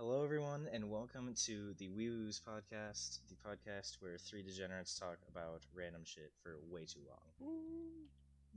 Hello, 0.00 0.24
everyone, 0.24 0.66
and 0.72 0.88
welcome 0.88 1.34
to 1.44 1.74
the 1.78 1.90
Wee 1.90 2.08
Woos 2.08 2.40
podcast, 2.40 3.18
the 3.28 3.36
podcast 3.46 3.98
where 4.00 4.16
three 4.16 4.42
degenerates 4.42 4.98
talk 4.98 5.18
about 5.28 5.60
random 5.74 6.02
shit 6.06 6.32
for 6.42 6.56
way 6.70 6.86
too 6.86 7.00
long. 7.06 7.50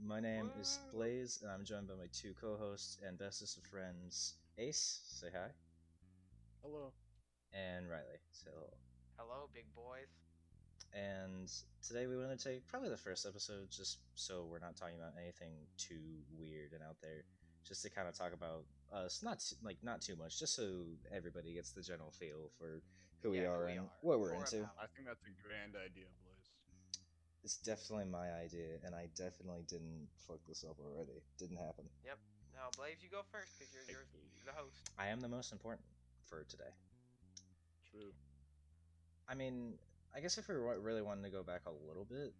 My 0.02 0.20
name 0.20 0.50
is 0.58 0.80
Blaze, 0.90 1.40
and 1.42 1.52
I'm 1.52 1.64
joined 1.64 1.86
by 1.88 1.94
my 1.96 2.08
two 2.12 2.32
co-hosts 2.40 2.98
and 3.06 3.18
bestest 3.18 3.58
of 3.58 3.64
friends, 3.64 4.36
Ace, 4.56 5.02
say 5.06 5.28
hi, 5.34 5.50
Hello. 6.62 6.94
and 7.52 7.90
Riley, 7.90 8.24
say 8.32 8.50
hello. 8.54 8.72
Hello, 9.18 9.50
big 9.54 9.66
boys. 9.76 10.08
And 10.94 11.52
today 11.86 12.06
we 12.06 12.16
want 12.16 12.38
to 12.38 12.48
take 12.48 12.66
probably 12.68 12.88
the 12.88 12.96
first 12.96 13.26
episode, 13.26 13.68
just 13.70 13.98
so 14.14 14.46
we're 14.50 14.60
not 14.64 14.76
talking 14.76 14.96
about 14.96 15.12
anything 15.20 15.68
too 15.76 16.24
weird 16.38 16.72
and 16.72 16.82
out 16.82 16.96
there, 17.02 17.24
just 17.66 17.82
to 17.82 17.90
kind 17.90 18.08
of 18.08 18.14
talk 18.16 18.32
about 18.32 18.64
us, 18.92 19.22
not 19.22 19.40
t- 19.40 19.56
like 19.62 19.78
not 19.82 20.00
too 20.00 20.16
much, 20.16 20.38
just 20.38 20.54
so 20.54 20.84
everybody 21.14 21.54
gets 21.54 21.72
the 21.72 21.82
general 21.82 22.10
feel 22.12 22.50
for 22.58 22.82
who 23.22 23.30
we 23.32 23.38
Yeah, 23.40 23.48
who 23.48 23.50
are 23.52 23.66
we 23.66 23.72
and 23.72 23.80
are, 23.80 23.92
what 24.02 24.20
we're 24.20 24.32
more 24.32 24.44
into. 24.44 24.58
about- 24.60 24.76
I 24.80 24.86
think 24.94 25.06
that's 25.08 25.24
a 25.26 25.32
grand 25.46 25.74
idea, 25.76 26.06
Blaze. 26.22 26.50
It's 27.42 27.56
definitely 27.58 28.06
my 28.06 28.32
idea, 28.32 28.78
and 28.84 28.94
I 28.94 29.08
definitely 29.16 29.64
didn't 29.68 30.08
fuck 30.26 30.40
this 30.48 30.64
up 30.64 30.76
already. 30.80 31.20
Didn't 31.38 31.58
happen. 31.58 31.84
Yep. 32.04 32.18
Now, 32.54 32.68
Blaze, 32.76 33.02
you 33.02 33.10
go 33.10 33.22
first 33.32 33.52
because 33.58 33.72
you're, 33.74 33.84
you're 33.88 34.06
you're 34.36 34.46
the 34.46 34.56
host. 34.56 34.90
I 34.98 35.08
am 35.08 35.20
the 35.20 35.28
most 35.28 35.52
important 35.52 35.84
for 36.24 36.44
today. 36.44 36.72
True. 37.90 38.12
I 39.28 39.34
mean, 39.34 39.74
I 40.14 40.20
guess 40.20 40.38
if 40.38 40.48
we 40.48 40.56
wa- 40.58 40.76
really 40.80 41.02
wanted 41.02 41.22
to 41.24 41.30
go 41.30 41.42
back 41.42 41.62
a 41.66 41.72
little 41.86 42.04
bit, 42.04 42.32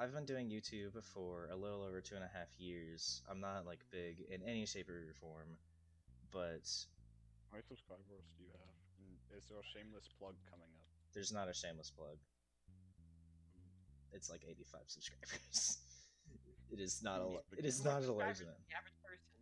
I've 0.00 0.14
been 0.16 0.24
doing 0.24 0.48
YouTube 0.48 0.96
for 1.04 1.52
a 1.52 1.56
little 1.56 1.84
over 1.84 2.00
two 2.00 2.14
and 2.14 2.24
a 2.24 2.32
half 2.32 2.48
years. 2.56 3.20
I'm 3.28 3.38
not 3.38 3.66
like 3.66 3.84
big 3.92 4.24
in 4.32 4.40
any 4.48 4.64
shape 4.64 4.88
or 4.88 5.12
form, 5.20 5.60
but 6.32 6.64
How 7.52 7.60
many 7.60 7.64
subscribers 7.68 8.24
do 8.32 8.40
you 8.40 8.48
have? 8.48 8.76
And 8.96 9.12
is 9.36 9.44
there 9.52 9.60
a 9.60 9.68
shameless 9.76 10.08
plug 10.18 10.32
coming 10.48 10.72
up? 10.80 10.88
there's 11.12 11.32
not 11.32 11.48
a 11.48 11.54
shameless 11.54 11.90
plug. 11.90 12.16
It's 14.12 14.30
like 14.30 14.40
85 14.48 14.80
subscribers. 14.86 15.78
it 16.72 16.80
is 16.80 17.02
not 17.02 17.20
a. 17.20 17.58
It 17.58 17.66
is 17.66 17.84
not 17.84 18.02
a 18.02 18.12
large 18.12 18.40
amount. 18.40 18.56
The 18.72 18.72
average 18.80 18.96
person. 19.04 19.36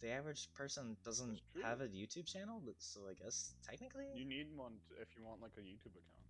The 0.00 0.10
average 0.10 0.48
person 0.56 0.96
doesn't 1.04 1.40
have 1.62 1.82
a 1.82 1.88
YouTube 1.88 2.24
channel, 2.24 2.62
but 2.64 2.74
so 2.78 3.00
I 3.04 3.12
guess 3.22 3.52
technically 3.68 4.06
You 4.14 4.24
need 4.24 4.48
one 4.56 4.80
t- 4.88 4.96
if 4.96 5.08
you 5.14 5.24
want 5.28 5.42
like 5.42 5.52
a 5.58 5.60
YouTube 5.60 5.92
account. 5.92 6.29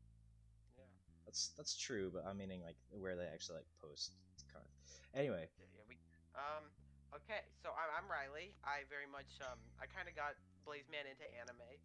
Yeah. 1.31 1.33
that's 1.33 1.55
that's 1.55 1.75
true. 1.79 2.11
But 2.11 2.27
I'm 2.27 2.43
meaning 2.43 2.67
like 2.67 2.75
where 2.91 3.15
they 3.15 3.31
actually 3.31 3.63
like 3.63 3.71
post 3.79 4.19
content. 4.51 4.75
Anyway, 5.15 5.47
Yeah, 5.55 5.71
yeah, 5.79 5.87
we. 5.87 5.95
Um. 6.35 6.67
Okay, 7.11 7.43
so 7.59 7.75
I'm, 7.75 7.91
I'm 8.03 8.07
Riley. 8.11 8.55
I 8.67 8.83
very 8.91 9.07
much 9.07 9.39
um. 9.47 9.59
I 9.79 9.87
kind 9.87 10.11
of 10.11 10.19
got 10.19 10.35
Blaze 10.67 10.91
Man 10.91 11.07
into 11.07 11.27
anime. 11.39 11.79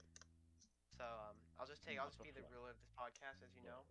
So 0.98 1.06
um, 1.06 1.38
I'll 1.62 1.70
just 1.70 1.86
take. 1.86 2.02
I'll 2.02 2.10
just 2.10 2.22
be 2.22 2.34
the 2.34 2.46
ruler 2.50 2.74
of 2.74 2.78
this 2.82 2.90
podcast, 2.98 3.46
as 3.46 3.54
you 3.54 3.62
know. 3.62 3.86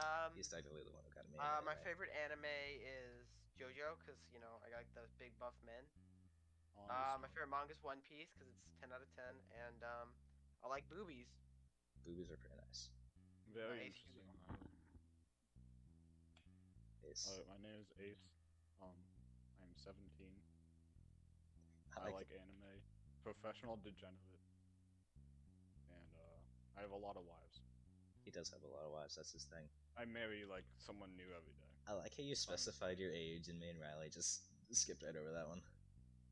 Um. 0.00 0.32
he's 0.32 0.48
technically 0.48 0.88
the 0.88 0.94
one 0.96 1.04
who 1.04 1.12
got 1.12 1.28
me. 1.28 1.36
Uh, 1.36 1.60
my 1.64 1.76
favorite 1.84 2.12
anime 2.16 2.48
is 2.80 3.28
JoJo, 3.60 4.00
cause 4.08 4.20
you 4.32 4.40
know 4.40 4.60
I 4.64 4.72
like 4.72 4.88
those 4.96 5.12
big 5.20 5.36
buff 5.36 5.56
men. 5.68 5.84
Uh, 6.86 7.18
my 7.18 7.26
favorite 7.34 7.50
manga 7.50 7.74
is 7.74 7.82
One 7.82 7.98
Piece, 8.06 8.30
cause 8.38 8.46
it's 8.46 8.70
10 8.78 8.94
out 8.94 9.02
of 9.02 9.10
10, 9.18 9.26
and 9.66 9.82
um, 9.82 10.08
I 10.62 10.70
like 10.70 10.86
boobies. 10.86 11.26
Boobies 12.06 12.30
are 12.30 12.38
pretty 12.38 12.54
nice. 12.54 12.88
Very 13.50 13.90
Ace, 13.90 13.98
you 14.06 14.22
interesting. 14.22 14.37
Ace. 17.08 17.24
Uh, 17.28 17.40
my 17.48 17.58
name 17.64 17.80
is 17.80 17.90
Ace. 18.00 18.24
Um, 18.84 18.94
I'm 19.64 19.72
17. 19.74 19.98
I 21.96 22.00
I 22.00 22.04
like, 22.12 22.28
like 22.28 22.30
anime. 22.36 22.78
Professional 23.24 23.80
degenerate. 23.80 24.44
And 25.90 26.10
uh, 26.14 26.78
I 26.78 26.84
have 26.84 26.92
a 26.92 27.00
lot 27.00 27.16
of 27.16 27.24
wives. 27.24 27.64
he 28.24 28.30
does 28.30 28.52
have 28.52 28.60
a 28.62 28.70
lot 28.70 28.84
of 28.84 28.92
wives. 28.92 29.16
That's 29.16 29.32
his 29.32 29.48
thing. 29.48 29.64
I 29.96 30.04
marry 30.04 30.44
like 30.44 30.68
someone 30.78 31.10
new 31.16 31.26
every 31.32 31.56
day. 31.56 31.72
I 31.88 31.96
like 31.96 32.12
how 32.14 32.22
you 32.22 32.36
specified 32.36 33.00
your 33.00 33.10
age, 33.10 33.48
and 33.48 33.56
me 33.58 33.72
and 33.72 33.80
Riley 33.80 34.12
just 34.12 34.44
skipped 34.70 35.02
right 35.02 35.16
over 35.16 35.32
that 35.32 35.48
one. 35.48 35.64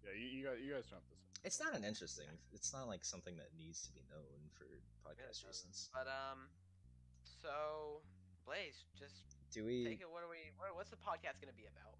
Yeah, 0.04 0.12
you, 0.14 0.28
you 0.28 0.43
guys, 0.44 0.60
you 0.60 0.70
guys 0.76 0.87
don't 0.87 1.00
have 1.00 1.08
to. 1.08 1.16
It's 1.43 1.58
not 1.58 1.72
an 1.75 1.82
interesting. 1.82 2.28
It's 2.53 2.72
not 2.76 2.87
like 2.87 3.04
something 3.04 3.37
that 3.41 3.50
needs 3.56 3.81
to 3.88 3.91
be 3.97 4.04
known 4.12 4.53
for 4.53 4.69
podcast 5.03 5.41
doesn't. 5.43 5.72
reasons. 5.72 5.88
But 5.94 6.06
um, 6.06 6.53
so 7.25 8.03
Blaze, 8.44 8.84
just 8.94 9.35
Do 9.52 9.64
we? 9.64 9.84
take 9.84 10.00
it. 10.02 10.10
What 10.10 10.22
are 10.22 10.30
we? 10.30 10.50
What, 10.58 10.74
what's 10.74 10.90
the 10.90 11.00
podcast 11.00 11.40
gonna 11.40 11.56
be 11.56 11.66
about? 11.70 11.94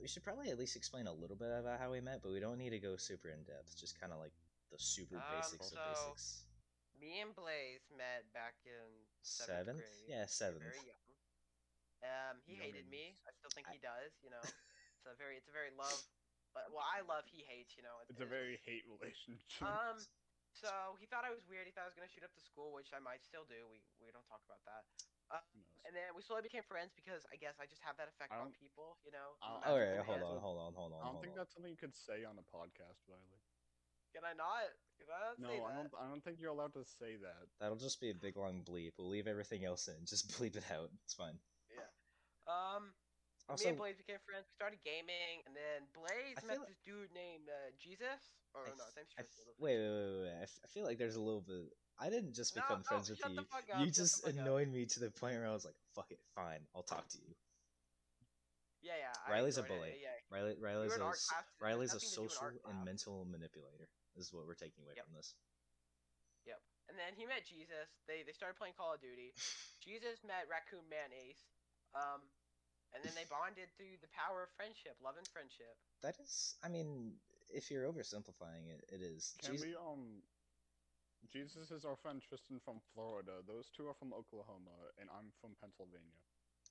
We 0.00 0.08
should 0.08 0.24
probably 0.24 0.50
at 0.50 0.58
least 0.58 0.74
explain 0.74 1.06
a 1.06 1.12
little 1.14 1.36
bit 1.36 1.50
about 1.52 1.78
how 1.78 1.92
we 1.92 2.00
met, 2.00 2.22
but 2.22 2.32
we 2.32 2.40
don't 2.40 2.58
need 2.58 2.70
to 2.74 2.80
go 2.82 2.96
super 2.96 3.30
in 3.30 3.44
depth. 3.44 3.76
Just 3.78 3.98
kind 4.00 4.10
of 4.12 4.18
like 4.18 4.32
the 4.70 4.78
super 4.78 5.18
Um, 5.18 5.30
basics 5.36 5.70
so- 5.70 5.78
of 5.78 5.82
basics. 5.86 6.46
Me 6.98 7.18
and 7.18 7.34
Blaze 7.34 7.82
met 7.90 8.30
back 8.30 8.54
in 8.62 8.86
seventh, 9.26 9.82
Seventh? 9.82 9.82
grade. 9.82 10.06
Yeah, 10.06 10.26
seventh. 10.30 10.62
Very 10.62 10.86
young. 10.86 11.02
Um, 12.02 12.42
he 12.46 12.54
hated 12.54 12.86
me. 12.90 13.18
I 13.26 13.30
still 13.34 13.50
think 13.54 13.66
he 13.70 13.78
does. 13.78 14.14
You 14.22 14.30
know, 14.30 14.42
it's 14.98 15.06
a 15.06 15.14
very, 15.18 15.34
it's 15.38 15.50
a 15.50 15.54
very 15.54 15.70
love. 15.74 15.98
But 16.54 16.70
well, 16.70 16.86
I 16.86 17.02
love. 17.02 17.26
He 17.26 17.42
hates. 17.42 17.74
You 17.74 17.82
know, 17.82 17.94
It's 18.06 18.22
a 18.22 18.26
very 18.28 18.58
hate 18.66 18.86
relationship. 18.86 19.66
Um, 19.66 19.98
so 20.62 20.70
he 21.02 21.06
thought 21.06 21.26
I 21.26 21.30
was 21.34 21.42
weird. 21.46 21.66
He 21.66 21.72
thought 21.74 21.86
I 21.86 21.90
was 21.90 21.98
gonna 21.98 22.10
shoot 22.10 22.22
up 22.26 22.34
the 22.34 22.42
school, 22.44 22.70
which 22.74 22.90
I 22.94 22.98
might 23.02 23.22
still 23.26 23.46
do. 23.50 23.66
We 23.70 23.82
we 24.02 24.10
don't 24.14 24.26
talk 24.30 24.42
about 24.46 24.62
that. 24.66 24.86
Who? 25.54 25.60
And 25.88 25.92
then 25.96 26.14
we 26.14 26.22
slowly 26.22 26.42
became 26.46 26.62
friends 26.64 26.92
because 26.94 27.24
I 27.32 27.36
guess 27.40 27.56
I 27.58 27.66
just 27.66 27.82
have 27.82 27.96
that 27.98 28.06
effect 28.08 28.30
on 28.32 28.52
people, 28.54 28.96
you 29.04 29.10
know. 29.10 29.34
I 29.42 29.48
don't- 29.48 29.64
Okay, 29.76 29.96
Magical 29.98 30.04
hold 30.06 30.22
on, 30.22 30.36
hold 30.40 30.58
on, 30.58 30.72
hold 30.74 30.92
on, 30.94 31.00
I 31.00 31.06
don't 31.12 31.20
think 31.20 31.34
on. 31.34 31.38
that's 31.42 31.52
something 31.54 31.72
you 31.72 31.80
could 31.80 31.96
say 31.96 32.22
on 32.24 32.38
a 32.38 32.46
podcast, 32.54 33.02
Riley. 33.10 33.40
Can 34.14 34.22
I 34.28 34.34
not? 34.36 34.68
Can 35.00 35.08
I 35.08 35.18
not 35.32 35.36
say 35.40 35.42
No, 35.42 35.48
that? 35.56 35.72
I 35.72 35.74
don't. 35.74 35.92
I 35.98 36.04
don't 36.08 36.22
think 36.22 36.36
you're 36.38 36.52
allowed 36.52 36.74
to 36.76 36.84
say 36.84 37.16
that. 37.16 37.48
That'll 37.58 37.80
just 37.80 37.98
be 38.00 38.10
a 38.10 38.14
big 38.14 38.36
long 38.36 38.62
bleep. 38.62 38.92
We'll 38.98 39.08
leave 39.08 39.26
everything 39.26 39.64
else 39.64 39.88
in. 39.88 40.04
Just 40.04 40.28
bleep 40.36 40.54
it 40.56 40.70
out. 40.70 40.90
It's 41.04 41.14
fine. 41.14 41.40
Yeah. 41.72 41.88
Um, 42.46 42.92
me 43.50 43.68
and 43.68 43.78
Blaze 43.78 43.98
became 43.98 44.20
friends. 44.22 44.46
We 44.48 44.54
started 44.54 44.78
gaming, 44.86 45.42
and 45.46 45.52
then 45.56 45.84
Blaze 45.92 46.38
met 46.46 46.58
like- 46.62 46.68
this 46.70 46.80
dude 46.86 47.10
named 47.12 47.48
uh, 47.50 47.70
Jesus. 47.78 48.32
Or 48.54 48.68
I 48.68 48.76
no, 48.76 48.84
his 48.84 49.08
I 49.16 49.24
wait, 49.56 49.80
wait, 49.80 49.88
wait, 49.88 50.16
wait. 50.28 50.36
I, 50.40 50.44
f- 50.44 50.60
I 50.60 50.68
feel 50.68 50.84
like 50.84 51.00
there's 51.00 51.16
a 51.16 51.24
little 51.24 51.40
bit. 51.40 51.72
I 51.96 52.12
didn't 52.12 52.36
just 52.36 52.52
become 52.54 52.84
no, 52.84 52.88
friends 52.88 53.08
with 53.08 53.20
you. 53.24 53.40
up, 53.40 53.48
you 53.80 53.88
just 53.88 54.20
fuck 54.24 54.36
up. 54.36 54.40
annoyed 54.44 54.68
me 54.68 54.84
to 54.92 55.00
the 55.00 55.08
point 55.08 55.40
where 55.40 55.48
I 55.48 55.56
was 55.56 55.64
like, 55.64 55.76
"Fuck 55.96 56.12
it, 56.12 56.20
fine, 56.36 56.60
I'll 56.76 56.84
talk 56.84 57.08
to 57.16 57.18
you." 57.18 57.32
Yeah, 58.82 58.98
yeah. 58.98 59.14
Riley's 59.30 59.56
a 59.56 59.62
enjoyed 59.62 59.78
it, 59.78 59.78
bully. 59.78 59.94
Yeah. 60.02 60.18
Riley, 60.28 60.54
Riley's 60.58 60.96
a 60.98 61.02
art 61.04 61.14
s- 61.16 61.30
class. 61.30 61.46
There's 61.46 61.62
Riley's 61.62 61.92
a 61.94 62.02
nothing 62.02 62.10
to 62.10 62.16
do 62.16 62.22
in 62.22 62.28
social 62.28 62.60
and 62.68 62.76
mental 62.84 63.16
manipulator. 63.30 63.86
This 64.18 64.26
Is 64.28 64.32
what 64.34 64.44
we're 64.44 64.58
taking 64.58 64.82
away 64.84 64.98
Yep. 64.98 65.06
from 65.06 65.14
this. 65.14 65.32
Yep. 66.44 66.60
And 66.90 66.98
then 66.98 67.14
he 67.14 67.24
met 67.24 67.46
Jesus. 67.46 67.88
They 68.10 68.26
they 68.26 68.34
started 68.34 68.58
playing 68.58 68.74
Call 68.76 68.92
of 68.92 69.00
Duty. 69.00 69.32
Jesus 69.86 70.20
met 70.26 70.44
Raccoon 70.50 70.84
Man 70.90 71.14
Ace. 71.14 71.46
Um, 71.94 72.20
and 72.94 73.02
then 73.04 73.12
they 73.14 73.24
bonded 73.28 73.68
through 73.76 73.96
the 74.00 74.08
power 74.12 74.42
of 74.44 74.50
friendship, 74.56 74.96
love 75.02 75.16
and 75.16 75.26
friendship. 75.28 75.76
That 76.02 76.16
is, 76.20 76.56
I 76.62 76.68
mean, 76.68 77.20
if 77.48 77.70
you're 77.70 77.84
oversimplifying 77.88 78.68
it, 78.68 78.84
it 78.88 79.00
is. 79.02 79.34
Can 79.42 79.52
Jesus- 79.56 79.66
we 79.66 79.76
um? 79.76 80.22
Jesus 81.30 81.70
is 81.70 81.84
our 81.86 81.96
friend 81.96 82.20
Tristan 82.20 82.58
from 82.60 82.80
Florida. 82.92 83.40
Those 83.46 83.70
two 83.70 83.86
are 83.86 83.94
from 83.94 84.12
Oklahoma, 84.12 84.74
and 84.98 85.08
I'm 85.16 85.30
from 85.40 85.54
Pennsylvania. 85.62 86.18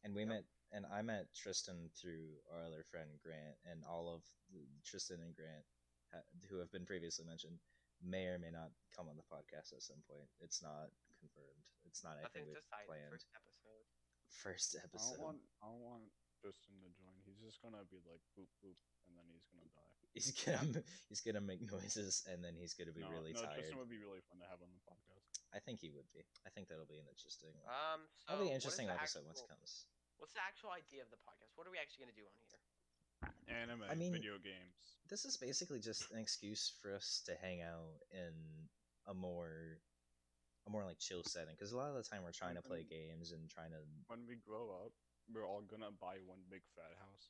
And 0.04 0.14
we 0.14 0.22
Yep. 0.24 0.30
met, 0.30 0.46
and 0.72 0.86
I 0.86 1.02
met 1.02 1.34
Tristan 1.34 1.90
through 1.96 2.44
our 2.52 2.62
other 2.66 2.84
friend 2.84 3.09
Grant, 3.24 3.58
and 3.66 3.84
all 3.86 4.09
of 4.14 4.22
the, 4.52 4.68
Tristan 4.84 5.22
and 5.22 5.34
Grant, 5.36 5.66
ha- 6.12 6.26
who 6.50 6.58
have 6.58 6.70
been 6.72 6.86
previously 6.86 7.24
mentioned, 7.26 7.59
may 8.02 8.28
or 8.28 8.38
may 8.40 8.52
not 8.52 8.72
come 8.92 9.08
on 9.08 9.16
the 9.16 9.24
podcast 9.24 9.72
at 9.74 9.82
some 9.84 10.02
point. 10.03 10.30
It's 10.42 10.62
not 10.62 10.92
confirmed. 11.20 11.66
It's 11.86 12.03
not 12.03 12.18
anything 12.18 12.44
Nothing's 12.44 12.48
we've 12.48 12.64
decided 12.64 12.88
planned. 12.88 13.12
first 13.12 13.30
episode. 13.34 13.86
First 14.32 14.80
I 14.80 14.88
episode. 14.88 15.20
don't 15.20 15.36
want. 15.36 15.40
I 15.60 15.68
don't 15.68 15.84
want 15.84 16.08
Tristan 16.40 16.80
to 16.82 16.90
join. 16.96 17.14
He's 17.28 17.44
just 17.44 17.60
gonna 17.62 17.84
be 17.92 18.00
like 18.08 18.24
boop 18.34 18.50
boop, 18.64 18.80
and 19.06 19.14
then 19.14 19.28
he's 19.30 19.46
gonna 19.52 19.68
die. 19.76 20.00
He's 20.16 20.32
gonna 20.32 20.84
he's 21.08 21.22
gonna 21.22 21.44
make 21.44 21.62
noises, 21.64 22.24
and 22.28 22.44
then 22.44 22.56
he's 22.56 22.74
gonna 22.74 22.92
be 22.96 23.06
no, 23.06 23.12
really 23.12 23.32
no, 23.32 23.44
tired. 23.44 23.60
Tristan 23.64 23.80
would 23.80 23.92
be 23.92 24.00
really 24.02 24.24
fun 24.28 24.40
to 24.44 24.48
have 24.50 24.60
on 24.64 24.72
the 24.72 24.84
podcast. 24.84 25.24
I 25.56 25.60
think 25.60 25.80
he 25.84 25.92
would 25.92 26.08
be. 26.16 26.24
I 26.48 26.50
think 26.52 26.68
that'll 26.72 26.90
be 26.90 27.00
an 27.00 27.08
interesting. 27.12 27.52
Um, 27.68 28.08
so 28.24 28.36
that'll 28.36 28.44
be 28.48 28.52
an 28.52 28.60
interesting 28.60 28.88
the 28.88 28.96
episode 28.96 29.28
once 29.28 29.44
it 29.44 29.52
comes. 29.52 29.88
What's 30.20 30.34
the 30.36 30.44
actual 30.44 30.72
idea 30.72 31.04
of 31.04 31.12
the 31.12 31.20
podcast? 31.24 31.56
What 31.60 31.68
are 31.68 31.74
we 31.74 31.80
actually 31.80 32.08
gonna 32.08 32.20
do 32.20 32.28
on 32.28 32.36
here? 32.40 32.60
Anime, 33.52 33.84
I 33.90 33.96
mean- 33.96 34.14
video 34.14 34.40
games. 34.40 34.98
this 35.10 35.26
is 35.26 35.38
basically 35.38 35.80
just 35.80 36.10
an 36.12 36.20
excuse 36.20 36.72
for 36.82 36.96
us 36.96 37.22
to 37.28 37.36
hang 37.36 37.62
out 37.62 38.00
in 38.12 38.34
a 39.08 39.14
more 39.14 39.78
a 40.67 40.69
more 40.69 40.85
like 40.85 40.99
chill 40.99 41.23
setting 41.25 41.53
because 41.58 41.72
a 41.73 41.78
lot 41.78 41.90
of 41.90 41.97
the 41.97 42.03
time 42.05 42.22
we're 42.23 42.31
trying 42.35 42.55
to 42.55 42.61
play 42.61 42.85
games 42.85 43.31
and 43.34 43.49
trying 43.49 43.72
to 43.73 43.81
When 44.08 44.28
we 44.29 44.37
grow 44.37 44.69
up, 44.85 44.93
we're 45.34 45.47
all 45.47 45.61
gonna 45.66 45.90
buy 45.97 46.22
one 46.25 46.43
big 46.49 46.61
fat 46.78 46.93
house. 47.02 47.29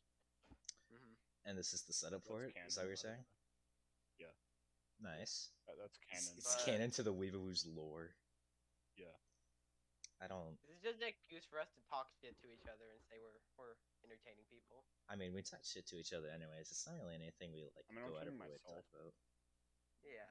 Mm-hmm. 0.92 1.16
and 1.48 1.56
this 1.58 1.72
is 1.72 1.84
the 1.88 1.94
setup 1.96 2.24
for 2.28 2.44
That's 2.44 2.52
it 2.52 2.56
canon, 2.60 2.68
is 2.68 2.76
that 2.76 2.84
what 2.84 2.92
you're 2.92 3.00
saying 3.08 3.24
Yeah. 4.20 4.36
nice 5.00 5.56
That, 5.68 5.80
that's 5.80 5.96
it's, 5.96 6.04
canon. 6.12 6.32
it's 6.38 6.52
But- 6.56 6.66
canon 6.68 6.92
to 7.00 7.04
the 7.08 7.16
weeaboo's 7.16 7.64
lore 7.64 8.12
Yeah. 9.00 9.16
i 10.20 10.28
don't 10.28 10.60
This 10.68 10.76
is 10.76 10.84
just 10.84 11.00
an 11.00 11.08
excuse 11.08 11.48
for 11.48 11.64
us 11.64 11.72
to 11.80 11.82
talk 11.88 12.12
shit 12.20 12.36
to 12.44 12.52
each 12.52 12.68
other 12.68 12.92
and 12.92 13.00
say 13.08 13.16
we're 13.24 13.40
we're 13.56 13.80
entertaining 14.04 14.44
people. 14.52 14.84
i 15.08 15.16
mean 15.16 15.32
we 15.32 15.40
talk 15.40 15.64
shit 15.64 15.88
to 15.88 15.96
each 15.96 16.12
other 16.12 16.28
anyways 16.28 16.68
it's 16.68 16.84
not 16.84 17.00
really 17.00 17.16
anything 17.16 17.56
we 17.56 17.64
like 17.72 17.88
I 17.88 17.96
mean, 17.96 18.04
I'm 18.04 18.12
go 18.12 18.20
out 18.20 18.28
of 18.28 18.36
our 18.36 18.44
way 18.44 18.52
to 18.52 18.60
talk 18.60 18.76
myself. 18.84 18.92
about 18.92 19.16
Yeah. 20.04 20.28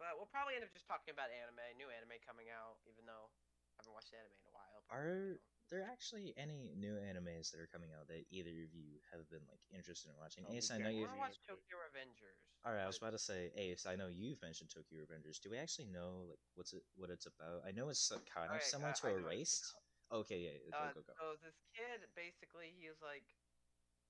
But 0.00 0.16
we'll 0.16 0.32
probably 0.32 0.56
end 0.56 0.64
up 0.64 0.72
just 0.72 0.88
talking 0.88 1.12
about 1.12 1.28
anime, 1.28 1.60
new 1.76 1.92
anime 1.92 2.16
coming 2.24 2.48
out, 2.48 2.80
even 2.88 3.04
though 3.04 3.28
I 3.76 3.84
haven't 3.84 3.92
watched 3.92 4.16
anime 4.16 4.32
in 4.32 4.48
a 4.48 4.54
while. 4.56 4.80
Are 4.88 5.36
there 5.68 5.84
actually 5.84 6.32
any 6.40 6.72
new 6.72 6.96
animes 6.96 7.52
that 7.52 7.60
are 7.60 7.68
coming 7.68 7.92
out 7.92 8.08
that 8.08 8.24
either 8.32 8.50
of 8.64 8.72
you 8.72 8.96
have 9.12 9.28
been 9.28 9.44
like 9.44 9.60
interested 9.68 10.08
in 10.08 10.16
watching? 10.16 10.48
Um, 10.48 10.56
Ace, 10.56 10.72
I 10.72 10.80
know 10.80 10.88
you've. 10.88 11.12
want 11.12 11.20
to 11.20 11.36
watch 11.36 11.38
Tokyo 11.44 11.76
Revengers. 11.84 12.40
All 12.64 12.72
right, 12.72 12.82
I 12.82 12.88
was 12.88 12.96
about 12.96 13.12
to 13.12 13.20
say 13.20 13.52
Ace. 13.60 13.84
I 13.84 13.94
know 13.94 14.08
you've 14.08 14.40
mentioned 14.40 14.72
Tokyo 14.72 15.04
Revengers. 15.04 15.36
Do 15.36 15.52
we 15.52 15.60
actually 15.60 15.92
know 15.92 16.32
like 16.32 16.40
what's 16.56 16.72
it, 16.72 16.80
what 16.96 17.12
it's 17.12 17.28
about? 17.28 17.68
I 17.68 17.76
know 17.76 17.92
it's 17.92 18.08
kind 18.24 18.48
of 18.48 18.56
Alright, 18.56 18.72
similar 18.72 18.96
to 18.96 19.04
I 19.04 19.20
know 19.20 19.28
Erased. 19.28 19.76
Okay, 20.10 20.42
yeah, 20.42 20.56
yeah, 20.58 20.74
Uh, 20.74 20.90
go 20.96 21.04
go 21.04 21.12
go. 21.12 21.14
So 21.14 21.26
this 21.44 21.60
kid, 21.70 22.02
basically, 22.18 22.74
he 22.74 22.90
is 22.90 22.98
like, 22.98 23.22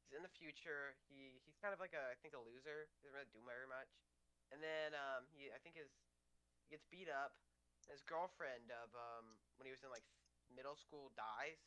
he's 0.06 0.16
in 0.16 0.25
the 0.25 0.32
future. 0.32 0.96
He 1.10 1.42
he's 1.44 1.60
kind 1.60 1.76
of 1.76 1.82
like 1.82 1.92
a, 1.92 2.14
I 2.14 2.16
think, 2.25 2.32
a 2.32 2.40
loser. 2.40 2.88
He 2.88 3.04
doesn't 3.04 3.12
really 3.12 3.28
do 3.37 3.42
very 3.44 3.69
much. 3.69 3.90
And 4.50 4.58
then 4.58 4.94
um, 4.99 5.26
he, 5.35 5.49
I 5.55 5.58
think 5.62 5.79
his, 5.79 5.91
he 6.67 6.75
gets 6.75 6.87
beat 6.91 7.08
up. 7.11 7.35
His 7.91 8.02
girlfriend 8.06 8.70
of 8.70 8.91
um, 8.94 9.26
when 9.58 9.67
he 9.67 9.73
was 9.75 9.82
in 9.82 9.91
like 9.91 10.06
middle 10.55 10.79
school 10.79 11.11
dies. 11.19 11.58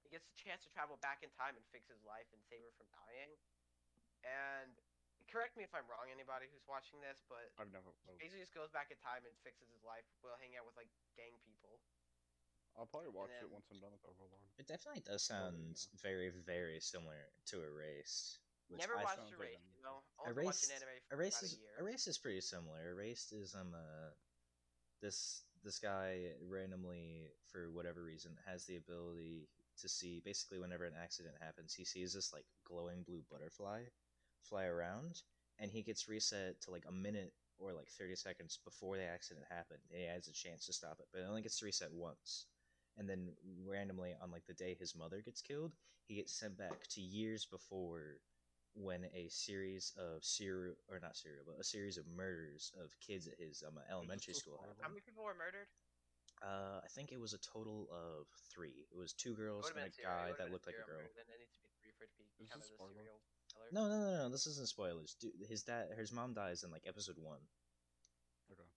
He 0.00 0.08
gets 0.08 0.24
a 0.30 0.36
chance 0.38 0.62
to 0.64 0.70
travel 0.70 0.96
back 1.02 1.20
in 1.26 1.28
time 1.34 1.58
and 1.58 1.64
fix 1.74 1.90
his 1.90 2.00
life 2.06 2.30
and 2.32 2.40
save 2.46 2.62
her 2.62 2.72
from 2.78 2.86
dying. 2.94 3.34
And 4.24 4.70
correct 5.26 5.58
me 5.58 5.66
if 5.66 5.74
I'm 5.74 5.84
wrong, 5.90 6.06
anybody 6.08 6.46
who's 6.48 6.62
watching 6.70 7.02
this, 7.02 7.26
but 7.26 7.50
I've 7.58 7.74
never. 7.74 7.90
well, 8.06 8.14
basically 8.16 8.40
just 8.40 8.54
goes 8.54 8.70
back 8.70 8.94
in 8.94 8.96
time 9.02 9.26
and 9.26 9.34
fixes 9.42 9.66
his 9.68 9.82
life 9.82 10.06
while 10.22 10.38
hanging 10.38 10.56
out 10.56 10.64
with 10.64 10.78
like 10.78 10.88
gang 11.18 11.34
people. 11.42 11.82
I'll 12.78 12.86
probably 12.88 13.10
watch 13.12 13.34
then- 13.34 13.48
it 13.48 13.52
once 13.52 13.66
I'm 13.72 13.82
done 13.82 13.92
with 13.92 14.04
Overlord. 14.06 14.46
It 14.56 14.68
definitely 14.70 15.02
does 15.04 15.26
Oh, 15.28 15.34
yeah. 15.34 15.40
sound 15.50 15.76
very, 16.00 16.30
very 16.30 16.78
similar 16.80 17.28
to 17.52 17.66
Erased. 17.66 18.40
Which 18.68 18.80
Never 18.80 18.98
I 18.98 19.04
watched 19.04 19.16
sounds 19.16 19.30
like 19.38 19.48
Erased, 19.48 19.62
an- 19.62 19.76
you 19.76 19.82
know. 19.82 20.02
Only 20.18 20.44
watched 20.44 20.64
Erased, 20.64 20.70
an 20.70 20.76
anime 20.76 21.00
for 21.08 21.14
Erased 21.16 21.38
about 21.38 21.44
is 21.46 21.52
a 21.52 21.60
year. 21.60 21.74
Erased 21.80 22.08
is 22.08 22.18
pretty 22.18 22.40
similar. 22.40 22.90
Erased 22.90 23.32
is 23.32 23.54
um 23.54 23.74
uh, 23.74 24.10
this 25.02 25.42
this 25.64 25.78
guy 25.78 26.32
randomly 26.48 27.28
for 27.50 27.70
whatever 27.72 28.02
reason 28.02 28.32
has 28.46 28.64
the 28.66 28.76
ability 28.76 29.48
to 29.78 29.88
see 29.88 30.22
basically 30.24 30.58
whenever 30.58 30.84
an 30.84 30.94
accident 31.00 31.34
happens 31.40 31.74
he 31.74 31.84
sees 31.84 32.14
this 32.14 32.32
like 32.32 32.46
glowing 32.66 33.02
blue 33.02 33.22
butterfly 33.30 33.82
fly 34.42 34.64
around 34.64 35.22
and 35.58 35.70
he 35.70 35.82
gets 35.82 36.08
reset 36.08 36.60
to 36.60 36.70
like 36.70 36.84
a 36.88 36.92
minute 36.92 37.32
or 37.58 37.72
like 37.72 37.88
30 37.88 38.14
seconds 38.16 38.58
before 38.64 38.96
the 38.96 39.04
accident 39.04 39.46
happened 39.50 39.80
and 39.90 40.00
he 40.00 40.06
has 40.06 40.28
a 40.28 40.32
chance 40.32 40.64
to 40.66 40.72
stop 40.72 40.96
it 41.00 41.06
but 41.12 41.20
it 41.20 41.26
only 41.28 41.42
gets 41.42 41.58
to 41.58 41.64
reset 41.66 41.92
once 41.92 42.46
and 42.96 43.08
then 43.08 43.28
randomly 43.66 44.14
on 44.22 44.30
like 44.30 44.46
the 44.46 44.54
day 44.54 44.76
his 44.78 44.94
mother 44.94 45.20
gets 45.24 45.42
killed 45.42 45.72
he 46.06 46.14
gets 46.16 46.32
sent 46.38 46.56
back 46.56 46.86
to 46.88 47.00
years 47.00 47.44
before 47.44 48.18
when 48.76 49.08
a 49.16 49.26
series 49.32 49.92
of 49.96 50.22
serial 50.22 50.76
or 50.92 51.00
not 51.00 51.16
serial 51.16 51.42
but 51.48 51.56
a 51.58 51.64
series 51.64 51.96
of 51.96 52.04
murders 52.06 52.72
of 52.76 52.92
kids 53.00 53.26
at 53.26 53.34
his 53.40 53.64
um, 53.66 53.80
elementary 53.90 54.34
school 54.34 54.60
happened. 54.60 54.78
How 54.84 54.88
many 54.92 55.00
people 55.00 55.24
were 55.24 55.34
murdered? 55.34 55.68
Uh, 56.44 56.84
I 56.84 56.88
think 56.92 57.12
it 57.12 57.20
was 57.20 57.32
a 57.32 57.40
total 57.40 57.88
of 57.88 58.28
three. 58.52 58.84
It 58.92 58.98
was 58.98 59.16
two 59.16 59.32
girls 59.32 59.72
and 59.72 59.80
a 59.80 59.88
serial- 59.88 60.12
guy 60.12 60.36
that 60.36 60.52
looked 60.52 60.68
like 60.68 60.76
a 60.76 60.84
girl. 60.84 61.00
murder, 61.00 61.16
Then 61.16 61.24
it 61.32 61.40
needs 61.40 61.56
to 61.56 61.64
be 61.64 61.72
three 61.80 61.92
for 61.96 62.04
it 62.04 62.12
to 62.12 62.18
be 62.20 62.28
Is 62.44 62.52
counted 62.52 62.68
as 62.68 62.76
serial 62.76 63.24
killer. 63.48 63.68
No, 63.72 63.88
no, 63.88 63.96
no, 63.96 64.10
no. 64.20 64.28
This 64.28 64.44
isn't 64.44 64.68
spoilers. 64.68 65.16
Dude, 65.16 65.32
his 65.48 65.64
dad, 65.64 65.96
his 65.96 66.12
mom 66.12 66.36
dies 66.36 66.60
in 66.62 66.68
like 66.68 66.84
episode 66.84 67.16
one. 67.16 67.40
Okay. 68.52 68.68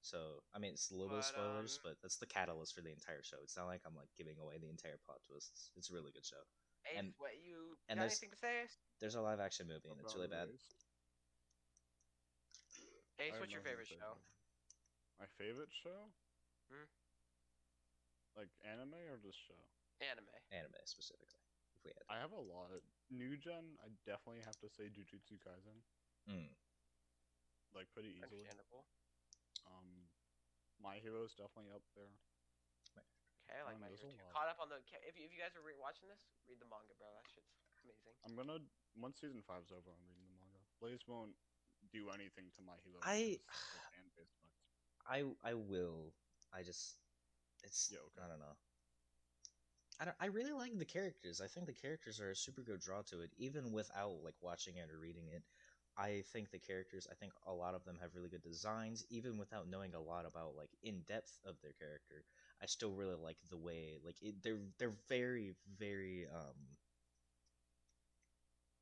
So 0.00 0.46
I 0.54 0.62
mean, 0.62 0.72
it's 0.78 0.90
a 0.90 0.94
little 0.94 1.10
bit 1.10 1.18
of 1.18 1.24
spoilers, 1.26 1.80
um, 1.82 1.90
but 1.90 1.96
that's 2.00 2.16
the 2.22 2.30
catalyst 2.30 2.74
for 2.74 2.80
the 2.80 2.94
entire 2.94 3.22
show. 3.26 3.42
It's 3.42 3.56
not 3.58 3.66
like 3.66 3.82
I'm 3.82 3.96
like 3.98 4.14
giving 4.16 4.38
away 4.38 4.62
the 4.62 4.70
entire 4.70 4.96
plot 5.02 5.18
twists. 5.26 5.74
It's 5.74 5.90
a 5.90 5.94
really 5.94 6.14
good 6.14 6.24
show. 6.24 6.40
Ace, 6.86 6.98
and- 6.98 7.14
what 7.18 7.36
you 7.42 7.76
and 7.88 7.98
got 7.98 8.02
there's- 8.02 8.22
anything 8.22 8.30
to 8.30 8.36
say? 8.36 8.68
There's 9.00 9.14
a 9.14 9.22
live 9.22 9.40
action 9.40 9.66
movie 9.68 9.88
and 9.88 10.00
it's 10.00 10.14
really 10.14 10.28
bad. 10.28 10.48
Ace, 13.18 13.34
what's 13.38 13.52
your 13.52 13.62
favorite 13.62 13.88
show? 13.88 14.14
My 15.18 15.26
favorite 15.26 15.72
show? 15.74 16.10
Hmm? 16.70 16.86
Like 18.36 18.50
anime 18.62 18.94
or 19.10 19.18
just 19.18 19.38
show? 19.42 19.58
Anime. 19.98 20.30
Anime 20.54 20.78
specifically. 20.86 21.42
If 21.74 21.82
we 21.82 21.90
had. 21.90 22.06
I 22.06 22.22
have 22.22 22.30
a 22.30 22.38
lot. 22.38 22.70
New 23.10 23.34
gen, 23.36 23.78
I 23.82 23.90
definitely 24.06 24.42
have 24.46 24.54
to 24.62 24.70
say 24.70 24.86
Jujutsu 24.86 25.42
Kaisen. 25.42 25.82
Mm. 26.30 26.54
Like 27.74 27.90
pretty 27.90 28.14
easily. 28.14 28.46
Understandable. 28.46 28.86
Um, 29.66 30.06
My 30.78 31.02
Hero's 31.02 31.34
definitely 31.34 31.74
up 31.74 31.82
there. 31.98 32.14
Okay, 33.48 33.56
I 33.64 33.64
like 33.64 33.80
my 33.80 33.88
there's 33.88 34.04
hero 34.04 34.12
too. 34.12 34.20
lot. 34.28 34.36
Caught 34.36 34.48
up 34.52 34.58
on 34.60 34.68
the. 34.68 34.78
ca- 34.84 35.00
If 35.08 35.16
you, 35.16 35.24
if 35.24 35.32
you 35.32 35.40
guys 35.40 35.56
are 35.56 35.64
re- 35.64 35.78
watching 35.80 36.04
this, 36.12 36.20
read 36.44 36.60
the 36.60 36.68
manga, 36.68 36.92
bro. 37.00 37.08
That 37.08 37.24
shit's 37.32 37.48
amazing. 37.80 38.12
I'm 38.28 38.36
gonna 38.36 38.60
once 39.00 39.16
season 39.24 39.40
five's 39.40 39.72
over, 39.72 39.88
I'm 39.88 40.04
reading 40.04 40.28
the 40.28 40.36
manga. 40.36 40.60
Blaze 40.84 41.08
won't 41.08 41.32
do 41.88 42.12
anything 42.12 42.52
to 42.56 42.60
My 42.60 42.76
Hero. 42.84 43.00
I- 43.00 43.40
because 43.72 44.20
it's 44.20 44.36
but 44.44 44.52
I 45.08 45.24
I 45.40 45.54
will. 45.56 46.12
I 46.52 46.62
just 46.62 47.00
it's 47.64 47.88
Yeah, 47.88 48.04
okay. 48.12 48.20
I 48.24 48.28
don't 48.28 48.40
know. 48.40 48.56
I 50.00 50.04
don't, 50.04 50.16
I 50.20 50.26
really 50.26 50.52
like 50.52 50.78
the 50.78 50.84
characters. 50.84 51.40
I 51.40 51.48
think 51.48 51.66
the 51.66 51.72
characters 51.72 52.20
are 52.20 52.30
a 52.30 52.36
super 52.36 52.62
good 52.62 52.80
draw 52.80 53.02
to 53.10 53.20
it, 53.20 53.30
even 53.36 53.72
without 53.72 54.22
like 54.22 54.34
watching 54.40 54.76
it 54.76 54.90
or 54.90 54.98
reading 54.98 55.26
it. 55.34 55.42
I 55.96 56.22
think 56.32 56.50
the 56.50 56.60
characters. 56.60 57.08
I 57.10 57.14
think 57.14 57.32
a 57.46 57.52
lot 57.52 57.74
of 57.74 57.84
them 57.84 57.98
have 58.00 58.14
really 58.14 58.28
good 58.28 58.42
designs, 58.42 59.04
even 59.10 59.38
without 59.38 59.66
knowing 59.68 59.94
a 59.94 60.00
lot 60.00 60.24
about 60.26 60.54
like 60.56 60.70
in 60.82 61.02
depth 61.08 61.38
of 61.44 61.56
their 61.62 61.72
character. 61.72 62.22
I 62.62 62.66
still 62.66 62.92
really 62.92 63.14
like 63.14 63.36
the 63.50 63.56
way 63.56 63.98
like 64.04 64.16
it, 64.20 64.42
they're 64.42 64.58
they're 64.78 64.96
very 65.08 65.54
very 65.78 66.26
um 66.26 66.56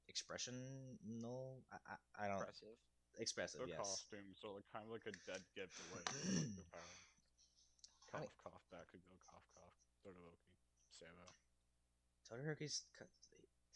expressional. 0.08 1.62
I 1.72 1.76
I, 1.86 2.24
I 2.24 2.28
don't 2.28 2.40
Impressive. 2.40 2.76
expressive. 3.18 3.60
their 3.60 3.68
yes. 3.68 3.78
costumes 3.78 4.38
are 4.44 4.54
like 4.54 4.64
kind 4.72 4.84
of 4.86 4.92
like 4.92 5.06
a 5.06 5.14
dead 5.28 5.42
giveaway. 5.54 6.00
like 6.00 6.54
their 6.56 6.70
parents. 6.72 7.02
I 8.14 8.18
Cough, 8.18 8.20
mean- 8.22 8.38
cough, 8.42 8.64
Bakugo, 8.72 9.14
cough, 9.28 9.44
cough. 9.54 9.76
Todoroki, 10.04 10.54
Sero. 10.90 11.28
Todoroki's 12.30 12.84
co- 12.98 13.10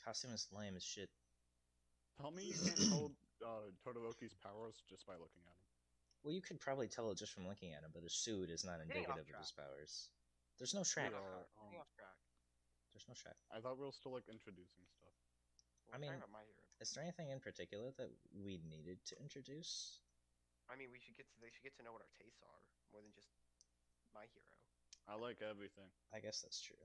costume 0.04 0.32
is 0.32 0.46
lame 0.52 0.76
as 0.76 0.84
shit. 0.84 1.10
Tell 2.20 2.30
me 2.30 2.44
you 2.48 2.54
can't 2.64 2.76
tell 2.88 3.10
uh, 3.44 3.68
Todoroki's 3.84 4.34
powers 4.42 4.82
just 4.88 5.06
by 5.06 5.14
looking 5.14 5.42
at 5.44 5.52
him. 5.58 5.59
Well, 6.22 6.34
you 6.36 6.42
could 6.44 6.60
probably 6.60 6.88
tell 6.88 7.10
it 7.10 7.16
just 7.16 7.32
from 7.32 7.48
looking 7.48 7.72
at 7.72 7.80
him, 7.80 7.90
but 7.96 8.02
his 8.04 8.12
suit 8.12 8.50
is 8.50 8.64
not 8.64 8.80
indicative 8.84 9.24
of 9.24 9.40
his 9.40 9.52
powers. 9.56 10.12
There's 10.60 10.76
no 10.76 10.84
track. 10.84 11.12
uh, 11.16 11.48
um, 11.56 11.72
off 11.80 11.88
track. 11.96 12.12
There's 12.92 13.08
no 13.08 13.16
track. 13.16 13.40
I 13.48 13.60
thought 13.64 13.80
we 13.80 13.86
were 13.88 13.96
still 13.96 14.12
like 14.12 14.28
introducing 14.28 14.84
stuff. 15.00 15.16
We're 15.88 15.96
I 15.96 15.98
mean- 15.98 16.20
my. 16.32 16.44
Is 16.80 16.92
there 16.96 17.04
anything 17.04 17.28
in 17.28 17.40
particular 17.40 17.92
that 18.00 18.08
we 18.32 18.60
needed 18.64 19.04
to 19.12 19.14
introduce? 19.20 20.00
I 20.68 20.76
mean, 20.76 20.88
we 20.88 21.00
should 21.00 21.16
get 21.16 21.28
to. 21.28 21.36
They 21.40 21.52
should 21.52 21.64
get 21.64 21.76
to 21.76 21.84
know 21.84 21.92
what 21.92 22.00
our 22.00 22.14
tastes 22.16 22.40
are 22.40 22.62
more 22.92 23.04
than 23.04 23.12
just 23.12 23.28
my 24.16 24.24
hero. 24.32 24.56
I 25.08 25.16
like 25.20 25.40
everything. 25.44 25.88
I 26.12 26.20
guess 26.20 26.40
that's 26.40 26.60
true. 26.60 26.80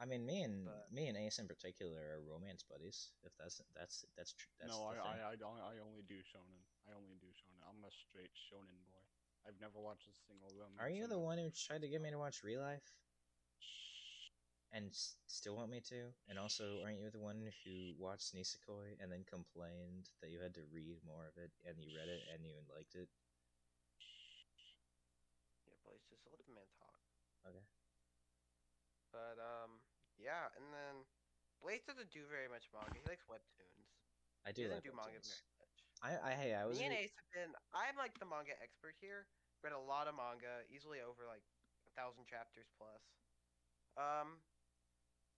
I 0.00 0.06
mean, 0.08 0.24
me 0.24 0.42
and 0.42 0.64
But- 0.64 0.88
me 0.90 1.08
and 1.08 1.16
Ace 1.16 1.38
in 1.38 1.46
particular 1.46 2.00
are 2.16 2.22
romance 2.24 2.62
buddies. 2.64 3.12
If 3.22 3.36
that's 3.36 3.60
that's 3.76 4.04
that's 4.16 4.32
true. 4.32 4.48
That's 4.58 4.72
no, 4.72 4.88
I. 4.88 4.96
I, 4.96 5.32
I, 5.32 5.36
don't, 5.36 5.60
I 5.60 5.76
only 5.84 6.00
do 6.08 6.16
shonen. 6.24 6.64
I 6.88 6.96
only 6.96 7.16
do 7.20 7.28
shonen. 7.28 7.60
I'm 7.68 7.84
a 7.84 7.90
straight 7.92 8.32
shonen 8.48 8.80
boy. 8.88 9.04
I've 9.46 9.60
never 9.60 9.76
watched 9.78 10.08
a 10.08 10.16
single 10.26 10.48
romance. 10.56 10.80
Are 10.80 10.88
you 10.88 11.06
the 11.06 11.18
one 11.20 11.36
who 11.38 11.50
tried 11.52 11.82
to 11.82 11.88
get 11.88 12.00
me 12.00 12.10
to 12.10 12.18
watch 12.18 12.42
Real 12.44 12.60
Life 12.60 12.84
Shh. 13.60 14.32
and 14.72 14.88
s- 14.88 15.16
still 15.28 15.56
want 15.56 15.70
me 15.70 15.80
to? 15.92 16.12
And 16.28 16.38
also, 16.38 16.80
aren't 16.84 17.00
you 17.00 17.08
the 17.10 17.20
one 17.20 17.40
who 17.64 17.92
watched 18.00 18.32
Nisekoi 18.36 18.96
and 19.00 19.12
then 19.12 19.24
complained 19.28 20.08
that 20.20 20.28
you 20.32 20.40
had 20.40 20.52
to 20.56 20.64
read 20.72 20.96
more 21.04 21.24
of 21.28 21.36
it, 21.36 21.52
and 21.68 21.76
you 21.80 21.92
read 21.96 22.08
it 22.08 22.20
and 22.32 22.44
you 22.44 22.56
liked 22.72 22.96
it? 22.96 23.08
Yeah, 25.68 25.76
Blaze, 25.84 26.04
just 26.08 26.24
let 26.28 26.40
the 26.40 26.52
man 26.56 26.68
talk. 26.80 26.96
Okay. 27.48 27.64
But 29.12 29.36
um, 29.42 29.69
yeah, 30.20 30.52
and 30.56 30.68
then 30.70 30.94
Blaze 31.64 31.84
doesn't 31.84 32.12
do 32.12 32.24
very 32.28 32.48
much 32.48 32.68
manga. 32.70 32.96
He 32.96 33.04
likes 33.08 33.24
webtoons. 33.24 33.88
I 34.44 34.52
do. 34.52 34.64
He 34.64 34.68
do 34.68 34.76
doesn't 34.76 34.84
like 34.84 34.92
do 34.92 34.96
manga 34.96 35.20
very 35.20 35.44
much. 35.60 35.76
I, 36.00 36.10
I 36.16 36.32
hey, 36.36 36.50
I 36.56 36.64
was. 36.64 36.80
Me 36.80 36.88
and 36.88 36.96
Ace 36.96 37.12
have 37.16 37.30
been. 37.32 37.52
I'm 37.76 37.96
like 37.96 38.16
the 38.16 38.28
manga 38.28 38.56
expert 38.60 38.96
here. 39.00 39.28
Read 39.60 39.76
a 39.76 39.80
lot 39.80 40.08
of 40.08 40.16
manga, 40.16 40.64
easily 40.72 41.04
over 41.04 41.28
like 41.28 41.44
a 41.88 41.92
thousand 41.92 42.24
chapters 42.24 42.68
plus. 42.80 43.04
Um, 44.00 44.40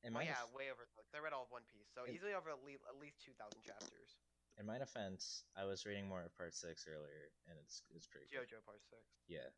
in 0.07 0.15
well, 0.15 0.23
my 0.23 0.31
yeah, 0.31 0.47
way 0.55 0.71
over. 0.71 0.87
Like, 0.95 1.11
I 1.15 1.19
read 1.19 1.35
all 1.35 1.47
of 1.47 1.51
One 1.51 1.67
Piece, 1.67 1.91
so 1.91 2.07
In- 2.07 2.15
easily 2.15 2.35
over 2.35 2.51
at 2.51 2.63
least, 2.63 2.87
at 2.87 2.99
least 3.03 3.19
two 3.23 3.35
thousand 3.35 3.63
chapters. 3.67 4.19
in 4.59 4.67
my 4.67 4.79
defense, 4.79 5.43
I 5.59 5.65
was 5.67 5.83
reading 5.87 6.07
more 6.07 6.23
of 6.23 6.31
part 6.39 6.55
six 6.55 6.87
earlier, 6.87 7.35
and 7.51 7.59
it's 7.59 7.83
it's 7.91 8.07
pretty. 8.07 8.31
JoJo 8.31 8.63
Part 8.63 8.83
Six. 8.87 9.03
Yeah. 9.27 9.51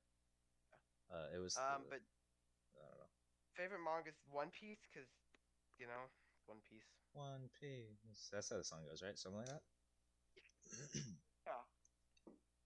Uh, 1.12 1.28
it 1.36 1.40
was. 1.40 1.56
Um, 1.60 1.84
the- 1.84 2.00
but 2.00 2.00
I 2.00 2.08
don't 2.08 2.16
know. 2.16 2.23
Favorite 3.56 3.82
manga 3.82 4.10
is 4.10 4.18
One 4.30 4.50
Piece 4.50 4.82
because, 4.90 5.08
you 5.78 5.86
know, 5.86 6.10
One 6.46 6.60
Piece. 6.68 6.86
One 7.14 7.48
Piece. 7.58 8.28
That's 8.32 8.50
how 8.50 8.58
the 8.58 8.64
song 8.66 8.84
goes, 8.90 9.02
right? 9.02 9.16
Something 9.18 9.42
like 9.46 9.50
that. 9.54 9.62
Yeah. 11.44 11.60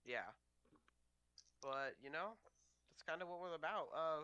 Yeah. 0.06 0.30
But 1.60 1.98
you 1.98 2.08
know, 2.14 2.38
that's 2.88 3.02
kind 3.02 3.18
of 3.20 3.26
what 3.28 3.42
we're 3.42 3.58
about. 3.58 3.90
Uh, 3.90 4.22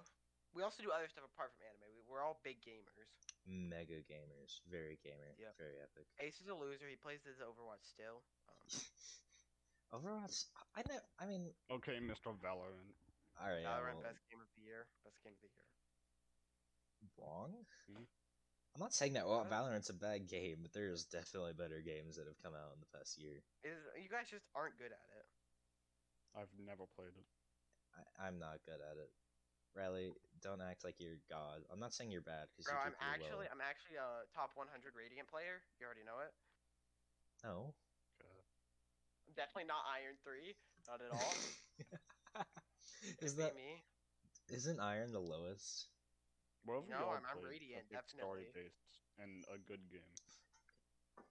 we 0.55 0.63
also 0.63 0.79
do 0.87 0.95
other 0.95 1.11
stuff 1.11 1.27
apart 1.27 1.51
from 1.59 1.67
anime. 1.67 1.91
We, 1.91 2.01
we're 2.07 2.23
all 2.23 2.39
big 2.47 2.63
gamers. 2.63 3.11
Mega 3.45 3.99
gamers, 4.07 4.63
very 4.71 4.97
gamer, 5.03 5.35
Yep. 5.37 5.59
very 5.59 5.77
epic. 5.83 6.07
Ace 6.23 6.39
is 6.41 6.47
a 6.49 6.55
loser. 6.55 6.87
He 6.89 6.95
plays 6.97 7.21
his 7.27 7.43
Overwatch 7.43 7.83
still. 7.83 8.23
Um, 8.49 8.71
Overwatch. 9.99 10.47
I 10.79 10.87
know. 10.87 11.03
I 11.19 11.27
mean, 11.27 11.51
Okay, 11.69 11.99
Mr. 11.99 12.33
Valorant. 12.39 12.95
all 13.43 13.51
right. 13.51 13.67
Yeah, 13.67 13.75
Valorant 13.75 13.99
well, 14.01 14.15
best 14.15 14.23
game 14.31 14.41
of 14.41 14.49
the 14.55 14.63
year. 14.63 14.87
Best 15.03 15.19
game 15.27 15.35
of 15.35 15.43
the 15.43 15.51
year. 15.51 15.67
Wrong. 17.19 17.67
Mhm. 17.89 18.07
I'm 18.75 18.81
not 18.81 18.93
saying 18.93 19.13
that 19.15 19.27
well, 19.27 19.39
What? 19.39 19.51
Valorant's 19.51 19.91
a 19.91 19.95
bad 19.95 20.27
game, 20.27 20.63
but 20.63 20.73
there's 20.73 21.05
definitely 21.05 21.53
better 21.55 21.81
games 21.81 22.17
that 22.17 22.27
have 22.27 22.39
come 22.43 22.55
out 22.55 22.75
in 22.75 22.81
the 22.81 22.91
past 22.91 23.19
year. 23.19 23.45
Is 23.63 23.79
you 23.97 24.09
guys 24.09 24.29
just 24.31 24.47
aren't 24.55 24.77
good 24.79 24.91
at 24.91 25.09
it. 25.19 25.27
I've 26.35 26.51
never 26.59 26.87
played 26.87 27.15
it. 27.15 27.27
I, 27.95 28.27
I'm 28.27 28.39
not 28.39 28.65
good 28.67 28.83
at 28.83 28.97
it. 28.99 29.13
Riley, 29.75 30.11
don't 30.41 30.63
act 30.63 30.83
like 30.85 30.99
you're 30.99 31.19
God. 31.31 31.63
I'm 31.71 31.79
not 31.79 31.95
saying 31.95 32.11
you're 32.11 32.23
bad 32.23 32.47
because 32.51 32.67
you 32.71 32.75
do 32.75 32.79
I'm 32.79 32.95
actually 32.99 33.47
well. 33.47 33.55
I'm 33.55 33.61
actually 33.61 33.97
a 33.99 34.27
top 34.35 34.51
100 34.55 34.71
Radiant 34.95 35.29
player. 35.31 35.63
You 35.79 35.87
already 35.87 36.05
know 36.07 36.19
it. 36.23 36.35
No. 37.43 37.75
I'm 39.27 39.35
definitely 39.35 39.67
not 39.67 39.83
Iron 39.91 40.17
3. 40.23 40.55
Not 40.87 41.01
at 41.03 41.11
all. 41.11 41.35
Is 43.21 43.37
that 43.37 43.55
me? 43.55 43.83
isn't 44.51 44.81
Iron 44.81 45.13
the 45.13 45.21
lowest? 45.21 45.89
What 46.65 46.75
have 46.81 46.85
we 46.85 46.91
No, 46.97 47.09
I'm- 47.13 47.25
I'm 47.29 47.39
played 47.39 47.61
Radiant, 47.61 47.89
that's, 47.91 48.13
definitely. 48.13 48.49
Story-based 48.49 49.01
and 49.19 49.45
a 49.53 49.59
good 49.59 49.89
game. 49.89 50.15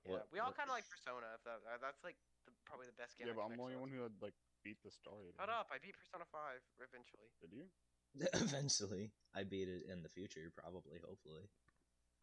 Yeah, 0.06 0.12
What- 0.12 0.32
we 0.32 0.40
all 0.40 0.54
kind 0.54 0.70
of 0.70 0.76
like 0.76 0.88
Persona. 0.90 1.34
If 1.36 1.44
that, 1.44 1.60
uh, 1.66 1.78
that's 1.78 2.04
like 2.04 2.18
the, 2.46 2.52
probably 2.66 2.88
the 2.88 2.94
best 2.94 3.18
game. 3.18 3.28
yeah, 3.28 3.34
I 3.34 3.36
but 3.36 3.42
I'm 3.50 3.58
the 3.58 3.64
only 3.64 3.76
one 3.76 3.90
who 3.90 4.02
had 4.02 4.22
like 4.22 4.36
beat 4.64 4.82
the 4.84 4.92
story. 4.92 5.34
Shut 5.34 5.50
up! 5.50 5.68
I 5.72 5.80
beat 5.80 5.98
Persona 5.98 6.26
5 6.26 6.62
eventually. 6.80 7.30
Did 7.42 7.52
you? 7.52 7.70
Eventually, 8.34 9.12
I 9.34 9.44
beat 9.44 9.68
it 9.68 9.84
in 9.90 10.04
the 10.04 10.10
future, 10.10 10.52
probably, 10.52 11.00
hopefully. 11.00 11.50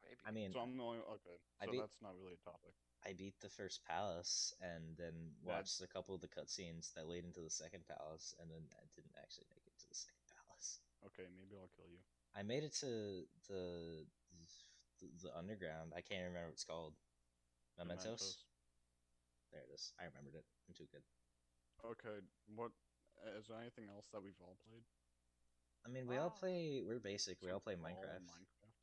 Maybe. 0.03 0.21
I 0.25 0.31
mean, 0.31 0.53
So 0.53 0.61
I'm 0.61 0.77
the 0.77 0.85
only. 0.85 0.99
Okay, 1.01 1.37
I 1.61 1.65
so 1.67 1.73
beat- 1.73 1.81
that's 1.81 2.01
not 2.01 2.15
really 2.17 2.35
a 2.35 2.37
topic. 2.39 2.75
I 3.03 3.13
beat 3.13 3.41
the 3.41 3.51
first 3.51 3.83
palace 3.85 4.55
and 4.61 4.97
then 4.97 5.35
That- 5.43 5.49
watched 5.49 5.81
a 5.81 5.89
couple 5.89 6.15
of 6.15 6.21
the 6.21 6.29
cutscenes 6.29 6.93
that 6.95 7.09
lead 7.09 7.25
into 7.25 7.41
the 7.41 7.51
second 7.51 7.87
palace, 7.87 8.35
and 8.39 8.51
then 8.51 8.69
I 8.79 8.85
didn't 8.95 9.17
actually 9.17 9.47
make 9.51 9.67
it 9.67 9.77
to 9.79 9.89
the 9.89 9.95
second 9.95 10.25
palace. 10.29 10.81
Okay, 11.07 11.27
maybe 11.29 11.57
I'll 11.57 11.69
kill 11.69 11.89
you. 11.89 11.99
I 12.37 12.43
made 12.43 12.63
it 12.65 12.75
to 12.81 13.27
the 13.49 14.07
the, 15.01 15.07
the 15.23 15.31
underground. 15.37 15.93
I 15.97 16.01
can't 16.01 16.27
remember 16.27 16.49
what 16.49 16.55
it's 16.59 16.65
called. 16.65 16.95
Mementos. 17.79 18.45
There 19.53 19.63
it 19.65 19.73
is. 19.75 19.93
I 19.99 20.05
remembered 20.05 20.37
it. 20.37 20.47
I'm 20.69 20.75
too 20.77 20.87
good. 20.93 21.03
Okay, 21.83 22.21
what? 22.55 22.71
Is 23.41 23.49
there 23.49 23.59
anything 23.61 23.89
else 23.89 24.07
that 24.13 24.23
we've 24.23 24.39
all 24.41 24.57
played? 24.69 24.85
I 25.85 25.89
mean, 25.89 26.07
we 26.07 26.21
all 26.21 26.31
play. 26.31 26.85
We're 26.85 27.01
basic. 27.01 27.41
We 27.41 27.51
all 27.51 27.61
play 27.61 27.75
All 27.75 27.85
Minecraft. 27.85 28.29
Minecraft. 28.29 28.77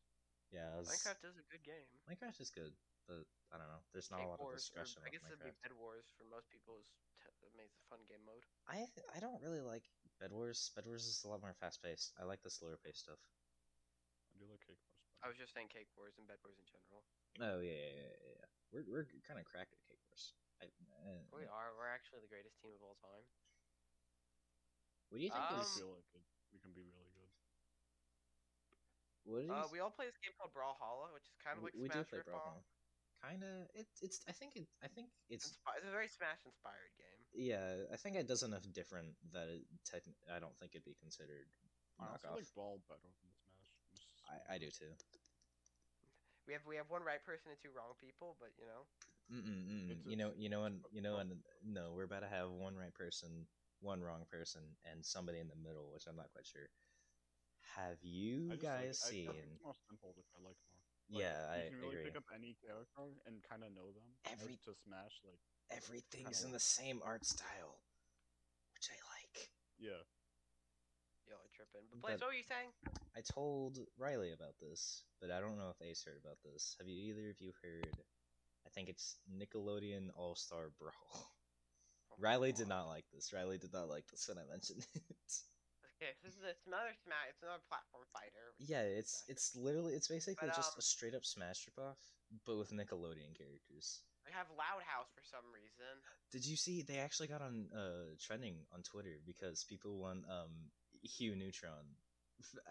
Yeah, 0.50 0.78
was- 0.78 0.90
Minecraft 0.90 1.24
is 1.30 1.38
a 1.38 1.46
good 1.52 1.64
game. 1.64 1.88
Minecraft 2.10 2.42
is 2.42 2.50
good, 2.50 2.74
but 3.06 3.22
I 3.54 3.58
don't 3.62 3.70
know. 3.70 3.84
There's 3.94 4.10
not 4.10 4.18
a 4.18 4.24
Cake 4.24 4.30
lot 4.34 4.40
of 4.42 4.50
Wars, 4.50 4.54
or 4.54 4.82
discussion 4.82 4.98
I 5.06 5.08
about 5.08 5.14
guess 5.14 5.24
it'd 5.30 5.44
be 5.46 5.54
Bed 5.62 5.76
Wars 5.78 6.08
for 6.18 6.26
most 6.26 6.50
people 6.50 6.76
is 6.82 6.90
t- 7.22 7.54
makes 7.56 7.78
a 7.78 7.84
fun 7.92 8.02
game 8.10 8.24
mode. 8.26 8.44
I 8.68 8.88
I 9.14 9.20
don't 9.20 9.42
really 9.44 9.62
like 9.62 9.86
Bed 10.20 10.32
Wars. 10.32 10.72
Bed 10.76 10.86
Wars 10.90 11.06
is 11.06 11.22
a 11.24 11.30
lot 11.30 11.42
more 11.42 11.54
fast 11.62 11.84
paced. 11.84 12.14
I 12.18 12.24
like 12.26 12.42
the 12.42 12.50
slower 12.50 12.78
paced 12.82 13.06
stuff. 13.06 13.20
I 14.38 14.46
do 14.46 14.46
like 14.54 14.62
Cake 14.62 14.78
Wars. 14.78 14.94
better. 15.02 15.26
I 15.26 15.26
was 15.34 15.38
just 15.42 15.50
saying 15.58 15.74
Cake 15.74 15.90
Wars 15.98 16.14
and 16.22 16.30
Bed 16.30 16.38
Wars 16.46 16.62
in 16.62 16.68
general. 16.70 17.02
Oh 17.42 17.58
yeah, 17.58 17.74
yeah, 17.74 17.90
yeah, 17.90 18.14
yeah. 18.22 18.36
yeah. 18.38 18.48
We're 18.70 18.86
we're 18.86 19.10
kind 19.26 19.42
of 19.42 19.50
cracked 19.50 19.74
at 19.74 19.82
Cake 19.90 20.02
Wars. 20.14 20.38
I, 20.62 20.70
uh, 20.70 21.26
We 21.34 21.50
are. 21.50 21.74
We're 21.74 21.90
actually 21.90 22.22
the 22.22 22.30
greatest 22.30 22.62
team 22.62 22.78
of 22.78 22.86
all 22.86 22.98
time. 23.02 23.26
What 25.10 25.18
do 25.18 25.24
you 25.26 25.34
think 25.34 25.42
I 25.42 25.58
Um, 25.58 25.66
is? 25.66 25.74
feel 25.74 25.90
like 25.90 26.06
it. 26.14 26.22
We 26.54 26.60
can 26.62 26.70
be 26.78 26.86
really 26.86 27.10
good. 27.18 27.32
What 29.26 29.42
do 29.42 29.46
you? 29.50 29.54
Uh, 29.54 29.68
we 29.74 29.80
all 29.82 29.92
play 29.92 30.06
this 30.08 30.18
game 30.22 30.32
called 30.38 30.54
Brawlhalla, 30.54 31.12
which 31.18 31.26
is 31.28 31.36
kind 31.42 31.58
of 31.58 31.64
we- 31.66 31.74
like 31.74 31.82
we 31.82 31.88
do 31.90 32.00
Smash 32.06 32.10
play 32.14 32.22
ripoff. 32.22 32.64
Kind 33.22 33.42
of. 33.44 33.66
It, 33.74 33.88
it's. 34.02 34.22
I 34.30 34.34
think 34.38 34.56
it. 34.56 34.68
I 34.84 34.88
think 34.88 35.10
it's. 35.30 35.50
Inspi- 35.50 35.78
It's 35.82 35.88
a 35.90 35.92
very 35.92 36.08
Smash 36.08 36.46
inspired 36.46 36.94
game. 36.98 37.22
Yeah, 37.34 37.90
I 37.92 37.98
think 37.98 38.16
it 38.16 38.28
does 38.30 38.44
enough 38.44 38.64
different 38.72 39.18
that 39.34 39.50
it. 39.50 39.66
Techn- 39.90 40.16
I 40.30 40.38
don't 40.40 40.54
think 40.62 40.74
it'd 40.78 40.86
be 40.86 40.94
considered 41.02 41.50
I 42.00 42.14
also 42.14 42.28
knockoff. 42.30 42.36
like 42.38 42.54
Brawl 42.54 42.78
better 42.88 43.02
than 43.02 43.14
Smash. 43.14 43.32
It's 43.32 43.37
just- 43.37 43.37
I, 44.30 44.56
I 44.56 44.58
do 44.58 44.68
too. 44.70 44.92
We 46.48 46.54
have 46.54 46.64
we 46.68 46.76
have 46.80 46.88
one 46.90 47.04
right 47.04 47.20
person 47.24 47.52
and 47.52 47.60
two 47.60 47.72
wrong 47.76 47.96
people, 48.00 48.36
but 48.40 48.52
you 48.56 48.66
know. 48.68 48.88
Mm-mm, 49.28 49.60
mm-mm. 49.68 50.00
You 50.08 50.16
know, 50.16 50.32
you 50.40 50.48
know, 50.48 50.64
and 50.64 50.80
you 50.96 51.02
know, 51.04 51.20
and 51.20 51.36
no, 51.66 51.92
we're 51.92 52.08
about 52.08 52.24
to 52.24 52.32
have 52.32 52.48
one 52.48 52.76
right 52.80 52.94
person, 52.96 53.44
one 53.84 54.00
wrong 54.00 54.24
person, 54.32 54.64
and 54.88 55.04
somebody 55.04 55.40
in 55.44 55.52
the 55.52 55.60
middle, 55.60 55.92
which 55.92 56.08
I'm 56.08 56.16
not 56.16 56.32
quite 56.32 56.48
sure. 56.48 56.72
Have 57.76 58.00
you 58.02 58.48
I 58.52 58.56
just 58.56 58.64
like- 58.64 58.80
guys 58.80 58.96
I- 59.04 59.08
I 59.08 59.12
seen? 59.12 59.60
more 59.60 59.76
simple, 59.92 60.14
which 60.16 60.32
I 60.32 60.40
like 60.40 60.56
more. 60.72 60.80
Like, 61.12 61.24
yeah, 61.24 61.40
I 61.52 61.56
you 61.56 61.72
can 61.72 61.80
really 61.84 61.96
agree. 62.00 62.06
pick 62.12 62.18
up 62.18 62.28
any 62.36 62.56
character 62.64 63.08
and 63.28 63.44
kind 63.44 63.64
of 63.68 63.76
know 63.76 63.92
them. 63.92 64.08
Every- 64.32 64.56
to 64.64 64.72
Smash, 64.88 65.20
like 65.28 65.40
Everything's 65.70 66.40
kinda 66.40 66.48
in 66.48 66.52
the 66.56 66.64
same 66.64 67.02
art 67.04 67.26
style, 67.28 67.84
which 68.72 68.88
I 68.88 68.96
like. 69.20 69.52
yeah, 69.78 69.92
Yo, 69.92 70.00
I 70.00 70.17
tripping. 71.58 71.90
But 71.90 72.02
Blaze, 72.02 72.22
what 72.22 72.30
were 72.30 72.38
you 72.38 72.46
saying? 72.46 72.70
I 73.18 73.26
told 73.26 73.82
Riley 73.98 74.32
about 74.32 74.54
this, 74.62 75.02
but 75.20 75.34
I 75.34 75.42
don't 75.42 75.58
know 75.58 75.74
if 75.74 75.82
Ace 75.82 76.06
heard 76.06 76.22
about 76.22 76.38
this. 76.46 76.78
Have 76.78 76.88
you 76.88 77.02
either 77.10 77.34
of 77.34 77.42
you 77.42 77.52
heard? 77.66 77.98
I 78.66 78.70
think 78.70 78.90
it's 78.90 79.18
Nickelodeon 79.26 80.14
All 80.14 80.36
Star 80.38 80.70
Brawl. 80.78 80.94
Oh 82.14 82.16
Riley 82.20 82.52
did 82.54 82.68
not 82.70 82.88
like 82.88 83.06
this. 83.14 83.34
Riley 83.34 83.58
did 83.58 83.74
not 83.74 83.90
like 83.90 84.06
this 84.08 84.30
when 84.30 84.38
I 84.38 84.46
mentioned 84.46 84.86
it. 84.96 85.34
Okay, 85.98 86.14
so 86.22 86.30
this 86.30 86.38
is 86.38 86.46
it's 86.46 86.68
another 86.70 86.94
Smash. 87.02 87.34
It's 87.34 87.42
another 87.42 87.66
platform 87.66 88.06
fighter. 88.14 88.54
Yeah, 88.62 88.86
it's 88.86 89.26
it's 89.28 89.58
literally 89.58 89.98
it's 89.98 90.08
basically 90.08 90.46
But, 90.46 90.56
just 90.56 90.78
um, 90.78 90.80
a 90.80 90.86
straight 90.86 91.16
up 91.18 91.26
Smash 91.26 91.66
ripoff, 91.66 91.98
but 92.46 92.58
with 92.58 92.70
Nickelodeon 92.70 93.34
characters. 93.34 94.06
They 94.22 94.36
have 94.36 94.46
Loud 94.54 94.84
House 94.86 95.10
for 95.16 95.24
some 95.24 95.48
reason. 95.56 96.04
Did 96.32 96.46
you 96.46 96.58
see 96.60 96.84
they 96.84 97.00
actually 97.00 97.32
got 97.32 97.42
on 97.42 97.72
uh 97.74 98.14
trending 98.22 98.62
on 98.76 98.84
Twitter 98.84 99.18
because 99.26 99.66
people 99.66 99.98
want 99.98 100.22
um 100.30 100.70
Hugh 101.08 101.36
Neutron 101.36 101.96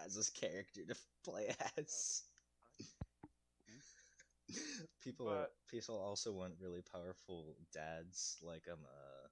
as 0.05 0.15
his 0.15 0.31
character 0.31 0.83
to 0.87 0.95
play 1.25 1.49
as. 1.79 2.23
people 5.03 5.29
are, 5.29 5.51
But- 5.51 5.55
people 5.71 5.99
also 5.99 6.33
want 6.33 6.55
really 6.61 6.83
powerful 6.83 7.57
dads 7.73 8.39
like 8.43 8.63
um 8.71 8.79
uh 8.87 9.27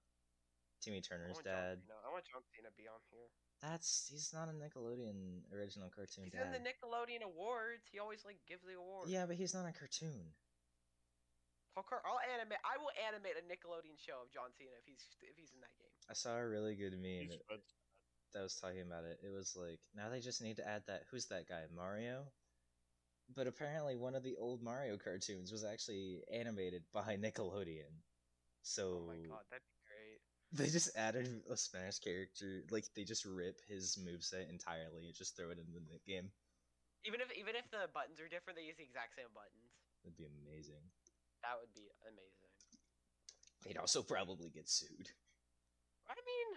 Timmy 0.82 0.98
I 0.98 1.06
Turner's 1.06 1.38
want 1.40 1.46
John 1.48 1.54
dad. 1.54 1.76
Cena. 1.86 1.96
I 2.04 2.10
want 2.12 2.24
John 2.28 2.42
Cena 2.52 2.68
to 2.68 2.76
be 2.76 2.84
on 2.90 3.00
here. 3.08 3.30
That's 3.62 4.10
he's 4.12 4.34
not 4.36 4.52
a 4.52 4.56
Nickelodeon 4.56 5.48
original 5.54 5.88
cartoon 5.88 6.28
He's 6.28 6.36
dad. 6.36 6.50
in 6.50 6.52
the 6.52 6.60
Nickelodeon 6.60 7.24
Awards. 7.24 7.88
He 7.88 7.96
always 8.02 8.20
like 8.28 8.36
gives 8.44 8.66
the 8.68 8.76
award. 8.76 9.08
yeah, 9.08 9.24
but 9.24 9.36
he's 9.40 9.54
not 9.56 9.64
a 9.64 9.72
cartoon. 9.72 10.34
I'll, 11.74 11.82
car- 11.82 12.04
I'll 12.06 12.20
animate. 12.36 12.60
I 12.62 12.76
will 12.78 12.92
animate 13.02 13.34
a 13.34 13.42
Nickelodeon 13.50 13.96
show 13.98 14.20
of 14.22 14.28
John 14.30 14.52
Cena 14.54 14.76
if 14.78 14.84
he's 14.86 15.02
if 15.24 15.34
he's 15.40 15.50
in 15.56 15.60
that 15.64 15.72
game. 15.80 15.90
I 16.06 16.14
saw 16.14 16.36
a 16.36 16.44
really 16.46 16.76
good 16.76 16.92
meme 17.00 17.32
he's 17.32 17.40
red. 17.48 17.64
That 18.34 18.42
was 18.42 18.56
talking 18.56 18.82
about 18.82 19.04
it. 19.04 19.18
It 19.24 19.32
was 19.32 19.56
like 19.56 19.80
now 19.96 20.08
they 20.10 20.20
just 20.20 20.42
need 20.42 20.56
to 20.56 20.68
add 20.68 20.82
that. 20.86 21.02
Who's 21.10 21.26
that 21.26 21.48
guy? 21.48 21.62
Mario. 21.74 22.24
But 23.34 23.46
apparently, 23.46 23.96
one 23.96 24.14
of 24.14 24.22
the 24.22 24.36
old 24.36 24.62
Mario 24.62 24.98
cartoons 24.98 25.50
was 25.50 25.64
actually 25.64 26.20
animated 26.32 26.82
by 26.92 27.16
Nickelodeon. 27.16 28.04
So 28.62 29.00
Oh 29.02 29.06
my 29.08 29.16
god, 29.28 29.44
that'd 29.50 29.64
be 29.64 29.80
great. 29.88 30.20
they 30.52 30.70
just 30.70 30.94
added 30.96 31.28
a 31.50 31.56
Smash 31.56 31.98
character. 32.00 32.62
Like 32.70 32.84
they 32.94 33.04
just 33.04 33.24
rip 33.24 33.60
his 33.68 33.96
moveset 33.96 34.50
entirely 34.50 35.06
and 35.06 35.14
just 35.16 35.36
throw 35.36 35.50
it 35.50 35.58
in 35.58 35.66
the 35.72 35.98
game. 36.10 36.30
Even 37.04 37.20
if 37.20 37.28
even 37.36 37.56
if 37.56 37.68
the 37.70 37.88
buttons 37.92 38.20
are 38.20 38.28
different, 38.28 38.56
they 38.58 38.64
use 38.68 38.76
the 38.76 38.84
exact 38.84 39.16
same 39.16 39.28
buttons. 39.32 39.72
That'd 40.02 40.16
be 40.16 40.28
amazing. 40.28 40.84
That 41.44 41.56
would 41.60 41.72
be 41.76 41.88
amazing. 42.08 42.52
They'd 43.64 43.80
also 43.80 44.02
probably 44.02 44.48
get 44.48 44.68
sued. 44.68 45.12
I 46.08 46.16
mean, 46.16 46.48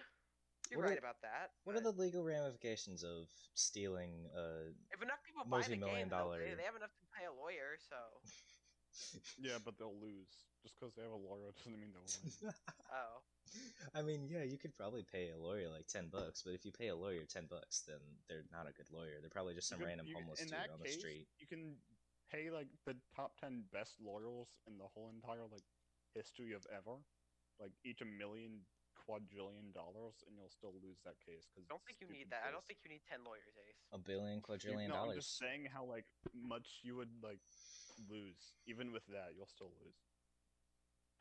you're 0.70 0.80
What 0.80 0.86
are- 0.86 0.90
right 0.90 0.98
about 0.98 1.20
that. 1.22 1.52
What 1.64 1.76
are 1.76 1.80
the 1.80 1.92
legal 1.92 2.24
ramifications 2.24 3.02
of 3.04 3.28
stealing? 3.54 4.28
a 4.36 4.72
if 4.92 5.02
enough 5.02 5.22
people 5.24 5.44
buy 5.44 5.62
the 5.62 5.76
multi-million 5.76 6.08
game, 6.08 6.08
they'll- 6.10 6.18
dollar- 6.18 6.44
they, 6.44 6.54
they 6.54 6.62
have 6.68 6.76
enough 6.76 6.92
to 7.00 7.06
pay 7.16 7.24
a 7.26 7.32
lawyer. 7.32 7.76
So, 7.78 7.96
Yeah, 9.38 9.58
but 9.64 9.78
they'll 9.78 9.98
lose 10.00 10.28
just 10.62 10.74
because 10.78 10.94
they 10.96 11.02
have 11.02 11.12
a 11.12 11.16
lawyer 11.16 11.52
doesn't 11.56 11.78
mean 11.78 11.92
they'll 11.94 12.04
win. 12.08 12.52
oh, 12.92 13.22
I 13.94 14.02
mean, 14.02 14.28
yeah, 14.28 14.42
you 14.42 14.58
could 14.58 14.74
probably 14.76 15.04
pay 15.06 15.30
a 15.30 15.38
lawyer 15.38 15.68
like 15.70 15.86
ten 15.86 16.08
bucks, 16.12 16.42
but 16.44 16.52
if 16.52 16.64
you 16.64 16.72
pay 16.72 16.88
a 16.88 16.96
lawyer 16.96 17.24
ten 17.24 17.46
bucks, 17.48 17.82
then 17.86 18.00
they're 18.28 18.44
not 18.52 18.68
a 18.68 18.72
good 18.76 18.90
lawyer. 18.92 19.20
They're 19.20 19.30
probably 19.32 19.54
just 19.54 19.68
some 19.68 19.78
could- 19.78 19.88
random 19.88 20.06
you 20.06 20.14
could- 20.14 20.22
homeless 20.22 20.40
dude 20.40 20.50
that 20.52 20.70
on 20.70 20.80
the 20.82 20.90
street. 20.90 21.28
You 21.38 21.46
can 21.46 21.76
pay 22.30 22.50
like 22.50 22.68
the 22.84 22.96
top 23.16 23.38
ten 23.40 23.64
best 23.72 23.96
lawyers 24.00 24.48
in 24.66 24.76
the 24.76 24.84
whole 24.92 25.08
entire 25.08 25.46
like 25.48 25.64
history 26.14 26.52
of 26.52 26.66
ever, 26.74 26.98
like 27.60 27.72
each 27.84 28.00
a 28.02 28.04
million 28.04 28.60
quadrillion 29.08 29.72
dollars, 29.72 30.20
and 30.28 30.36
you'll 30.36 30.52
still 30.52 30.76
lose 30.84 31.00
that 31.08 31.16
case. 31.24 31.48
Because 31.48 31.64
I 31.64 31.72
don't 31.72 31.80
think 31.88 32.04
you 32.04 32.12
need 32.12 32.28
that. 32.28 32.44
I 32.44 32.52
don't 32.52 32.64
think 32.68 32.84
you 32.84 32.92
need 32.92 33.00
ten 33.08 33.24
lawyers, 33.24 33.56
Ace. 33.56 33.80
A 33.96 33.96
billion 33.96 34.44
quadrillion 34.44 34.92
no, 34.92 35.08
I'm 35.08 35.16
just 35.16 35.40
saying 35.40 35.64
how 35.72 35.88
like 35.88 36.04
much 36.36 36.84
you 36.84 37.00
would 37.00 37.10
like 37.24 37.40
lose. 38.04 38.52
Even 38.68 38.92
with 38.92 39.08
that, 39.08 39.32
you'll 39.32 39.48
still 39.48 39.72
lose. 39.80 39.96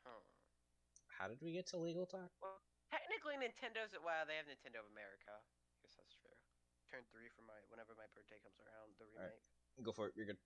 Huh. 0.03 0.19
How 1.07 1.31
did 1.31 1.39
we 1.39 1.55
get 1.55 1.65
to 1.71 1.79
legal 1.79 2.03
talk? 2.03 2.29
Well, 2.43 2.59
Technically, 2.87 3.35
Nintendo's 3.35 3.91
well, 3.99 4.23
they 4.23 4.39
have 4.39 4.47
Nintendo 4.47 4.79
of 4.79 4.87
America. 4.95 5.35
I 5.35 5.75
guess 5.83 5.99
that's 5.99 6.15
true. 6.15 6.31
Turn 6.87 7.03
three 7.11 7.27
for 7.35 7.43
my 7.43 7.59
whenever 7.67 7.91
my 7.99 8.07
birthday 8.15 8.39
comes 8.39 8.55
around. 8.63 8.95
The 8.95 9.07
Alright. 9.11 9.35
remake. 9.35 9.83
Go 9.83 9.91
for 9.91 10.07
it. 10.07 10.15
You're 10.15 10.31
good. 10.31 10.39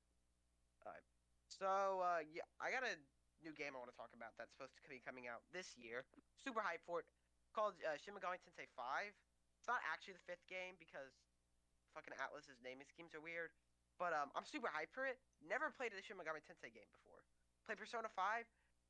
All 0.81 0.89
right. 0.89 1.05
So 1.53 2.01
uh, 2.01 2.21
yeah, 2.25 2.49
I 2.57 2.73
got 2.73 2.81
a 2.81 2.97
new 3.45 3.53
game 3.53 3.77
I 3.77 3.79
want 3.81 3.93
to 3.93 3.97
talk 3.97 4.09
about 4.17 4.33
that's 4.41 4.49
supposed 4.57 4.73
to 4.73 4.89
be 4.89 4.97
coming 4.97 5.29
out 5.29 5.45
this 5.53 5.77
year. 5.77 6.01
Super 6.33 6.65
hyped 6.65 6.81
for 6.89 7.05
it. 7.05 7.07
Called 7.51 7.75
uh, 7.83 7.99
Shin 7.99 8.15
Megami 8.15 8.39
Tensei 8.39 8.67
5. 8.73 9.11
It's 9.59 9.69
not 9.69 9.83
actually 9.85 10.17
the 10.17 10.25
fifth 10.25 10.47
game 10.47 10.79
because 10.79 11.13
fucking 11.93 12.15
Atlus's 12.15 12.63
naming 12.63 12.87
schemes 12.87 13.11
are 13.11 13.21
weird. 13.21 13.51
But 13.99 14.15
um, 14.15 14.33
I'm 14.33 14.47
super 14.47 14.71
hyped 14.71 14.95
for 14.95 15.05
it. 15.05 15.19
Never 15.43 15.69
played 15.69 15.93
a 15.93 16.01
Shin 16.01 16.17
Megami 16.17 16.41
Tensei 16.41 16.71
game 16.71 16.89
before. 16.89 17.21
Played 17.67 17.77
Persona 17.77 18.09
5. 18.09 18.47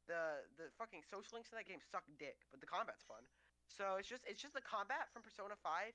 The 0.09 0.41
the 0.57 0.73
fucking 0.81 1.05
social 1.05 1.37
links 1.37 1.53
in 1.53 1.61
that 1.61 1.69
game 1.69 1.77
suck 1.77 2.01
dick, 2.17 2.41
but 2.49 2.57
the 2.57 2.65
combat's 2.65 3.05
fun. 3.05 3.21
So 3.69 4.01
it's 4.01 4.09
just 4.09 4.25
it's 4.25 4.41
just 4.41 4.57
the 4.57 4.65
combat 4.65 5.13
from 5.13 5.21
Persona 5.21 5.53
5, 5.61 5.93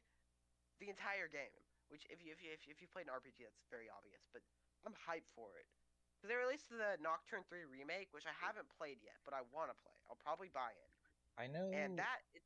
the 0.79 0.89
entire 0.89 1.27
game. 1.27 1.59
Which 1.91 2.07
if 2.11 2.23
you 2.23 2.31
if 2.35 2.43
you 2.43 2.55
if 2.55 2.79
you, 2.83 2.87
played 2.91 3.11
an 3.11 3.15
RPG, 3.15 3.43
that's 3.47 3.67
very 3.71 3.91
obvious. 3.91 4.27
But 4.31 4.43
I'm 4.87 4.95
hyped 4.95 5.31
for 5.35 5.59
it. 5.59 5.67
They 6.27 6.35
released 6.35 6.67
the 6.73 6.99
Nocturne 6.99 7.47
3 7.47 7.69
remake, 7.71 8.11
which 8.11 8.27
I 8.27 8.35
haven't 8.35 8.67
played 8.75 8.99
yet, 9.05 9.21
but 9.23 9.31
I 9.31 9.47
want 9.55 9.71
to 9.71 9.77
play. 9.79 9.95
I'll 10.11 10.19
probably 10.19 10.51
buy 10.51 10.75
it. 10.75 10.91
I 11.39 11.47
know. 11.47 11.71
And 11.71 12.01
that 12.01 12.27
it, 12.35 12.43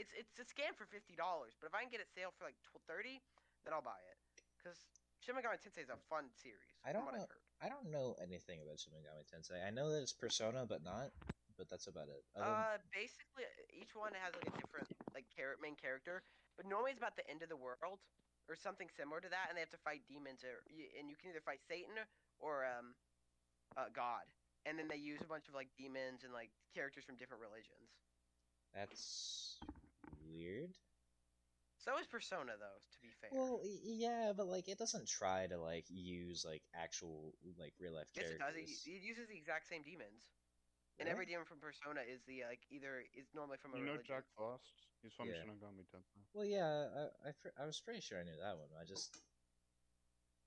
it's 0.00 0.12
it's 0.16 0.40
a 0.40 0.46
scam 0.48 0.72
for 0.74 0.88
fifty 0.88 1.12
dollars. 1.14 1.52
But 1.60 1.68
if 1.68 1.74
I 1.76 1.84
can 1.84 1.92
get 1.92 2.00
it 2.00 2.08
sale 2.10 2.32
for 2.32 2.48
like 2.48 2.56
thirty, 2.88 3.20
then 3.68 3.76
I'll 3.76 3.84
buy 3.84 4.00
it. 4.08 4.16
Cause 4.64 4.80
Shin 5.20 5.36
Megami 5.36 5.60
Tensei 5.60 5.84
is 5.84 5.92
a 5.92 6.00
fun 6.08 6.32
series. 6.32 6.72
I 6.80 6.96
don't 6.96 7.04
know-. 7.12 7.28
I 7.60 7.68
don't 7.68 7.92
know 7.92 8.16
anything 8.24 8.64
about 8.64 8.80
Shin 8.80 8.96
Megami 8.96 9.28
Tensei. 9.28 9.60
I 9.60 9.68
know 9.68 9.92
that 9.92 10.00
it's 10.00 10.16
Persona, 10.16 10.64
but 10.64 10.80
not. 10.80 11.12
But 11.60 11.68
that's 11.68 11.92
about 11.92 12.08
it. 12.08 12.24
Other 12.32 12.48
than- 12.48 12.56
Uh, 12.56 12.76
basically, 12.88 13.44
each 13.76 13.92
one 13.92 14.16
has 14.16 14.32
like 14.32 14.48
a 14.48 14.56
different 14.56 14.88
like 15.12 15.28
char- 15.28 15.60
main 15.60 15.76
character, 15.76 16.24
but 16.56 16.64
normally 16.64 16.96
it's 16.96 17.02
about 17.02 17.20
the 17.20 17.28
end 17.28 17.44
of 17.44 17.52
the 17.52 17.60
world 17.60 18.00
or 18.48 18.56
something 18.56 18.88
similar 18.96 19.20
to 19.20 19.28
that, 19.28 19.52
and 19.52 19.56
they 19.56 19.60
have 19.60 19.68
to 19.76 19.82
fight 19.84 20.00
demons, 20.08 20.40
or 20.40 20.64
and 20.96 21.12
you 21.12 21.16
can 21.20 21.28
either 21.28 21.44
fight 21.44 21.60
Satan 21.68 21.92
or 22.40 22.64
um, 22.64 22.96
uh, 23.76 23.92
God, 23.92 24.24
and 24.64 24.78
then 24.80 24.88
they 24.88 24.96
use 24.96 25.20
a 25.20 25.28
bunch 25.28 25.48
of 25.48 25.54
like 25.54 25.68
demons 25.76 26.24
and 26.24 26.32
like 26.32 26.48
characters 26.72 27.04
from 27.04 27.16
different 27.20 27.44
religions. 27.44 27.92
that's 28.72 29.60
weird. 30.30 30.74
So 31.78 31.96
is 31.98 32.06
Persona, 32.06 32.52
though. 32.58 32.78
To 32.92 33.00
be 33.00 33.10
fair, 33.20 33.30
Well, 33.32 33.60
yeah, 33.64 34.32
but 34.36 34.46
like 34.46 34.68
it 34.68 34.78
doesn't 34.78 35.08
try 35.08 35.46
to 35.46 35.58
like 35.58 35.86
use 35.88 36.44
like 36.44 36.62
actual 36.74 37.34
like 37.58 37.74
real 37.80 37.94
life 37.94 38.08
yes, 38.14 38.30
it 38.30 38.38
does. 38.38 38.54
It, 38.54 38.68
characters. 38.68 38.86
it 38.86 39.02
uses 39.02 39.28
the 39.28 39.36
exact 39.36 39.68
same 39.68 39.82
demons, 39.82 40.30
and 40.98 41.08
every 41.08 41.26
demon 41.26 41.44
from 41.46 41.58
Persona 41.60 42.00
is 42.02 42.22
the 42.26 42.42
like 42.48 42.60
either 42.70 43.02
is 43.14 43.26
normally 43.34 43.58
from 43.58 43.74
a 43.74 43.78
You 43.78 43.84
know 43.84 43.92
religion. 43.92 44.06
Jack 44.06 44.24
Frost? 44.36 44.86
He's 45.02 45.12
from 45.14 45.26
Yeah. 45.28 45.34
Shin 45.34 45.50
Megami 45.50 45.86
Tensei. 45.88 46.22
Well, 46.34 46.44
yeah, 46.44 46.88
I, 47.24 47.28
I 47.28 47.62
I 47.62 47.66
was 47.66 47.80
pretty 47.80 48.00
sure 48.00 48.18
I 48.20 48.24
knew 48.24 48.36
that 48.40 48.58
one. 48.58 48.68
I 48.80 48.84
just 48.84 49.22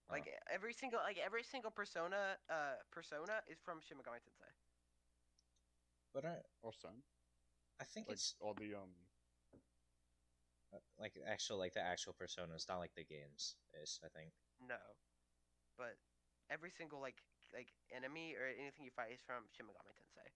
oh, 0.09 0.13
Like 0.13 0.27
every 0.51 0.73
single 0.73 0.99
like 0.99 1.17
every 1.17 1.43
single 1.43 1.71
Persona 1.71 2.37
uh 2.49 2.75
Persona 2.91 3.41
is 3.47 3.59
from 3.61 3.81
Shin 3.81 3.97
Megami 3.97 4.19
Tensei. 4.21 4.51
but 6.13 6.25
I 6.25 6.37
Or 6.61 6.73
Sen. 6.73 7.03
I 7.79 7.83
think 7.85 8.07
Like 8.07 8.15
it's 8.15 8.35
all 8.39 8.53
the 8.53 8.73
um 8.75 8.91
uh, 8.95 9.12
like 11.00 11.13
actual 11.27 11.58
like 11.58 11.74
the 11.74 11.82
actual 11.84 12.13
personas, 12.13 12.68
not 12.70 12.80
like 12.80 12.94
the 12.96 13.03
games. 13.03 13.56
Is 13.82 14.00
I 14.03 14.10
think. 14.10 14.34
No, 14.62 14.80
but 15.77 15.98
every 16.50 16.72
single 16.72 17.00
like 17.01 17.22
like 17.53 17.70
enemy 17.94 18.36
or 18.36 18.48
anything 18.48 18.86
you 18.86 18.92
fight 18.96 19.12
is 19.13 19.22
from 19.25 19.44
Shin 19.53 19.65
Megami 19.65 19.94
Tensei 19.94 20.30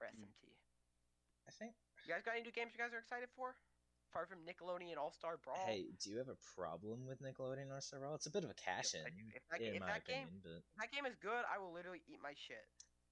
or 0.00 0.06
Mm. 0.06 0.22
SMT. 0.26 0.54
I 1.48 1.52
think. 1.58 1.74
You 2.04 2.14
guys 2.14 2.22
got 2.22 2.34
any 2.36 2.42
new 2.44 2.52
games 2.52 2.72
you 2.74 2.78
guys 2.78 2.92
are 2.92 2.98
excited 3.02 3.28
for? 3.34 3.56
Apart 4.10 4.28
from 4.28 4.40
Nickelodeon 4.48 4.96
All 4.96 5.12
Star 5.12 5.36
Brawl. 5.36 5.60
Hey, 5.66 5.92
do 6.00 6.10
you 6.10 6.16
have 6.16 6.28
a 6.28 6.40
problem 6.56 7.04
with 7.06 7.20
Nickelodeon 7.20 7.70
All 7.72 7.80
Star 7.80 8.00
Brawl? 8.00 8.14
It's 8.14 8.26
a 8.26 8.30
bit 8.30 8.44
of 8.44 8.50
a 8.50 8.54
cash 8.54 8.94
in, 8.94 9.04
If 9.34 9.42
that, 9.50 9.60
in 9.60 9.74
if 9.76 9.80
my 9.80 10.00
that 10.00 10.04
game 10.06 10.40
but 10.42 10.64
if 10.64 10.76
that 10.80 10.90
game 10.92 11.04
is 11.04 11.16
good, 11.20 11.44
I 11.44 11.58
will 11.58 11.72
literally 11.72 12.02
eat 12.08 12.20
my 12.22 12.32
shit. 12.34 12.64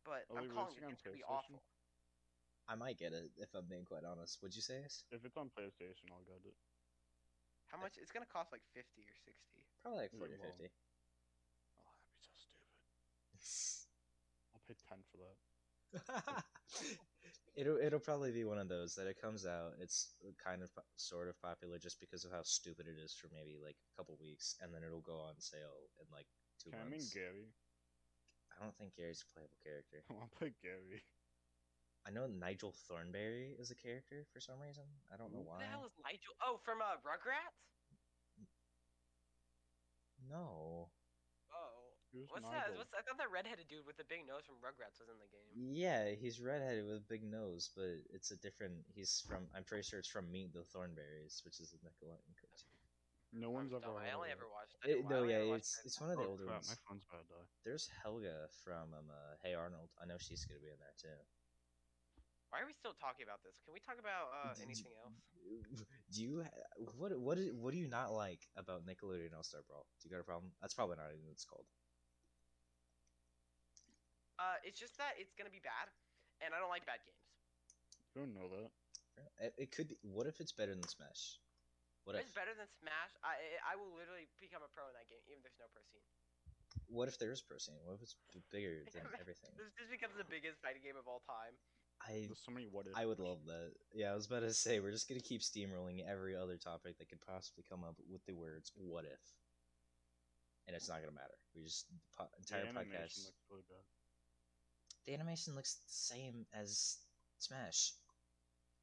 But 0.05 0.25
Are 0.31 0.39
I'm 0.39 0.49
they 0.49 0.55
calling 0.55 0.77
it. 0.77 0.89
It's 0.89 1.03
gonna 1.03 1.17
be 1.17 1.25
awful. 1.25 1.61
I 2.69 2.75
might 2.75 2.99
get 2.99 3.13
it 3.13 3.31
if 3.39 3.55
I'm 3.55 3.67
being 3.69 3.85
quite 3.85 4.05
honest. 4.05 4.39
Would 4.43 4.55
you 4.55 4.63
say 4.63 4.83
Ace? 4.85 5.05
if 5.11 5.25
it's 5.25 5.37
on 5.37 5.51
PlayStation 5.51 6.11
I'll 6.11 6.25
get 6.27 6.43
it. 6.45 6.55
How 7.71 7.79
much? 7.79 7.99
It's 7.99 8.13
gonna 8.13 8.27
cost 8.27 8.53
like 8.53 8.63
fifty 8.75 9.03
or 9.03 9.15
sixty. 9.25 9.63
Probably 9.83 10.01
like 10.03 10.13
Yeah, 10.13 10.19
40 10.19 10.35
or 10.35 10.39
well. 10.39 10.53
50. 10.59 10.71
Oh 11.79 11.93
that'd 11.95 12.11
be 12.11 12.23
so 12.23 12.35
stupid. 12.39 12.75
I'll 14.55 14.63
pay 14.67 14.75
ten 14.89 14.99
for 15.11 15.19
that. 15.19 15.37
it'll 17.57 17.79
it'll 17.79 18.01
probably 18.01 18.33
be 18.33 18.45
one 18.45 18.59
of 18.59 18.69
those 18.69 18.95
that 18.97 19.07
it 19.07 19.21
comes 19.21 19.47
out. 19.47 19.75
It's 19.81 20.11
kind 20.43 20.63
of 20.63 20.71
sort 20.97 21.29
of 21.29 21.41
popular 21.41 21.79
just 21.79 22.01
because 22.01 22.25
of 22.25 22.33
how 22.33 22.43
stupid 22.43 22.87
it 22.87 22.99
is 22.99 23.15
for 23.15 23.29
maybe 23.33 23.59
like 23.63 23.77
a 23.77 23.97
couple 23.97 24.17
weeks, 24.21 24.57
and 24.61 24.75
then 24.75 24.83
it'll 24.83 25.01
go 25.01 25.19
on 25.21 25.35
sale 25.39 25.89
in 26.01 26.07
like 26.13 26.27
two 26.63 26.71
Can 26.71 26.81
I 26.81 26.89
mean. 26.91 27.07
Gary? 27.15 27.47
I 28.59 28.65
don't 28.65 28.77
think 28.77 28.97
Gary's 28.97 29.23
a 29.23 29.33
playable 29.35 29.59
character. 29.63 30.03
I 30.11 30.15
wanna 30.15 30.29
play 30.39 30.53
Gary. 30.63 31.03
I 32.07 32.11
know 32.11 32.27
Nigel 32.27 32.73
Thornberry 32.87 33.57
is 33.59 33.71
a 33.71 33.75
character 33.75 34.25
for 34.33 34.41
some 34.41 34.61
reason. 34.61 34.85
I 35.13 35.17
don't 35.17 35.33
know 35.33 35.43
Who 35.43 35.51
why. 35.51 35.59
the 35.59 35.67
hell 35.67 35.85
is 35.85 35.93
Nigel? 35.99 36.35
Oh, 36.41 36.59
from 36.65 36.81
uh, 36.81 36.97
Rugrats. 37.03 37.67
No. 40.31 40.91
Oh, 41.51 41.95
Who's 42.13 42.31
what's 42.31 42.47
that? 42.51 42.71
Nigel? 42.71 42.79
What's 42.79 42.95
I 42.95 43.03
thought 43.03 43.19
that 43.19 43.31
redheaded 43.31 43.69
dude 43.69 43.87
with 43.87 43.97
the 43.97 44.05
big 44.05 44.27
nose 44.27 44.45
from 44.47 44.57
Rugrats 44.63 44.99
was 44.99 45.09
in 45.11 45.19
the 45.19 45.27
game. 45.27 45.51
Yeah, 45.55 46.11
he's 46.15 46.41
redheaded 46.41 46.85
with 46.87 46.97
a 46.97 47.09
big 47.09 47.23
nose, 47.25 47.71
but 47.75 48.03
it's 48.15 48.31
a 48.31 48.37
different. 48.37 48.87
He's 48.95 49.23
from. 49.27 49.47
I'm 49.55 49.65
pretty 49.65 49.83
sure 49.83 49.99
it's 49.99 50.09
from 50.09 50.31
Meet 50.31 50.53
the 50.55 50.65
Thornberries, 50.65 51.43
which 51.45 51.61
is 51.61 51.73
a 51.75 51.79
Nickelodeon 51.83 52.35
cartoon. 52.39 52.77
No 53.33 53.51
one's 53.51 53.73
I'm 53.73 53.83
ever 53.83 53.93
dumb, 53.93 53.97
I 54.01 54.13
only 54.15 54.31
ever 54.31 54.47
watched. 54.49 54.77
I 54.85 54.89
It, 54.97 55.09
no, 55.11 55.25
yeah, 55.25 55.43
it's 55.59 55.77
it. 55.79 55.87
it's 55.87 56.01
one 56.01 56.11
of 56.11 56.17
the 56.17 56.25
Oh, 56.25 56.31
older 56.31 56.45
crap, 56.47 56.63
ones. 56.63 56.71
my 56.71 56.79
phone's 56.89 57.05
about 57.05 57.27
to 57.27 57.35
die. 57.35 57.49
There's 57.65 57.89
Helga 58.03 58.49
from 58.65 58.95
um, 58.95 59.11
uh, 59.11 59.35
Hey 59.43 59.53
Arnold. 59.55 59.91
I 60.01 60.07
know 60.07 60.17
she's 60.19 60.45
gonna 60.47 60.61
be 60.61 60.71
in 60.71 60.79
there 60.79 60.95
too. 60.97 61.19
Why 62.57 62.65
are 62.65 62.73
we 62.73 62.73
still 62.73 62.97
talking 62.97 63.29
about 63.29 63.45
this? 63.45 63.53
Can 63.69 63.77
we 63.77 63.85
talk 63.85 64.01
about 64.01 64.33
uh, 64.33 64.57
D- 64.57 64.65
d- 64.65 64.73
anything 64.73 64.97
else? 65.05 65.13
Do 66.09 66.25
you 66.25 66.41
ha- 66.41 66.57
what 66.97 67.13
what 67.21 67.37
is, 67.37 67.53
what 67.53 67.77
do 67.77 67.79
you 67.79 67.85
not 67.85 68.17
like 68.17 68.49
about 68.57 68.89
Nickelodeon 68.89 69.37
All 69.37 69.45
Star 69.45 69.61
Brawl? 69.69 69.85
Do 70.01 70.09
you 70.09 70.11
got 70.11 70.25
a 70.25 70.25
problem? 70.25 70.57
That's 70.65 70.73
probably 70.73 70.97
not 70.97 71.13
even 71.13 71.21
what 71.29 71.37
it's 71.37 71.45
called. 71.45 71.69
Uh, 74.41 74.57
it's 74.65 74.81
just 74.81 74.97
that 74.97 75.21
it's 75.21 75.37
gonna 75.37 75.53
be 75.53 75.61
bad, 75.61 75.93
and 76.41 76.57
I 76.57 76.59
don't 76.65 76.73
like 76.73 76.89
bad 76.89 77.05
games. 77.05 77.21
You 78.17 78.25
don't 78.25 78.33
know 78.33 78.49
that. 78.49 78.73
It, 79.37 79.53
it 79.61 79.69
could 79.69 79.93
be. 79.93 80.01
What 80.01 80.25
if 80.25 80.41
it's 80.41 80.53
better 80.57 80.73
than 80.73 80.89
Smash? 80.89 81.37
What 82.09 82.17
If 82.17 82.25
if 82.25 82.33
it's 82.33 82.37
better 82.41 82.57
than 82.57 82.69
Smash, 82.81 83.13
I 83.21 83.37
I 83.69 83.73
I 83.73 83.75
will 83.77 83.93
literally 83.93 84.33
become 84.41 84.65
a 84.65 84.71
pro 84.73 84.89
in 84.89 84.97
that 84.97 85.13
game, 85.13 85.21
even 85.29 85.45
if 85.45 85.45
there's 85.45 85.61
no 85.61 85.69
pro 85.69 85.85
scene. 85.93 86.05
what 86.89 87.09
if 87.09 87.21
there 87.21 87.33
is 87.33 87.45
pro 87.45 87.61
scene? 87.61 87.85
What 87.85 88.01
if 88.01 88.03
it's 88.09 88.17
bigger 88.49 88.81
than 88.97 89.05
everything? 89.21 89.53
This 89.61 89.69
just 89.77 89.93
becomes 89.93 90.17
the 90.17 90.25
biggest 90.25 90.57
fighting 90.65 90.81
game 90.81 90.97
of 90.97 91.05
all 91.05 91.21
time. 91.29 91.53
I 92.03 92.29
There's 92.29 92.43
so 92.45 92.53
many 92.53 92.69
what 92.71 92.87
if. 92.87 92.97
I 92.97 93.07
would 93.07 93.19
love 93.19 93.47
that. 93.47 93.73
Yeah, 93.95 94.13
I 94.13 94.15
was 94.15 94.27
about 94.27 94.43
to 94.43 94.53
say 94.53 94.81
we're 94.81 94.93
just 94.93 95.09
gonna 95.09 95.25
keep 95.25 95.41
steamrolling 95.41 96.05
every 96.05 96.37
other 96.37 96.57
topic 96.57 96.99
that 96.99 97.09
could 97.09 97.21
possibly 97.21 97.65
come 97.69 97.85
up 97.85 97.97
with 98.09 98.25
the 98.27 98.35
words 98.35 98.71
"what 98.77 99.05
if," 99.05 99.23
and 100.67 100.77
it's 100.77 100.89
not 100.89 101.01
gonna 101.01 101.17
matter. 101.17 101.39
We 101.55 101.65
just 101.65 101.89
the 101.89 101.99
po- 102.17 102.31
The 102.31 102.57
entire 102.61 102.69
animation 102.69 103.01
podcast. 103.01 103.25
looks 103.25 103.43
really 103.51 103.67
bad. 103.69 103.85
The 105.07 105.15
animation 105.15 105.55
looks 105.55 105.75
the 105.75 105.89
same 105.89 106.47
as 106.53 106.99
Smash. 107.39 107.93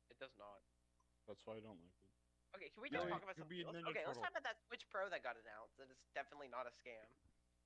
It 0.09 0.17
does 0.19 0.33
not. 0.37 0.61
That's 1.27 1.45
why 1.45 1.57
I 1.57 1.63
don't 1.63 1.79
like 1.81 1.97
it. 2.01 2.11
Okay, 2.53 2.69
can 2.69 2.85
we 2.85 2.89
just 2.89 3.01
it 3.01 3.09
talk 3.09 3.23
about 3.25 3.37
something 3.37 3.65
else? 3.65 3.75
Okay, 3.89 4.05
let's 4.05 4.21
talk 4.21 4.29
about 4.29 4.45
that 4.45 4.61
Switch 4.69 4.85
Pro 4.93 5.09
that 5.09 5.25
got 5.25 5.35
announced. 5.41 5.73
That 5.81 5.89
is 5.89 5.97
definitely 6.13 6.53
not 6.53 6.69
a 6.69 6.73
scam. 6.77 7.09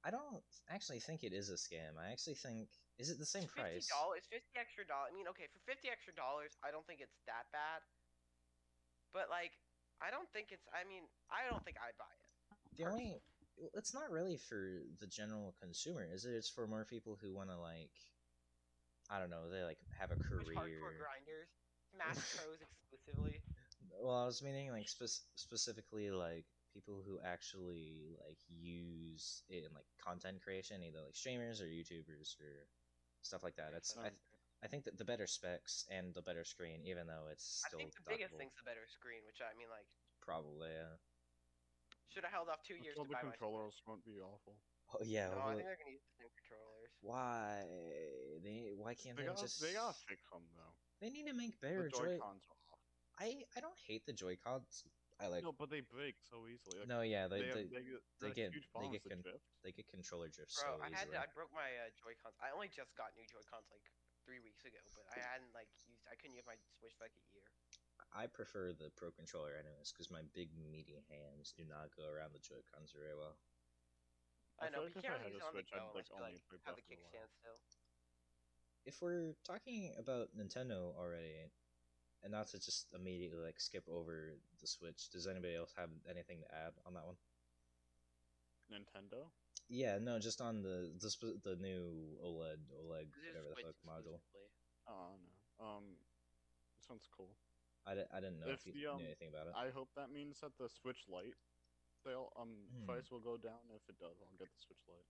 I 0.06 0.12
don't 0.12 0.42
actually 0.70 1.00
think 1.00 1.24
it 1.24 1.34
is 1.34 1.50
a 1.50 1.58
scam. 1.60 1.98
I 2.00 2.12
actually 2.12 2.36
think 2.36 2.70
is 2.98 3.10
it 3.10 3.20
the 3.20 3.26
same 3.26 3.46
It's 3.46 3.54
fifty 3.54 3.78
price? 3.82 3.88
dollars, 3.90 4.24
fifty 4.30 4.56
extra 4.58 4.86
dollars. 4.86 5.10
I 5.12 5.16
mean, 5.16 5.28
okay, 5.34 5.46
for 5.54 5.60
fifty 5.70 5.90
extra 5.90 6.14
dollars, 6.14 6.54
I 6.66 6.72
don't 6.72 6.86
think 6.86 7.02
it's 7.02 7.18
that 7.30 7.50
bad. 7.52 7.82
But 9.14 9.30
like, 9.30 9.54
I 10.02 10.10
don't 10.10 10.30
think 10.34 10.50
it's. 10.54 10.66
I 10.74 10.86
mean, 10.88 11.06
I 11.30 11.46
don't 11.50 11.62
think 11.66 11.78
I'd 11.82 11.98
buy 11.98 12.10
it. 12.10 12.30
The 12.78 12.86
only, 12.86 13.18
it's 13.74 13.94
not 13.94 14.12
really 14.12 14.38
for 14.38 14.86
the 15.00 15.08
general 15.08 15.56
consumer, 15.60 16.06
is 16.06 16.26
it? 16.26 16.34
It's 16.34 16.50
for 16.50 16.68
more 16.68 16.86
people 16.86 17.18
who 17.22 17.34
want 17.34 17.50
to 17.50 17.58
like, 17.58 17.94
I 19.10 19.18
don't 19.20 19.30
know, 19.34 19.50
they 19.50 19.64
like 19.64 19.82
have 19.98 20.12
a 20.12 20.18
career. 20.22 20.54
hardcore 20.54 20.94
grinders, 21.02 21.50
Smash 21.94 22.22
Pros 22.38 22.62
exclusively. 22.94 23.42
Well, 24.02 24.14
I 24.16 24.26
was 24.26 24.44
meaning 24.44 24.70
like 24.70 24.88
spec- 24.90 25.26
specifically 25.36 26.12
like 26.12 26.46
people 26.78 27.02
who 27.02 27.18
actually 27.26 28.14
like 28.22 28.38
use 28.54 29.42
it 29.50 29.66
in 29.66 29.74
like 29.74 29.90
content 29.98 30.38
creation, 30.46 30.86
either 30.86 31.02
like 31.02 31.18
streamers 31.18 31.58
or 31.58 31.66
YouTubers 31.66 32.38
or 32.38 32.70
stuff 33.26 33.42
like 33.42 33.58
that. 33.58 33.74
It's 33.74 33.98
I, 33.98 34.14
I 34.62 34.68
think 34.70 34.86
that 34.86 34.98
the 34.98 35.06
better 35.06 35.26
specs 35.26 35.86
and 35.90 36.14
the 36.14 36.22
better 36.22 36.46
screen, 36.46 36.86
even 36.86 37.10
though 37.10 37.34
it's 37.34 37.66
still. 37.66 37.82
I 37.82 37.90
think 37.90 37.98
the 37.98 38.06
biggest 38.06 38.38
thing's 38.38 38.54
the 38.62 38.70
better 38.70 38.86
screen, 38.86 39.26
which 39.26 39.42
I 39.42 39.58
mean, 39.58 39.74
like, 39.74 39.90
probably. 40.22 40.70
Yeah. 40.70 41.02
should 42.14 42.24
have 42.30 42.34
held 42.34 42.50
off 42.50 42.62
two 42.62 42.78
years 42.78 42.94
all 42.98 43.06
to 43.06 43.10
the 43.10 43.18
buy 43.18 43.26
controllers 43.26 43.82
won't 43.90 44.06
be 44.06 44.22
awful. 44.22 44.62
Oh 44.94 45.02
yeah. 45.04 45.34
No, 45.34 45.42
I 45.42 45.58
think 45.58 45.66
they're 45.66 45.82
gonna 45.82 45.98
use 45.98 46.06
the 46.06 46.16
same 46.24 46.32
controllers. 46.38 46.94
why 47.02 47.66
they 48.46 48.72
why 48.78 48.94
can't 48.94 49.18
They 49.18 49.26
they, 49.26 49.30
gotta, 49.34 49.42
just 49.42 49.62
they 49.62 49.74
gotta 49.74 49.98
fix 50.08 50.22
them 50.30 50.46
though. 50.56 50.74
they 51.02 51.10
need 51.10 51.26
to 51.28 51.34
make 51.34 51.60
better 51.60 51.90
Joy 51.90 51.98
Joy. 51.98 52.18
Cons 52.22 52.46
are 52.48 52.62
off. 52.72 52.80
I 53.20 53.44
I 53.58 53.60
don't 53.60 53.78
hate 53.88 54.06
the 54.06 54.14
Joy 54.14 54.38
Cons. 54.42 54.86
I 55.18 55.28
like 55.34 55.42
no, 55.42 55.50
but 55.50 55.74
they 55.74 55.82
break 55.82 56.22
so 56.22 56.46
easily. 56.46 56.86
Like, 56.86 56.90
no 56.90 57.02
yeah 57.02 57.26
they, 57.26 57.42
they 57.42 57.66
they, 57.66 57.66
they, 57.74 57.82
get, 57.82 58.02
they 58.22 58.32
get- 58.38 58.54
they 58.54 58.88
get 58.94 59.02
con- 59.10 59.26
drift. 59.26 59.46
they 59.66 59.72
get 59.74 59.88
controller 59.90 60.30
drift 60.30 60.54
Bro, 60.62 60.78
so 60.78 60.86
I 60.86 60.94
had 60.94 61.10
easily. 61.10 61.18
to, 61.18 61.26
I 61.26 61.28
broke 61.34 61.50
my 61.58 61.66
uh, 61.82 61.90
Joy 61.98 62.14
Cons. 62.22 62.38
I 62.38 62.54
only 62.54 62.70
just 62.70 62.94
got 62.94 63.18
new 63.18 63.26
Joy 63.26 63.42
Cons 63.50 63.66
like 63.74 63.82
three 64.22 64.38
weeks 64.38 64.62
ago, 64.62 64.78
but 64.94 65.10
I 65.10 65.18
hadn't 65.26 65.50
like 65.58 65.74
used. 65.90 66.06
I 66.06 66.14
couldn't 66.20 66.38
use 66.38 66.46
my 66.46 66.54
Switch 66.78 66.94
for 66.94 67.10
like 67.10 67.18
a 67.18 67.26
year. 67.34 67.50
I 68.14 68.30
prefer 68.30 68.78
the 68.78 68.94
Pro 68.94 69.10
Controller 69.10 69.58
anyways 69.58 69.90
because 69.90 70.14
my 70.14 70.22
big 70.38 70.54
meaty 70.54 71.02
hands 71.10 71.50
do 71.58 71.66
not 71.66 71.90
go 71.98 72.06
around 72.06 72.38
the 72.38 72.44
Joy 72.46 72.62
Cons 72.70 72.94
very 72.94 73.18
well. 73.18 73.42
I 74.62 74.70
I 74.70 74.70
know, 74.70 74.86
feel 74.86 75.02
but 75.02 75.02
like 75.02 75.02
you 75.02 75.02
can't 75.02 75.26
use 75.34 75.34
a 75.34 75.42
it 75.42 75.50
on 75.50 75.54
the 75.54 75.66
Switch, 75.66 75.74
I'd, 75.74 75.82
go 75.82 75.82
like, 75.82 75.92
unless 75.98 76.10
you 76.10 76.16
only 76.22 76.26
like 76.30 76.38
have 76.38 76.46
the 76.46 76.50
Breath 76.54 76.66
of 76.70 76.76
the 76.78 76.86
Wild. 76.86 77.02
kickstand 77.10 77.30
still. 77.34 77.58
If 78.86 78.96
we're 79.02 79.34
talking 79.44 79.92
about 79.98 80.30
Nintendo 80.38 80.94
already, 80.96 81.50
and 82.24 82.32
not 82.32 82.48
to 82.50 82.60
just 82.60 82.94
immediately 82.94 83.40
like 83.40 83.60
skip 83.60 83.84
over 83.90 84.34
the 84.62 84.68
Switch, 84.68 85.10
does 85.12 85.28
anybody 85.28 85.56
else 85.56 85.74
have 85.78 85.90
anything 86.10 86.40
to 86.42 86.50
add 86.56 86.74
on 86.86 86.94
that 86.94 87.06
one? 87.06 87.16
Nintendo. 88.72 89.32
Yeah, 89.70 89.98
no, 90.00 90.20
just 90.20 90.40
on 90.42 90.62
the 90.62 90.92
the, 91.00 91.10
the 91.44 91.56
new 91.56 92.18
OLED 92.24 92.60
OLED 92.72 93.08
whatever 93.12 93.50
the 93.52 93.62
fuck 93.64 93.76
module. 93.84 94.16
exclusively. 94.16 94.50
Oh 94.88 95.16
no. 95.20 95.66
Um, 95.66 95.84
this 96.78 96.88
one's 96.90 97.08
cool. 97.16 97.36
I, 97.88 97.92
I 98.12 98.20
didn't 98.20 98.40
know 98.40 98.52
if, 98.52 98.68
If 98.68 98.76
you 98.76 98.84
the, 98.88 98.92
um, 98.92 98.98
knew 99.00 99.06
anything 99.08 99.30
about 99.32 99.48
it. 99.48 99.54
I 99.56 99.70
hope 99.72 99.90
that 99.96 100.12
means 100.12 100.40
that 100.42 100.52
the 100.60 100.68
Switch 100.70 101.08
Lite 101.08 101.36
sale 102.04 102.32
um 102.40 102.68
Hmm. 102.72 102.86
price 102.86 103.10
will 103.12 103.24
go 103.24 103.38
down. 103.38 103.64
If 103.76 103.88
it 103.90 104.00
does, 104.00 104.16
I'll 104.22 104.38
get 104.38 104.52
the 104.52 104.60
Switch 104.60 104.84
Lite. 104.88 105.08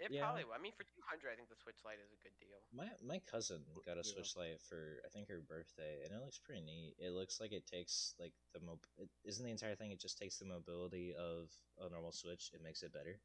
It 0.00 0.10
Yeah. 0.10 0.24
probably 0.24 0.44
will. 0.44 0.56
I 0.56 0.58
mean, 0.58 0.72
for 0.72 0.84
200, 0.84 1.28
I 1.30 1.36
think 1.36 1.48
the 1.52 1.56
Switch 1.60 1.84
Lite 1.84 2.00
is 2.00 2.10
a 2.10 2.16
good 2.16 2.32
deal. 2.40 2.56
My 2.72 2.88
my 3.04 3.18
cousin 3.20 3.60
got 3.84 3.98
a 3.98 4.02
Yeah. 4.04 4.12
Switch 4.16 4.34
Lite 4.34 4.62
for 4.62 5.02
I 5.04 5.08
think 5.12 5.28
her 5.28 5.40
birthday, 5.40 6.02
and 6.02 6.12
it 6.14 6.20
looks 6.24 6.38
pretty 6.38 6.62
neat. 6.62 6.96
It 6.98 7.10
looks 7.12 7.38
like 7.38 7.52
it 7.52 7.66
takes 7.66 8.14
like 8.18 8.32
the 8.52 8.60
mo. 8.60 8.80
It, 8.96 9.10
isn't 9.24 9.44
the 9.44 9.50
entire 9.52 9.76
thing? 9.76 9.90
It 9.92 10.00
just 10.00 10.16
takes 10.16 10.38
the 10.38 10.46
mobility 10.46 11.14
of 11.14 11.52
a 11.78 11.90
normal 11.90 12.12
Switch. 12.12 12.50
It 12.54 12.62
makes 12.62 12.82
it 12.82 12.92
better. 12.92 13.20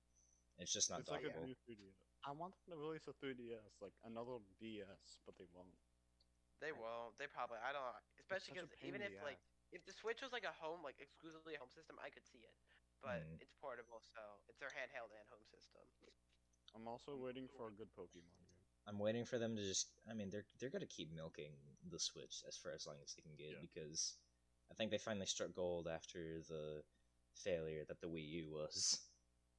It's 0.57 0.71
just 0.71 0.89
not 0.89 0.99
it's 0.99 1.09
like 1.09 1.23
a 1.23 1.39
new 1.43 1.55
3DS. 1.55 1.95
I 2.25 2.31
want 2.31 2.55
them 2.65 2.75
to 2.75 2.77
release 2.77 3.07
a 3.07 3.13
3DS, 3.13 3.81
like 3.81 3.93
another 4.03 4.39
DS, 4.59 5.19
but 5.25 5.37
they 5.37 5.45
won't. 5.53 5.75
They 6.59 6.71
won't. 6.71 7.17
They 7.17 7.27
probably. 7.27 7.57
I 7.59 7.71
don't. 7.71 7.95
Especially 8.19 8.53
because 8.53 8.71
even 8.81 9.01
if 9.01 9.11
like 9.21 9.39
if 9.71 9.85
the 9.85 9.93
Switch 9.93 10.21
was 10.21 10.31
like 10.31 10.43
a 10.43 10.51
home, 10.51 10.83
like 10.83 10.99
exclusively 10.99 11.55
a 11.55 11.59
home 11.59 11.71
system, 11.71 11.99
I 11.99 12.09
could 12.09 12.25
see 12.25 12.39
it. 12.43 12.55
But 13.01 13.21
Mm. 13.21 13.39
it's 13.41 13.53
portable, 13.61 13.99
so 14.01 14.39
it's 14.47 14.57
their 14.57 14.69
handheld 14.71 15.11
and 15.13 15.27
home 15.29 15.43
system. 15.45 15.83
I'm 16.75 16.87
also 16.87 17.15
waiting 17.15 17.47
for 17.57 17.67
a 17.69 17.71
good 17.71 17.89
Pokemon 17.97 18.35
game. 18.37 18.59
I'm 18.87 18.99
waiting 18.99 19.25
for 19.25 19.39
them 19.39 19.55
to 19.55 19.61
just. 19.63 19.87
I 20.09 20.13
mean, 20.13 20.29
they're 20.29 20.45
they're 20.59 20.69
gonna 20.69 20.85
keep 20.85 21.11
milking 21.13 21.53
the 21.89 21.99
Switch 21.99 22.43
as 22.47 22.57
for 22.57 22.71
as 22.71 22.85
long 22.85 22.97
as 23.03 23.13
they 23.15 23.21
can 23.21 23.35
get 23.37 23.55
Yeah. 23.57 23.61
because 23.61 24.17
I 24.71 24.73
think 24.75 24.91
they 24.91 24.97
finally 24.97 25.25
struck 25.25 25.53
gold 25.53 25.87
after 25.87 26.41
the 26.47 26.83
failure 27.33 27.83
that 27.87 27.99
the 28.01 28.07
Wii 28.07 28.27
U 28.45 28.49
was, 28.51 28.99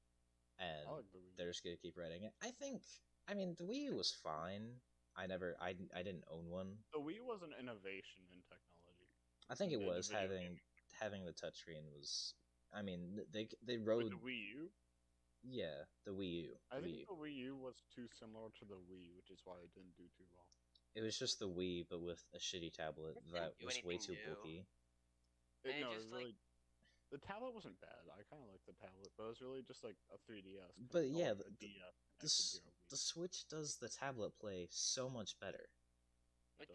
and 0.58 0.86
like 0.90 1.10
the 1.12 1.18
they're 1.36 1.50
just 1.50 1.64
gonna 1.64 1.76
keep 1.76 1.96
writing 1.96 2.22
it. 2.24 2.32
I 2.42 2.50
think. 2.50 2.82
I 3.28 3.34
mean, 3.34 3.56
the 3.58 3.64
Wii 3.64 3.90
U 3.90 3.96
was 3.96 4.12
fine. 4.12 4.80
I 5.16 5.26
never. 5.26 5.56
I 5.60 5.74
I 5.94 6.02
didn't 6.02 6.24
own 6.30 6.50
one. 6.50 6.76
The 6.92 7.00
Wii 7.00 7.20
was 7.22 7.42
an 7.42 7.52
innovation 7.58 8.22
in 8.30 8.38
technology. 8.46 9.10
I 9.50 9.54
think 9.54 9.72
it 9.72 9.80
was 9.80 10.08
having 10.10 10.42
gaming. 10.42 10.60
having 11.00 11.24
the 11.24 11.32
touchscreen 11.32 11.90
was. 11.96 12.34
I 12.72 12.82
mean, 12.82 13.18
they 13.32 13.48
they 13.66 13.78
With 13.78 13.86
rode. 13.88 14.12
the 14.12 14.16
Wii 14.22 14.50
U, 14.54 14.70
Yeah, 15.48 15.86
the 16.04 16.10
Wii 16.10 16.50
U. 16.50 16.56
I 16.72 16.80
the 16.80 16.82
Wii 16.82 16.84
think 16.84 16.98
U. 16.98 17.06
the 17.06 17.14
Wii 17.22 17.34
U 17.36 17.56
was 17.56 17.76
too 17.94 18.06
similar 18.18 18.50
to 18.58 18.64
the 18.66 18.74
Wii, 18.90 19.14
which 19.16 19.30
is 19.30 19.40
why 19.44 19.62
it 19.62 19.70
didn't 19.74 19.94
do 19.96 20.04
too 20.18 20.26
well. 20.34 20.46
It 20.94 21.02
was 21.02 21.18
just 21.18 21.38
the 21.38 21.48
Wii, 21.48 21.86
but 21.88 22.00
with 22.00 22.24
a 22.34 22.38
shitty 22.38 22.72
tablet 22.72 23.16
It 23.16 23.24
didn't 23.30 23.34
that 23.38 23.58
do 23.60 23.66
was 23.66 23.76
way 23.84 23.96
too 23.98 24.12
anything 24.12 24.26
new. 24.26 24.34
bulky. 24.34 24.58
It, 25.62 25.68
And 25.70 25.78
it 25.78 25.80
no, 25.84 25.94
just, 25.94 26.06
it 26.08 26.12
like- 26.12 26.20
really. 26.22 26.36
The 27.12 27.18
tablet 27.18 27.54
wasn't 27.54 27.78
bad. 27.80 28.02
I 28.10 28.26
kind 28.26 28.42
of 28.42 28.48
liked 28.50 28.66
the 28.66 28.74
tablet, 28.74 29.12
but 29.16 29.24
it 29.24 29.28
was 29.28 29.40
really 29.40 29.62
just 29.62 29.84
like 29.84 29.94
a 30.10 30.18
3DS. 30.26 30.74
But 30.90 31.06
connect- 31.06 31.14
yeah, 31.14 31.30
or 31.30 31.34
the- 31.36 31.44
a 31.46 31.50
the- 31.50 31.68
DS 31.70 31.94
The, 32.18 32.26
to 32.28 32.58
your 32.58 32.62
Wii. 32.66 32.74
the 32.90 32.96
Switch 32.96 33.46
does 33.48 33.76
the 33.76 33.88
tablet 33.88 34.32
play 34.40 34.66
so 34.72 35.08
much 35.08 35.38
better. 35.38 35.70
It 36.58 36.66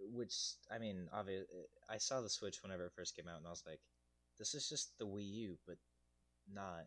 does. 0.00 0.08
Which 0.14 0.54
I 0.70 0.78
mean, 0.78 1.08
obviously, 1.12 1.66
I 1.90 1.98
saw 1.98 2.22
the 2.22 2.30
Switch 2.30 2.62
whenever 2.62 2.86
it 2.86 2.92
first 2.94 3.16
came 3.16 3.28
out, 3.28 3.38
and 3.38 3.46
I 3.46 3.50
was 3.50 3.66
like, 3.66 3.82
"This 4.38 4.54
is 4.54 4.68
just 4.68 4.96
the 4.96 5.06
Wii 5.06 5.28
U, 5.50 5.58
but 5.66 5.76
not." 6.46 6.86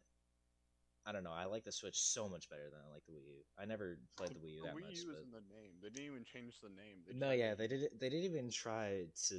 I 1.06 1.12
don't 1.12 1.24
know. 1.24 1.34
I 1.34 1.46
like 1.46 1.64
the 1.64 1.72
Switch 1.72 1.98
so 2.00 2.30
much 2.30 2.48
better 2.50 2.70
than 2.70 2.80
I 2.80 2.94
like 2.94 3.06
the 3.06 3.14
Wii 3.14 3.26
U. 3.26 3.42
I 3.58 3.66
never 3.66 3.98
played 4.18 4.32
the 4.38 4.40
Wii 4.40 4.54
U 4.56 4.62
The 4.62 4.68
that 4.68 4.76
Wii 4.78 4.86
much, 4.86 5.00
U 5.02 5.08
but 5.10 5.18
is 5.18 5.24
in 5.26 5.32
the 5.32 5.46
name. 5.50 5.74
They 5.82 5.90
didn't 5.90 6.06
even 6.14 6.24
change 6.24 6.60
the 6.62 6.70
name. 6.70 7.02
They 7.08 7.14
no, 7.18 7.30
just 7.34 7.40
yeah, 7.40 7.54
they 7.56 7.66
it- 7.66 7.70
did. 7.70 8.00
They 8.00 8.10
didn't 8.10 8.26
even 8.30 8.50
try 8.52 9.08
to 9.30 9.36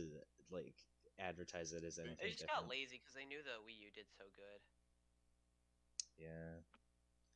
like 0.50 0.74
advertise 1.18 1.72
it 1.72 1.84
as 1.84 1.96
They 1.96 2.02
anything 2.02 2.18
They 2.20 2.28
just 2.34 2.40
different. 2.46 2.66
got 2.66 2.70
lazy 2.70 2.98
because 2.98 3.14
they 3.14 3.24
knew 3.26 3.42
the 3.46 3.62
Wii 3.62 3.78
U 3.86 3.90
did 3.94 4.10
so 4.18 4.24
good. 4.34 4.60
Yeah, 6.18 6.60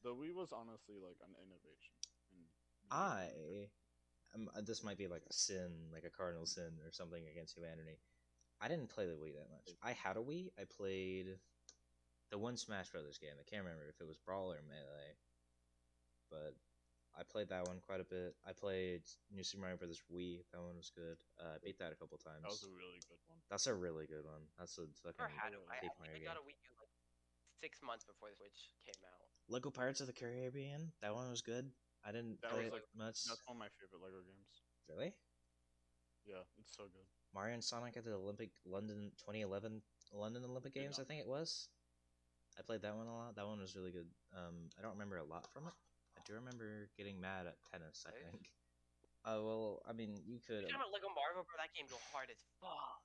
The 0.02 0.10
Wii 0.14 0.34
was 0.34 0.52
honestly 0.52 0.96
like 0.98 1.18
an 1.22 1.34
innovation. 1.38 1.94
in 2.34 2.42
video 2.82 2.90
I. 2.90 3.30
gaming. 3.32 3.70
Um, 4.34 4.50
uh, 4.56 4.60
this 4.60 4.82
might 4.84 4.98
be 4.98 5.06
like 5.06 5.22
a 5.30 5.32
sin, 5.32 5.70
like 5.92 6.04
a 6.04 6.10
cardinal 6.10 6.46
sin 6.46 6.78
or 6.84 6.90
something 6.92 7.22
against 7.30 7.56
humanity. 7.56 7.98
I 8.60 8.68
didn't 8.68 8.88
play 8.90 9.06
the 9.06 9.12
Wii 9.14 9.34
that 9.34 9.48
much. 9.50 9.70
I 9.82 9.92
had 9.92 10.16
a 10.16 10.20
Wii. 10.20 10.50
I 10.58 10.64
played 10.64 11.38
the 12.30 12.38
one 12.38 12.56
Smash 12.56 12.90
Brothers 12.90 13.18
game. 13.18 13.36
I 13.38 13.46
can't 13.48 13.62
remember 13.64 13.86
if 13.88 14.00
it 14.00 14.06
was 14.06 14.18
Brawl 14.18 14.52
or 14.52 14.62
Melee, 14.66 15.14
but 16.30 16.54
I 17.16 17.22
played 17.24 17.48
that 17.48 17.64
one 17.64 17.80
quite 17.80 18.00
a 18.00 18.08
bit. 18.08 18.36
I 18.44 18.52
played 18.52 19.06
New 19.32 19.44
Super 19.44 19.62
Mario 19.62 19.80
Brothers 19.80 20.02
Wii. 20.12 20.44
That 20.52 20.60
one 20.60 20.76
was 20.76 20.92
good. 20.92 21.16
Uh, 21.40 21.56
I 21.56 21.58
beat 21.62 21.78
that 21.80 21.94
a 21.94 21.98
couple 21.98 22.18
times. 22.18 22.44
That 22.44 22.52
was 22.52 22.66
a 22.66 22.74
really 22.76 23.00
good 23.08 23.22
one. 23.30 23.40
That's 23.48 23.66
a 23.66 23.74
really 23.74 24.04
good 24.04 24.26
one. 24.26 24.44
That's 24.58 24.76
a 24.76 24.84
fucking 25.00 25.16
Never 25.16 25.32
had 25.32 25.56
it. 25.56 25.62
I, 25.64 25.80
I 25.80 25.88
Super 25.88 26.12
think 26.12 26.26
I 26.26 26.28
got 26.28 26.36
a 26.36 26.44
game. 26.44 26.52
Wii 26.52 26.60
U 26.60 26.70
like 26.76 26.92
six 27.62 27.80
months 27.80 28.04
before 28.04 28.28
the 28.28 28.36
Switch 28.36 28.74
came 28.84 29.00
out. 29.06 29.26
Lego 29.48 29.70
Pirates 29.70 30.02
of 30.02 30.10
the 30.10 30.16
Caribbean. 30.16 30.92
That 31.00 31.14
one 31.14 31.30
was 31.30 31.40
good. 31.40 31.70
I 32.04 32.12
didn't 32.12 32.42
That 32.42 32.52
play 32.52 32.68
was, 32.68 32.74
it 32.74 32.84
like, 32.84 32.90
much. 32.92 33.18
That's 33.24 33.42
one 33.46 33.56
of 33.56 33.62
my 33.64 33.70
favorite 33.80 34.02
Lego 34.02 34.20
games. 34.26 34.52
Really? 34.90 35.14
Yeah, 36.26 36.42
it's 36.58 36.74
so 36.74 36.84
good. 36.90 37.06
Mario 37.32 37.54
and 37.54 37.64
Sonic 37.64 37.96
at 37.96 38.04
the 38.04 38.14
Olympic 38.14 38.50
London 38.66 39.12
2011 39.22 39.80
London 40.12 40.44
Olympic 40.44 40.74
Games, 40.74 40.98
I 40.98 41.04
think 41.04 41.20
it 41.20 41.26
was. 41.26 41.68
I 42.58 42.62
played 42.64 42.82
that 42.82 42.96
one 42.96 43.06
a 43.06 43.14
lot. 43.14 43.36
That 43.36 43.46
one 43.46 43.60
was 43.60 43.76
really 43.76 43.92
good. 43.92 44.08
Um, 44.32 44.72
I 44.78 44.82
don't 44.82 44.92
remember 44.96 45.18
a 45.20 45.24
lot 45.28 45.44
from 45.52 45.68
it. 45.68 45.76
I 46.16 46.20
do 46.24 46.34
remember 46.34 46.88
getting 46.96 47.20
mad 47.20 47.46
at 47.46 47.56
tennis. 47.70 48.04
I 48.08 48.12
Nice. 48.16 48.24
think. 48.32 48.42
Uh, 49.26 49.38
well, 49.44 49.82
I 49.84 49.92
mean, 49.92 50.16
you 50.24 50.38
could. 50.40 50.64
You 50.64 50.70
talking 50.70 50.80
about 50.80 50.92
Lego 50.94 51.10
Marvel, 51.12 51.44
bro? 51.44 51.58
That 51.60 51.74
game 51.76 51.84
go 51.90 51.98
hard 52.14 52.30
as 52.30 52.40
fuck. 52.62 53.02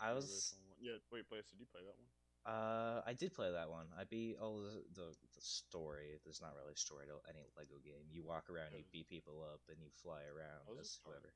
I 0.00 0.12
was. 0.14 0.26
original 0.26 0.66
one. 0.74 0.78
Yeah, 0.82 0.98
wait, 1.12 1.28
Blaze, 1.28 1.46
did 1.46 1.60
you 1.60 1.66
play 1.70 1.82
that 1.84 1.94
one? 1.94 2.08
Uh, 2.48 3.02
I 3.04 3.12
did 3.12 3.34
play 3.34 3.50
that 3.52 3.68
one. 3.68 3.86
I 3.98 4.04
beat 4.08 4.38
all 4.40 4.58
the 4.62 4.80
the, 4.94 5.12
the 5.36 5.42
story. 5.44 6.16
There's 6.24 6.40
not 6.40 6.56
really 6.56 6.72
a 6.72 6.80
story 6.80 7.04
to 7.06 7.20
any 7.28 7.44
Lego 7.58 7.76
game. 7.84 8.08
You 8.10 8.24
walk 8.24 8.48
around, 8.48 8.72
you 8.72 8.84
beat 8.90 9.06
people 9.06 9.44
up, 9.44 9.60
and 9.68 9.76
you 9.82 9.90
fly 10.02 10.24
around 10.26 10.64
That 10.66 10.74
was 10.78 10.88
as 10.88 10.96
story. 10.96 11.14
whoever. 11.20 11.30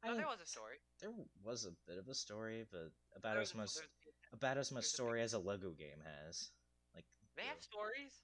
No, 0.00 0.12
I 0.12 0.16
there 0.16 0.30
was 0.32 0.40
a 0.40 0.48
story. 0.48 0.78
there 1.04 1.12
was 1.44 1.66
a 1.68 1.74
bit 1.86 1.98
of 2.00 2.08
a 2.08 2.14
story, 2.14 2.64
but 2.72 2.88
about 3.14 3.36
There's 3.36 3.50
as 3.50 3.54
much 3.54 3.72
about 4.32 4.56
as 4.56 4.72
much 4.72 4.88
there's 4.88 4.94
a 4.94 4.96
big- 4.96 5.04
story 5.04 5.20
as 5.20 5.34
a 5.34 5.38
Lego 5.38 5.70
game 5.76 6.00
has. 6.24 6.48
Like 7.36 7.44
They 7.44 7.48
have 7.48 7.62
stories. 7.62 8.14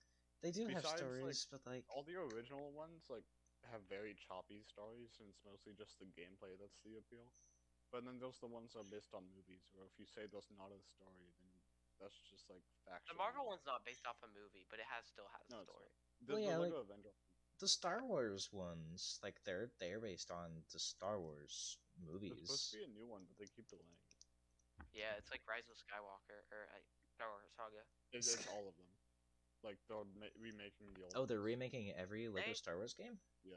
they 0.43 0.53
do 0.53 0.67
have 0.69 0.83
Besides, 0.83 1.03
like, 1.23 1.35
stories, 1.35 1.47
but 1.51 1.63
like 1.67 1.85
All 1.89 2.03
the 2.05 2.19
original 2.19 2.73
ones 2.73 3.07
like 3.09 3.25
have 3.73 3.83
very 3.89 4.15
choppy 4.15 4.63
stories, 4.63 5.17
and 5.19 5.27
it's 5.31 5.43
mostly 5.43 5.75
just 5.75 5.99
the 5.99 6.07
gameplay 6.15 6.55
that's 6.59 6.79
the 6.85 6.99
appeal. 6.99 7.27
But 7.95 8.03
then 8.05 8.19
there's 8.19 8.39
the 8.43 8.51
ones 8.51 8.75
that 8.75 8.83
are 8.83 8.93
based 8.93 9.15
on 9.15 9.31
movies, 9.31 9.63
where 9.73 9.87
if 9.87 9.95
you 9.99 10.07
say 10.07 10.27
there's 10.27 10.51
not 10.51 10.75
a 10.75 10.83
story, 10.83 11.31
then 11.39 11.51
that's 12.03 12.19
just 12.27 12.51
like 12.51 12.67
factual. 12.85 13.15
The 13.15 13.19
Marvel 13.23 13.47
one's 13.47 13.65
not 13.65 13.87
based 13.87 14.05
off 14.07 14.19
a 14.27 14.31
movie, 14.35 14.67
but 14.69 14.83
it 14.83 14.89
has 14.91 15.07
still 15.07 15.31
has 15.39 15.47
No, 15.49 15.63
a 15.63 15.67
story. 15.71 15.91
The, 16.27 16.33
Well, 16.35 16.43
the 16.43 16.51
yeah, 16.51 16.59
Lego 16.59 16.83
Avenger. 16.83 17.15
the 17.63 17.71
Star 17.71 18.03
Wars 18.05 18.51
ones, 18.53 19.19
like 19.23 19.39
they're 19.47 19.71
they're 19.81 20.03
based 20.03 20.31
on 20.35 20.67
the 20.75 20.79
Star 20.83 21.17
Wars 21.23 21.79
There's 21.97 22.43
supposed 22.43 22.75
movies. 22.75 22.75
to 22.75 22.77
be 22.77 22.85
a 22.85 22.93
new 22.93 23.07
one, 23.07 23.25
but 23.31 23.39
they 23.39 23.49
keep 23.49 23.71
delaying. 23.71 23.97
Yeah, 24.93 25.17
it's 25.17 25.31
like 25.31 25.41
Rise 25.49 25.71
of 25.71 25.77
Skywalker 25.79 26.43
or 26.53 26.69
uh, 26.75 26.83
Star 27.17 27.29
Wars 27.33 27.49
Saga. 27.57 27.85
It's, 28.13 28.29
it's 28.29 28.49
all 28.53 28.69
of 28.69 28.77
them. 28.77 28.91
Like 29.65 29.79
they're 29.89 30.05
ma- 30.19 30.37
remaking 30.39 30.93
the 30.95 31.05
old. 31.05 31.15
Oh, 31.17 31.27
they're 31.27 31.41
remaking 31.41 31.91
every 31.97 32.29
Lego 32.29 32.47
They- 32.49 32.55
Star 32.55 32.77
Wars 32.77 32.95
game. 32.95 33.19
Yeah, 33.43 33.57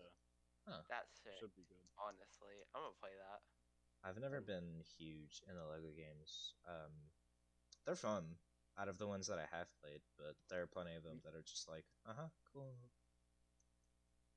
That's 0.89 1.09
sick. 1.23 1.33
should 1.39 1.55
be 1.55 1.65
good. 1.67 1.81
Honestly, 1.97 2.55
I'm 2.73 2.81
gonna 2.81 2.97
play 3.01 3.13
that. 3.17 3.41
I've 4.01 4.19
never 4.21 4.39
been 4.39 4.81
huge 4.97 5.41
in 5.49 5.55
the 5.55 5.65
Lego 5.65 5.91
games. 5.91 6.53
Um, 6.67 7.11
they're 7.85 7.95
fun 7.99 8.37
out 8.77 8.87
of 8.87 8.97
the 8.97 9.07
ones 9.07 9.27
that 9.27 9.39
I 9.39 9.45
have 9.55 9.67
played, 9.81 10.01
but 10.17 10.35
there 10.49 10.61
are 10.63 10.67
plenty 10.67 10.95
of 10.95 11.03
them 11.03 11.19
that 11.25 11.35
are 11.35 11.43
just 11.43 11.67
like, 11.67 11.83
uh 12.07 12.13
huh, 12.15 12.29
cool. 12.53 12.77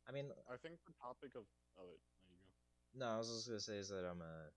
I 0.08 0.12
mean, 0.12 0.32
I 0.50 0.56
think 0.56 0.82
the 0.84 0.92
topic 1.00 1.36
of 1.36 1.44
oh 1.78 1.86
wait, 1.86 2.02
there 2.26 2.34
you 2.34 2.42
go. 2.42 2.98
no, 3.06 3.14
I 3.14 3.18
was 3.18 3.28
just 3.30 3.46
gonna 3.46 3.60
say 3.60 3.76
is 3.78 3.88
that 3.88 4.04
I'm 4.04 4.20
a. 4.20 4.50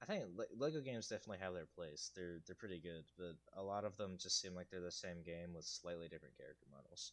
I 0.00 0.04
think 0.06 0.24
Lego 0.56 0.80
games 0.80 1.08
definitely 1.08 1.38
have 1.38 1.54
their 1.54 1.66
place. 1.66 2.10
They're 2.14 2.38
they're 2.46 2.54
pretty 2.54 2.78
good, 2.78 3.04
but 3.18 3.34
a 3.52 3.62
lot 3.62 3.84
of 3.84 3.96
them 3.96 4.16
just 4.18 4.40
seem 4.40 4.54
like 4.54 4.70
they're 4.70 4.80
the 4.80 4.92
same 4.92 5.22
game 5.22 5.54
with 5.54 5.64
slightly 5.64 6.08
different 6.08 6.36
character 6.36 6.66
models. 6.70 7.12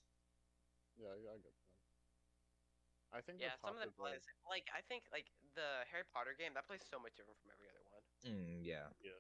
Yeah, 0.98 1.10
I, 1.10 1.18
I 1.34 1.38
get 1.42 1.54
that. 1.58 3.18
I 3.18 3.22
think 3.22 3.40
Yeah, 3.40 3.56
the 3.56 3.62
some 3.62 3.74
of 3.76 3.80
them 3.82 3.90
topic 3.90 3.98
play. 3.98 4.14
the 4.14 4.22
same- 4.22 4.44
Like 4.50 4.68
I 4.76 4.82
think 4.82 5.04
like 5.12 5.26
the 5.56 5.86
Harry 5.90 6.06
Potter 6.06 6.34
game 6.38 6.54
that 6.54 6.68
plays 6.68 6.84
so 6.86 7.00
much 7.00 7.16
different 7.16 7.40
from 7.42 7.50
every 7.52 7.70
other 7.70 7.84
one. 7.90 8.04
Mm, 8.26 8.62
yeah. 8.66 8.90
Yeah. 9.02 9.18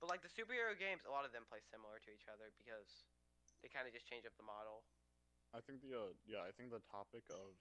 But 0.00 0.08
like 0.08 0.22
the 0.22 0.32
superhero 0.32 0.72
games, 0.78 1.04
a 1.04 1.10
lot 1.12 1.24
of 1.28 1.32
them 1.32 1.44
play 1.44 1.60
similar 1.60 1.98
to 2.00 2.10
each 2.10 2.24
other 2.28 2.48
because 2.56 3.04
they 3.60 3.68
kind 3.68 3.84
of 3.86 3.92
just 3.92 4.06
change 4.08 4.24
up 4.24 4.32
the 4.36 4.46
model. 4.48 4.80
I 5.52 5.60
think 5.60 5.82
the 5.82 5.92
uh, 5.92 6.12
yeah, 6.24 6.40
I 6.46 6.52
think 6.52 6.70
the 6.70 6.80
topic 6.80 7.28
of 7.28 7.52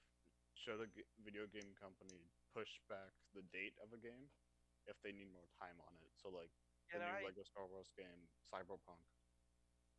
should 0.55 0.79
a 0.79 0.87
g- 0.87 1.03
video 1.23 1.47
game 1.47 1.73
company 1.75 2.31
push 2.53 2.79
back 2.87 3.11
the 3.33 3.41
date 3.41 3.75
of 3.83 3.91
a 3.91 3.97
game 3.97 4.29
if 4.89 4.97
they 5.05 5.13
need 5.13 5.29
more 5.29 5.47
time 5.61 5.77
on 5.81 5.93
it? 6.01 6.09
So 6.17 6.29
like 6.29 6.49
the 6.91 6.97
Can 6.97 7.05
new 7.05 7.13
I, 7.21 7.21
Lego 7.29 7.43
Star 7.43 7.65
Wars 7.69 7.89
game, 7.95 8.27
Cyberpunk. 8.51 9.05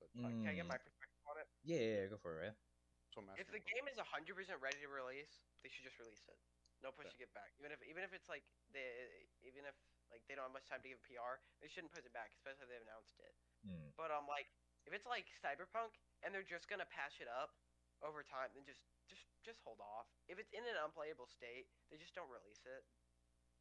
But 0.00 0.10
Mm. 0.16 0.42
can 0.42 0.48
I 0.50 0.54
get 0.54 0.64
Hmm. 0.64 0.68
my 0.74 0.78
perspective 0.78 1.22
on 1.26 1.36
it? 1.38 1.48
Yeah, 1.62 1.78
yeah, 1.78 1.96
yeah, 2.02 2.06
go 2.08 2.18
for 2.18 2.42
it. 2.42 2.48
Right? 2.48 2.56
so 3.14 3.20
If 3.36 3.46
the 3.50 3.58
game 3.60 3.86
is 3.88 3.98
100% 3.98 4.60
ready 4.60 4.80
to 4.80 4.88
release, 4.88 5.42
they 5.62 5.68
should 5.68 5.84
just 5.84 5.98
release 5.98 6.26
it. 6.28 6.38
No 6.82 6.90
push 6.90 7.10
to 7.12 7.16
get 7.18 7.32
back. 7.34 7.52
Even 7.58 7.70
if 7.72 7.82
even 7.82 8.02
if 8.02 8.12
it's 8.12 8.28
like 8.28 8.42
they 8.72 9.28
even 9.42 9.66
if 9.66 9.76
like 10.10 10.24
they 10.26 10.34
don't 10.34 10.44
have 10.48 10.52
much 10.52 10.64
time 10.66 10.80
to 10.80 10.88
give 10.88 10.98
a 10.98 11.02
PR, 11.06 11.36
they 11.60 11.68
shouldn't 11.68 11.92
push 11.92 12.04
it 12.06 12.12
back, 12.12 12.32
especially 12.32 12.64
if 12.64 12.68
they've 12.70 12.80
announced 12.88 13.18
it. 13.20 13.36
Mm. 13.66 13.92
But 13.96 14.10
um 14.10 14.26
like 14.26 14.48
if 14.86 14.94
it's 14.94 15.04
like 15.04 15.28
Cyberpunk 15.44 15.92
and 16.22 16.32
they're 16.34 16.42
just 16.42 16.68
gonna 16.68 16.86
patch 16.86 17.20
it 17.20 17.28
up 17.28 17.52
over 18.00 18.22
time, 18.24 18.54
then 18.54 18.64
just 18.64 18.80
just 19.06 19.26
just 19.44 19.60
hold 19.60 19.80
off. 19.80 20.08
If 20.26 20.38
it's 20.38 20.48
in 20.56 20.64
an 20.64 20.76
unplayable 20.76 21.26
state, 21.26 21.68
they 21.90 21.98
just 21.98 22.14
don't 22.14 22.30
release 22.30 22.64
it. 22.64 22.86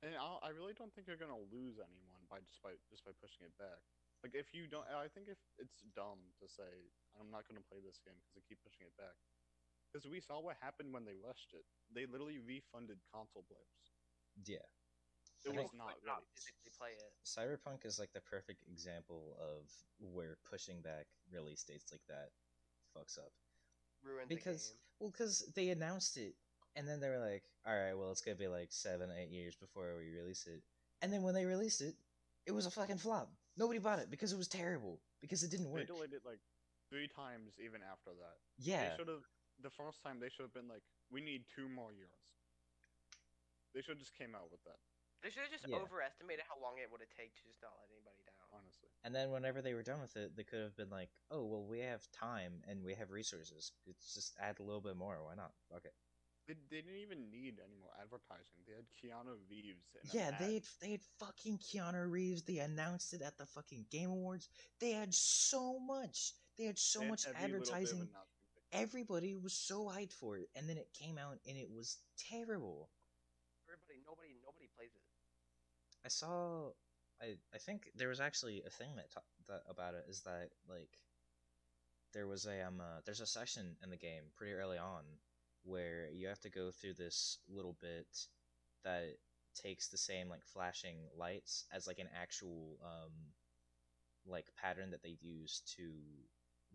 And 0.02 0.16
I'll, 0.16 0.40
I 0.40 0.56
really 0.56 0.72
don't 0.74 0.94
think 0.96 1.08
you're 1.08 1.20
gonna 1.20 1.38
lose 1.52 1.76
anyone 1.80 2.24
by 2.32 2.40
just 2.48 2.64
by 2.64 2.72
just 2.88 3.04
by 3.04 3.12
pushing 3.20 3.44
it 3.48 3.56
back. 3.60 3.84
Like 4.24 4.36
if 4.36 4.52
you 4.56 4.68
don't, 4.68 4.88
I 4.88 5.08
think 5.12 5.28
if 5.28 5.40
it's 5.60 5.84
dumb 5.96 6.20
to 6.40 6.48
say 6.48 6.92
I'm 7.20 7.28
not 7.32 7.48
gonna 7.48 7.64
play 7.68 7.80
this 7.84 8.00
game 8.00 8.16
because 8.16 8.32
they 8.36 8.44
keep 8.48 8.64
pushing 8.64 8.88
it 8.88 8.96
back. 8.96 9.16
Because 9.92 10.08
we 10.08 10.22
saw 10.22 10.40
what 10.40 10.56
happened 10.62 10.94
when 10.94 11.04
they 11.04 11.18
rushed 11.18 11.52
it. 11.52 11.66
They 11.92 12.06
literally 12.06 12.40
refunded 12.40 13.02
console 13.12 13.44
players. 13.50 13.80
Yeah. 14.46 14.64
It 15.44 15.56
I 15.56 15.62
was 15.64 15.72
not 15.74 15.96
not 16.06 16.24
ready. 16.24 16.32
physically 16.36 16.72
play 16.78 16.92
it. 16.96 17.12
Cyberpunk 17.24 17.86
is 17.86 17.98
like 18.00 18.12
the 18.14 18.22
perfect 18.22 18.64
example 18.68 19.36
of 19.40 19.68
where 20.00 20.38
pushing 20.50 20.82
back 20.82 21.08
release 21.32 21.64
dates 21.64 21.92
like 21.92 22.04
that 22.08 22.32
fucks 22.96 23.18
up. 23.18 23.32
Ruined 24.04 24.30
Because 24.30 24.70
the 24.70 24.74
game. 24.76 24.80
well, 25.00 25.12
because 25.12 25.52
they 25.56 25.70
announced 25.70 26.18
it, 26.18 26.36
and 26.76 26.88
then 26.88 27.00
they 27.00 27.10
were 27.10 27.20
like, 27.20 27.44
"All 27.66 27.76
right, 27.76 27.94
well, 27.94 28.12
it's 28.12 28.22
gonna 28.22 28.36
be 28.38 28.48
like 28.48 28.72
seven, 28.72 29.12
eight 29.12 29.30
years 29.30 29.56
before 29.56 29.96
we 29.98 30.10
release 30.10 30.48
it." 30.48 30.62
And 31.02 31.12
then 31.14 31.24
when 31.24 31.34
they 31.34 31.46
released 31.46 31.82
it, 31.82 31.96
it 32.46 32.52
was 32.52 32.66
a 32.66 32.72
fucking 32.72 32.98
flop. 32.98 33.32
Nobody 33.58 33.80
bought 33.80 34.00
it 34.00 34.10
because 34.10 34.32
it 34.32 34.38
was 34.38 34.48
terrible 34.48 35.00
because 35.22 35.44
it 35.44 35.52
didn't 35.52 35.70
work. 35.70 35.88
They 35.88 35.94
work. 35.94 36.10
delayed 36.10 36.14
it 36.14 36.26
like 36.26 36.40
three 36.90 37.08
times 37.08 37.54
even 37.64 37.82
after 37.84 38.12
that. 38.20 38.38
Yeah, 38.58 38.90
They 38.90 38.96
should 38.98 39.08
have 39.08 39.24
the 39.62 39.70
first 39.70 40.02
time 40.04 40.20
they 40.20 40.30
should 40.30 40.44
have 40.44 40.54
been 40.54 40.68
like, 40.68 40.84
we 41.12 41.22
need 41.22 41.44
two 41.56 41.68
more 41.70 41.92
years. 41.92 42.16
They 43.74 43.82
should 43.82 44.00
have 44.00 44.00
just 44.00 44.16
came 44.18 44.34
out 44.36 44.52
with 44.52 44.64
that, 44.64 44.80
They 45.22 45.30
should 45.30 45.44
have 45.44 45.52
just 45.52 45.68
Yeah. 45.68 45.76
overestimated 45.78 46.46
how 46.48 46.58
long 46.60 46.78
it 46.80 46.90
would 46.90 47.02
have 47.02 47.10
taken 47.12 47.36
to 47.36 47.44
just 47.44 47.62
not 47.62 47.76
let 47.80 47.90
anybody 47.92 48.24
down. 48.24 48.36
honestly. 48.52 48.90
and 49.04 49.14
then 49.14 49.30
whenever 49.32 49.62
they 49.62 49.74
were 49.76 49.84
done 49.84 50.02
with 50.02 50.16
it, 50.18 50.36
they 50.36 50.44
could 50.44 50.62
have 50.62 50.76
been 50.76 50.90
like, 50.90 51.12
"Oh, 51.30 51.46
well, 51.46 51.64
we 51.66 51.80
have 51.80 52.10
time 52.12 52.64
and 52.68 52.84
we 52.84 52.96
have 52.96 53.12
resources. 53.12 53.74
Let's 53.86 54.14
just 54.16 54.36
add 54.40 54.60
a 54.60 54.64
little 54.64 54.82
bit 54.82 54.96
more. 54.96 55.22
Why 55.24 55.36
not? 55.36 55.54
Fuck 55.70 55.86
it." 55.86 55.94
They, 56.50 56.56
they 56.72 56.82
didn't 56.82 56.98
even 56.98 57.30
need 57.30 57.62
any 57.62 57.78
more 57.78 57.94
advertising. 58.02 58.66
They 58.66 58.74
had 58.74 58.90
Keanu 58.98 59.38
Reeves. 59.46 59.94
In 59.94 60.10
Yeah, 60.12 60.32
they 60.40 60.56
had 60.56 60.64
they 60.82 60.92
had 60.98 61.06
fucking 61.20 61.60
Keanu 61.60 62.10
Reeves. 62.10 62.42
They 62.42 62.58
announced 62.58 63.14
it 63.14 63.22
at 63.22 63.38
the 63.38 63.46
fucking 63.46 63.86
Game 63.92 64.10
Awards. 64.10 64.50
They 64.82 64.90
had 64.90 65.14
so 65.14 65.78
much. 65.80 66.34
They 66.58 66.66
had 66.66 66.80
so 66.80 67.02
They 67.02 67.06
had 67.06 67.12
much 67.12 67.26
every 67.28 67.60
little 67.60 67.60
bit 67.60 67.70
of 67.70 67.76
advertising. 67.78 68.10
Everybody 68.72 69.36
was 69.36 69.54
so 69.54 69.86
hyped 69.86 70.14
for 70.14 70.38
it, 70.38 70.50
and 70.56 70.68
then 70.68 70.78
it 70.78 70.90
came 70.94 71.20
out 71.20 71.38
and 71.48 71.56
it 71.56 71.70
was 71.70 71.98
terrible. 72.18 72.90
Everybody, 73.70 74.02
nobody, 74.06 74.34
nobody 74.44 74.70
plays 74.76 74.92
it. 74.96 75.06
I 76.04 76.10
saw. 76.10 76.72
I 77.22 77.38
I 77.54 77.60
think 77.60 77.92
there 77.94 78.10
was 78.10 78.20
actually 78.20 78.64
a 78.66 78.72
thing 78.72 78.96
that 78.96 79.12
ta- 79.12 79.30
that 79.50 79.62
about 79.70 79.94
it 79.94 80.06
is 80.10 80.22
that 80.22 80.50
like 80.68 80.98
there 82.14 82.26
was 82.26 82.48
a 82.48 82.66
um 82.66 82.82
uh, 82.82 83.02
there's 83.06 83.22
a 83.22 83.28
section 83.28 83.78
in 83.84 83.92
the 83.92 83.98
game 83.98 84.24
pretty 84.36 84.54
early 84.54 84.80
on 84.80 85.04
where 85.63 86.10
you 86.13 86.28
have 86.28 86.39
to 86.41 86.50
go 86.50 86.72
through 86.72 86.93
this 86.93 87.39
little 87.50 87.78
bit 87.82 88.08
that 88.84 89.15
takes 89.56 89.89
the 89.89 89.98
same 89.98 90.30
like 90.30 90.45
flashing 90.45 90.98
lights 91.17 91.65
as 91.74 91.88
like 91.88 92.00
an 92.00 92.10
actual 92.19 92.78
um 92.84 93.12
like 94.26 94.48
pattern 94.56 94.91
that 94.91 95.04
they 95.04 95.17
use 95.22 95.62
to 95.76 95.91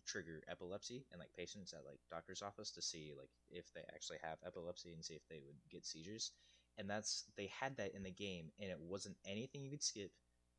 trigger 0.06 0.42
epilepsy 0.50 1.06
and 1.12 1.18
like 1.18 1.32
patients 1.36 1.72
at 1.72 1.84
like 1.86 1.98
doctor's 2.10 2.42
office 2.42 2.70
to 2.70 2.82
see 2.82 3.12
like 3.16 3.30
if 3.50 3.72
they 3.72 3.80
actually 3.94 4.18
have 4.22 4.38
epilepsy 4.46 4.92
and 4.92 5.04
see 5.04 5.14
if 5.14 5.26
they 5.28 5.40
would 5.44 5.56
get 5.70 5.86
seizures. 5.86 6.32
And 6.76 6.90
that's 6.90 7.24
they 7.36 7.46
had 7.58 7.76
that 7.76 7.94
in 7.94 8.02
the 8.02 8.10
game 8.10 8.50
and 8.60 8.70
it 8.70 8.80
wasn't 8.80 9.16
anything 9.24 9.62
you 9.62 9.70
could 9.70 9.82
skip 9.82 10.10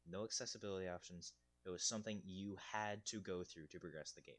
no 0.09 0.23
accessibility 0.23 0.87
options. 0.87 1.33
It 1.65 1.69
was 1.69 1.83
something 1.83 2.21
you 2.23 2.57
had 2.73 3.05
to 3.07 3.19
go 3.19 3.43
through 3.43 3.67
to 3.67 3.79
progress 3.79 4.11
the 4.11 4.21
game 4.21 4.35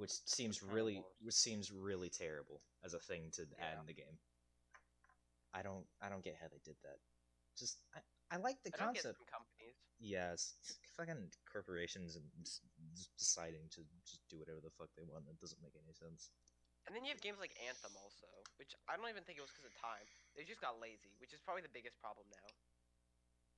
which 0.00 0.12
seems 0.26 0.62
really 0.62 1.04
which 1.20 1.34
seems 1.36 1.70
really 1.70 2.08
terrible 2.10 2.62
as 2.84 2.94
a 2.94 2.98
thing 3.00 3.30
to 3.32 3.42
add 3.60 3.78
in 3.80 3.86
the 3.86 3.94
game 3.94 4.16
i 5.54 5.62
don't 5.62 5.86
i 6.02 6.08
don't 6.08 6.24
get 6.24 6.36
how 6.40 6.48
they 6.48 6.60
did 6.64 6.76
that 6.82 6.98
just 7.58 7.78
i, 7.94 8.00
I 8.32 8.36
like 8.38 8.62
the 8.64 8.70
I 8.74 8.78
don't 8.80 8.94
get 8.94 9.04
concept 9.04 9.18
some 9.20 9.28
companies. 9.28 9.76
yeah 10.00 10.32
it's 10.32 10.54
fucking 10.96 11.30
corporations 11.50 12.16
and 12.16 12.24
just 12.44 13.12
deciding 13.18 13.68
to 13.76 13.80
just 14.06 14.22
do 14.30 14.38
whatever 14.38 14.60
the 14.62 14.70
fuck 14.72 14.88
they 14.96 15.04
want 15.06 15.26
that 15.26 15.38
doesn't 15.40 15.60
make 15.62 15.76
any 15.76 15.92
sense 15.92 16.30
And 16.88 16.96
then 16.96 17.04
you 17.04 17.12
have 17.12 17.20
games 17.20 17.38
like 17.38 17.52
Anthem 17.60 17.92
also, 18.00 18.26
which 18.56 18.72
I 18.88 18.96
don't 18.96 19.06
even 19.12 19.22
think 19.22 19.36
it 19.36 19.44
was 19.44 19.52
because 19.52 19.68
of 19.68 19.76
time. 19.76 20.08
They 20.34 20.48
just 20.48 20.64
got 20.64 20.80
lazy, 20.80 21.12
which 21.20 21.30
is 21.36 21.38
probably 21.44 21.62
the 21.62 21.70
biggest 21.70 22.00
problem 22.00 22.26
now. 22.32 22.48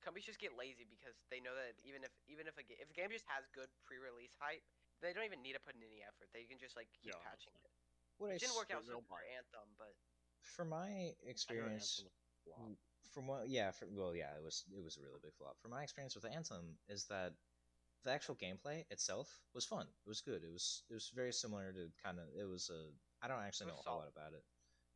Companies 0.03 0.27
just 0.27 0.43
get 0.43 0.59
lazy 0.59 0.83
because 0.83 1.15
they 1.31 1.39
know 1.39 1.55
that 1.55 1.79
even 1.87 2.03
if 2.03 2.11
even 2.27 2.45
if 2.51 2.59
a 2.59 2.63
ga- 2.67 2.77
if 2.83 2.91
a 2.91 2.95
game 2.97 3.07
just 3.09 3.23
has 3.31 3.47
good 3.55 3.71
pre-release 3.87 4.35
hype, 4.35 4.67
they 5.03 5.11
don't 5.13 5.27
even 5.27 5.43
need 5.43 5.53
to 5.53 5.63
put 5.63 5.75
in 5.75 5.83
any 5.83 6.01
effort. 6.01 6.31
They 6.33 6.47
can 6.47 6.57
just 6.57 6.75
like 6.79 6.87
keep 6.95 7.11
Yeah, 7.13 7.19
patching 7.21 7.53
it. 7.59 7.69
what 8.17 8.31
I 8.31 8.39
didn't 8.39 8.55
s- 8.55 8.57
work 8.57 8.71
out 8.71 8.87
they'll 8.87 9.03
so 9.03 9.07
for. 9.11 9.19
Anthem, 9.35 9.67
but 9.77 9.93
from 10.41 10.69
my 10.69 11.11
experience 11.27 11.99
Anthem 11.99 12.07
was 12.07 12.15
a 12.15 12.39
flop. 12.43 12.71
from 13.13 13.27
what 13.27 13.47
yeah 13.49 13.71
for, 13.71 13.87
well 13.91 14.15
yeah 14.15 14.31
it 14.35 14.43
was 14.43 14.63
it 14.75 14.83
was 14.83 14.97
a 14.97 15.01
really 15.01 15.19
big 15.21 15.33
flop 15.35 15.59
from 15.61 15.71
my 15.71 15.83
experience 15.83 16.15
with 16.15 16.25
anthem 16.25 16.77
is 16.89 17.05
that 17.07 17.33
the 18.03 18.11
actual 18.11 18.35
gameplay 18.35 18.83
itself 18.91 19.29
was 19.53 19.65
fun 19.65 19.87
it 20.05 20.09
was 20.09 20.21
good 20.21 20.43
it 20.43 20.51
was 20.51 20.83
it 20.89 20.93
was 20.93 21.11
very 21.15 21.31
similar 21.31 21.71
to 21.71 21.87
kind 22.03 22.19
of 22.19 22.25
it 22.37 22.47
was 22.47 22.69
a 22.69 22.91
i 23.23 23.27
don't 23.27 23.41
actually 23.43 23.67
know 23.67 23.73
was 23.77 23.85
a 23.85 23.89
whole 23.89 23.99
lot 23.99 24.11
about 24.11 24.33
it 24.33 24.43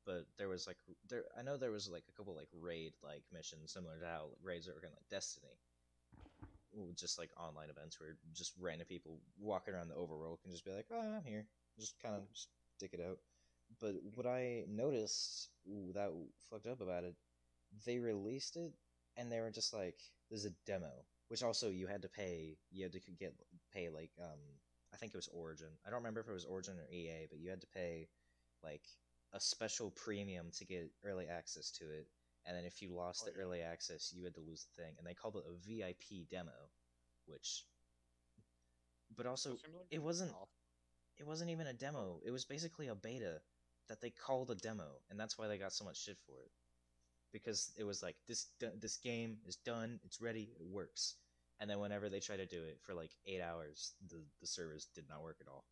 but 0.06 0.26
there 0.38 0.50
was 0.50 0.68
like 0.68 0.78
there 1.10 1.24
i 1.38 1.42
know 1.42 1.58
there 1.58 1.72
was 1.72 1.90
like 1.90 2.04
a 2.10 2.12
couple 2.18 2.36
like 2.36 2.50
raid 2.54 2.94
like 3.04 3.24
missions 3.32 3.72
similar 3.72 4.00
to 4.00 4.06
how 4.06 4.30
raids 4.44 4.68
are 4.68 4.74
in 4.84 4.90
like 4.92 5.08
destiny 5.10 5.54
Ooh, 5.54 5.67
just 6.96 7.18
like 7.18 7.30
online 7.38 7.70
events 7.70 8.00
where 8.00 8.18
just 8.34 8.54
random 8.60 8.88
people 8.88 9.20
walking 9.40 9.74
around 9.74 9.88
the 9.90 9.96
overworld 9.96 10.42
can 10.42 10.52
just 10.52 10.66
be 10.66 10.72
like 10.72 10.86
oh 10.92 11.00
i'm 11.18 11.24
here. 11.26 11.46
Just 11.80 12.02
kind 12.02 12.16
of 12.16 12.24
stick 12.34 12.92
it 12.94 13.02
out. 13.08 13.18
But 13.80 13.96
what 14.16 14.26
i 14.26 14.64
noticed 14.68 15.50
that 15.94 16.12
fucked 16.50 16.68
up 16.68 16.82
about 16.82 17.04
it 17.04 17.16
they 17.86 18.00
released 18.00 18.56
it 18.56 18.74
and 19.18 19.32
they 19.32 19.40
were 19.42 19.52
just 19.52 19.74
like 19.74 20.00
there's 20.30 20.46
a 20.46 20.52
demo 20.66 20.92
which 21.28 21.44
also 21.44 21.70
you 21.70 21.88
had 21.88 22.02
to 22.02 22.10
pay 22.10 22.58
you 22.72 22.84
had 22.84 22.94
to 22.94 23.02
get 23.20 23.34
pay 23.74 23.90
like 23.90 24.12
um 24.22 24.40
i 24.94 24.98
think 24.98 25.14
it 25.14 25.18
was 25.18 25.30
origin. 25.34 25.68
I 25.86 25.90
don't 25.90 26.00
remember 26.00 26.22
if 26.22 26.30
it 26.30 26.34
was 26.34 26.46
origin 26.46 26.76
or 26.80 26.94
ea 26.94 27.28
but 27.30 27.40
you 27.40 27.50
had 27.50 27.62
to 27.62 27.68
pay 27.68 28.08
like 28.64 28.84
a 29.34 29.40
special 29.40 29.92
premium 29.92 30.48
to 30.58 30.66
get 30.66 30.90
early 31.04 31.28
access 31.28 31.72
to 31.72 31.84
it 31.86 32.08
and 32.48 32.58
then 32.58 32.66
if 32.66 32.82
you 32.82 32.90
lost 32.94 33.24
Oh, 33.24 33.28
the 33.28 33.34
yeah. 33.38 33.44
early 33.44 33.62
access 33.62 34.14
you 34.16 34.24
had 34.24 34.34
to 34.36 34.42
lose 34.42 34.66
the 34.66 34.82
thing 34.84 34.96
and 34.98 35.06
they 35.08 35.14
called 35.14 35.36
it 35.38 35.44
a 35.48 35.54
vip 35.68 36.04
demo 36.32 36.72
which 37.28 37.66
but 39.16 39.26
also 39.26 39.54
It 39.54 39.62
seemed 39.62 39.76
like 39.76 39.88
it 39.92 40.02
wasn't 40.02 40.32
it 41.18 41.28
wasn't 41.28 41.52
even 41.52 41.68
a 41.68 41.74
demo 41.74 42.20
it 42.26 42.32
was 42.32 42.46
basically 42.46 42.88
a 42.88 42.96
beta 42.96 43.42
that 43.90 44.02
they 44.02 44.10
called 44.10 44.52
a 44.52 44.56
demo 44.56 45.02
and 45.10 45.20
that's 45.20 45.38
why 45.38 45.48
they 45.48 45.58
got 45.58 45.74
so 45.74 45.86
much 45.86 46.04
shit 46.04 46.18
for 46.26 46.42
it 46.42 46.52
because 47.34 47.72
it 47.78 47.84
was 47.84 48.02
like 48.04 48.16
this 48.28 48.48
this 48.80 48.98
game 48.98 49.38
is 49.46 49.58
done 49.58 50.00
it's 50.04 50.22
ready 50.22 50.50
it 50.60 50.66
works 50.68 51.16
and 51.60 51.70
then 51.70 51.80
whenever 51.80 52.10
they 52.10 52.20
try 52.20 52.38
to 52.38 52.46
do 52.46 52.64
it 52.64 52.80
for 52.84 52.94
like 52.94 53.12
eight 53.26 53.42
hours 53.42 53.94
the, 54.10 54.22
the 54.42 54.48
servers 54.48 54.88
did 54.96 55.06
not 55.10 55.24
work 55.24 55.38
at 55.42 55.48
all 55.48 55.66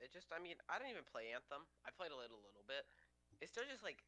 it 0.00 0.12
just 0.12 0.28
I 0.32 0.40
mean 0.42 0.56
I 0.68 0.78
don't 0.78 0.90
even 0.90 1.06
play 1.06 1.32
Anthem. 1.32 1.64
I 1.86 1.90
played 1.94 2.12
a 2.12 2.18
little 2.18 2.38
little 2.42 2.64
bit. 2.66 2.84
It 3.40 3.48
still 3.48 3.64
just 3.68 3.82
like 3.82 4.02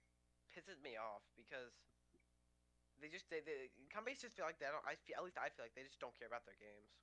pisses 0.57 0.81
me 0.81 0.97
off 0.97 1.21
because 1.37 1.77
they 2.97 3.12
just 3.12 3.29
they, 3.29 3.45
they 3.45 3.69
companies 3.92 4.25
just 4.25 4.33
feel 4.33 4.49
like 4.49 4.57
they 4.57 4.73
don't. 4.73 4.81
I 4.88 4.97
feel 4.97 5.21
at 5.21 5.25
least 5.29 5.37
I 5.37 5.53
feel 5.53 5.69
like 5.69 5.77
they 5.77 5.85
just 5.85 6.01
don't 6.01 6.16
care 6.16 6.29
about 6.33 6.49
their 6.49 6.57
games. 6.57 6.97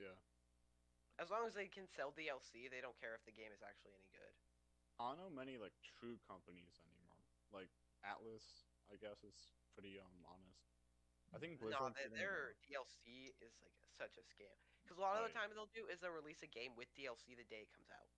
Yeah. 0.00 0.16
As 1.20 1.28
long 1.28 1.44
as 1.44 1.52
they 1.56 1.68
can 1.68 1.84
sell 1.88 2.12
DLC, 2.12 2.68
they 2.72 2.80
don't 2.80 2.96
care 2.96 3.12
if 3.16 3.24
the 3.28 3.36
game 3.36 3.52
is 3.52 3.60
actually 3.60 3.96
any 3.96 4.08
good. 4.12 4.32
I 4.96 5.12
don't 5.12 5.20
know 5.20 5.32
many 5.32 5.60
like 5.60 5.76
true 5.84 6.16
companies 6.24 6.80
anymore. 6.80 7.20
Like 7.52 7.68
Atlus, 8.00 8.64
I 8.88 8.96
guess 8.96 9.20
is 9.20 9.52
pretty 9.76 10.00
um 10.00 10.24
honest. 10.24 10.64
I 11.36 11.36
think 11.36 11.60
Blizzard. 11.60 11.76
no, 11.76 11.92
they, 11.92 12.08
their 12.16 12.56
DLC 12.64 13.36
is 13.44 13.60
like 13.60 13.76
such 13.92 14.16
a 14.16 14.24
scam. 14.24 14.56
Because 14.80 14.96
a 14.96 15.04
lot 15.04 15.20
of 15.20 15.26
Oh, 15.26 15.28
the 15.28 15.36
time 15.36 15.52
they'll 15.52 15.68
do 15.74 15.84
is 15.90 16.00
they'll 16.00 16.14
release 16.14 16.40
a 16.40 16.48
game 16.48 16.72
with 16.78 16.88
DLC 16.96 17.36
the 17.36 17.44
day 17.44 17.66
it 17.66 17.72
comes 17.76 17.92
out. 17.92 18.08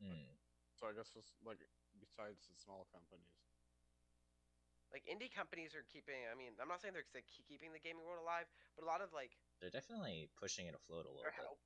Mm. 0.00 0.32
So 0.78 0.88
I 0.88 0.96
guess 0.96 1.12
just 1.12 1.36
like 1.44 1.60
besides 2.00 2.48
the 2.48 2.56
small 2.56 2.88
companies. 2.88 3.43
Like 4.94 5.02
indie 5.10 5.26
companies 5.34 5.74
are 5.74 5.82
keeping. 5.90 6.22
I 6.30 6.38
mean, 6.38 6.54
I'm 6.62 6.70
not 6.70 6.78
saying 6.78 6.94
they're 6.94 7.10
they're 7.10 7.26
keeping 7.50 7.74
the 7.74 7.82
gaming 7.82 8.06
world 8.06 8.22
alive, 8.22 8.46
but 8.78 8.86
a 8.86 8.88
lot 8.88 9.02
of 9.02 9.10
like 9.10 9.34
they're 9.58 9.74
definitely 9.74 10.30
pushing 10.38 10.70
it 10.70 10.74
afloat 10.78 11.02
a 11.04 11.10
little 11.10 11.26
bit 11.26 11.34
help. 11.34 11.58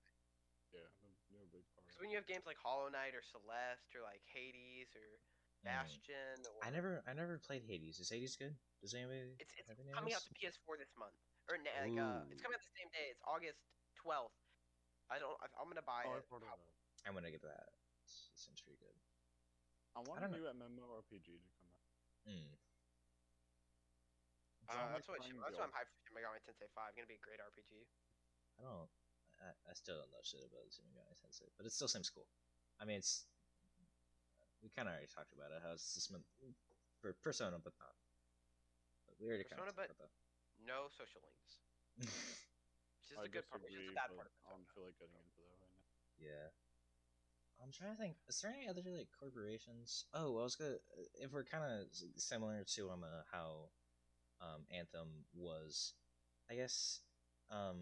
Yeah, 0.73 0.89
they're, 1.05 1.13
they're 1.29 1.49
big 1.53 1.69
part. 1.77 1.85
Because 1.85 2.01
when 2.01 2.09
you 2.09 2.17
have 2.17 2.25
games 2.25 2.49
like 2.49 2.57
Hollow 2.57 2.89
Knight 2.89 3.13
or 3.13 3.21
Celeste 3.21 3.93
or 3.93 4.01
like 4.01 4.25
Hades 4.33 4.89
or 4.97 5.21
Mm. 5.59 5.75
Bastion 5.75 6.39
or 6.47 6.55
I 6.63 6.71
never 6.71 7.03
I 7.03 7.13
never 7.19 7.37
played 7.43 7.67
Hades. 7.67 7.99
Is 7.99 8.09
Hades 8.15 8.39
good? 8.39 8.55
Does 8.81 8.95
anybody 8.95 9.35
It's 9.43 9.51
it's 9.59 9.67
have 9.67 9.75
any 9.83 9.91
coming 9.91 10.15
out 10.15 10.23
to 10.23 10.31
PS4 10.39 10.79
this 10.79 10.95
month, 10.95 11.19
or 11.51 11.59
na- 11.59 11.83
like 11.83 11.99
uh, 11.99 12.23
it's 12.31 12.41
coming 12.41 12.55
out 12.55 12.63
the 12.63 12.77
same 12.79 12.87
day. 12.95 13.11
It's 13.11 13.21
August 13.27 13.59
12th. 14.07 14.31
I 15.11 15.19
don't. 15.19 15.35
I, 15.43 15.51
I'm 15.59 15.67
gonna 15.67 15.83
buy 15.83 16.07
Oh, 16.07 16.15
it. 16.15 16.23
I've 16.23 16.31
heard 16.31 16.47
of 16.47 16.55
that. 16.63 16.63
I'm 17.05 17.15
gonna 17.19 17.35
get 17.35 17.43
that. 17.43 17.75
It's, 18.07 18.31
seems 18.39 18.63
pretty 18.63 18.79
good. 18.79 18.95
I 19.99 20.01
want 20.07 20.23
don't 20.23 20.31
a 20.31 20.39
know. 20.39 20.55
new 20.55 20.79
MMORPG 20.79 21.27
to 21.43 21.51
come 21.59 21.75
out. 21.75 21.83
Mm. 22.31 22.55
I 24.69 24.77
Uh, 24.77 24.93
that's 24.93 25.09
what. 25.09 25.19
That's 25.25 25.33
the 25.33 25.41
what 25.41 25.65
I'm 25.65 25.73
hyped 25.75 25.89
for. 25.91 25.99
Shin 26.05 26.13
Megami 26.17 26.41
Tensei 26.45 26.69
5. 26.77 26.93
Gonna 26.97 27.09
be 27.09 27.17
a 27.17 27.25
great 27.25 27.41
RPG. 27.41 27.73
I 28.61 28.69
don't. 28.69 28.91
I, 29.41 29.55
I 29.71 29.73
still 29.73 29.97
don't 30.03 30.11
know 30.13 30.21
shit 30.23 30.45
about 30.45 30.67
Shin 30.69 30.85
Megami 30.93 31.17
Tensei, 31.17 31.49
but 31.57 31.65
it 31.65 31.73
still 31.73 31.89
seems 31.89 32.11
cool. 32.11 32.27
I 32.79 32.85
mean, 32.85 32.99
it's 33.01 33.25
we 34.63 34.69
kind 34.75 34.87
of 34.91 34.95
already 34.99 35.09
talked 35.09 35.33
about 35.33 35.55
it. 35.55 35.63
How 35.65 35.73
it's 35.73 35.95
just 35.95 36.11
meant 36.13 36.27
for 37.01 37.15
Persona, 37.23 37.57
but 37.63 37.73
not. 37.79 37.95
But 39.07 39.15
we 39.23 39.31
already 39.31 39.47
Persona, 39.49 39.73
but- 39.73 39.89
talked 39.89 39.95
about 39.97 40.13
No 40.61 40.91
social 40.93 41.23
links. 41.25 41.53
that. 42.03 42.11
Which 43.09 43.15
is 43.15 43.17
I 43.17 43.25
good 43.33 43.47
part. 43.49 43.63
Which 43.65 43.73
is 43.73 43.89
disagree, 43.89 43.95
the 43.95 44.01
bad 44.05 44.11
part. 44.19 44.31
I 44.45 44.53
don't 44.53 44.69
feel 44.75 44.85
like 44.85 44.99
getting 45.01 45.17
into 45.17 45.41
that 45.49 45.57
right 45.65 45.73
now. 45.73 45.89
yeah. 46.21 46.49
I'm 47.59 47.73
trying 47.75 47.91
to 47.91 47.99
think. 47.99 48.15
Is 48.31 48.39
there 48.39 48.55
any 48.55 48.69
other 48.71 48.83
like 48.87 49.11
corporations? 49.19 50.05
Oh, 50.15 50.39
I 50.39 50.43
was 50.47 50.55
gonna. 50.55 50.79
If 51.19 51.33
we're 51.33 51.43
kind 51.49 51.65
of 51.67 51.91
similar 52.15 52.63
to 52.77 52.91
um 52.91 53.03
uh, 53.03 53.23
how 53.35 53.71
um 54.41 54.63
Anthem 54.71 55.09
was, 55.35 55.95
I 56.51 56.55
guess 56.55 57.01
um 57.51 57.79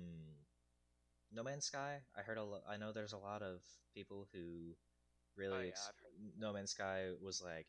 No 1.32 1.42
Man's 1.42 1.66
Sky. 1.66 1.98
I 2.16 2.22
heard 2.22 2.38
a 2.38 2.44
lot. 2.44 2.62
I 2.68 2.76
know 2.76 2.92
there's 2.92 3.12
a 3.12 3.18
lot 3.18 3.42
of 3.42 3.60
people 3.94 4.28
who 4.32 4.76
really 5.36 5.56
Oh, 5.56 5.60
yeah, 5.60 5.68
ex-. 5.68 5.90
No 6.38 6.52
Man's 6.52 6.70
Sky 6.70 7.10
was 7.20 7.42
like 7.42 7.66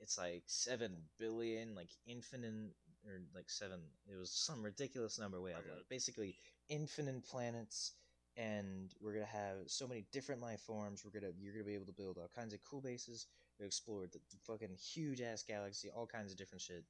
it's 0.00 0.18
like 0.18 0.42
seven 0.46 0.92
billion, 1.18 1.74
like 1.74 1.90
infinite 2.06 2.74
or 3.06 3.20
like 3.34 3.48
seven. 3.50 3.80
It 4.06 4.16
was 4.18 4.30
some 4.30 4.62
ridiculous 4.62 5.18
number 5.18 5.40
way 5.40 5.54
like 5.54 5.64
basically 5.88 6.36
infinite 6.68 7.24
planets, 7.24 7.92
and 8.36 8.92
we're 9.00 9.14
gonna 9.14 9.26
have 9.26 9.56
so 9.66 9.86
many 9.88 10.04
different 10.12 10.40
life 10.42 10.60
forms. 10.60 11.04
We're 11.04 11.18
gonna 11.18 11.32
you're 11.40 11.52
gonna 11.54 11.64
be 11.64 11.74
able 11.74 11.86
to 11.86 11.92
build 11.92 12.18
all 12.18 12.30
kinds 12.34 12.54
of 12.54 12.60
cool 12.62 12.80
bases. 12.80 13.26
We 13.58 13.66
explored 13.66 14.12
the, 14.12 14.18
the 14.30 14.36
fucking 14.46 14.76
huge 14.76 15.20
ass 15.20 15.42
galaxy, 15.42 15.88
all 15.90 16.06
kinds 16.06 16.32
of 16.32 16.38
different 16.38 16.62
shit. 16.62 16.84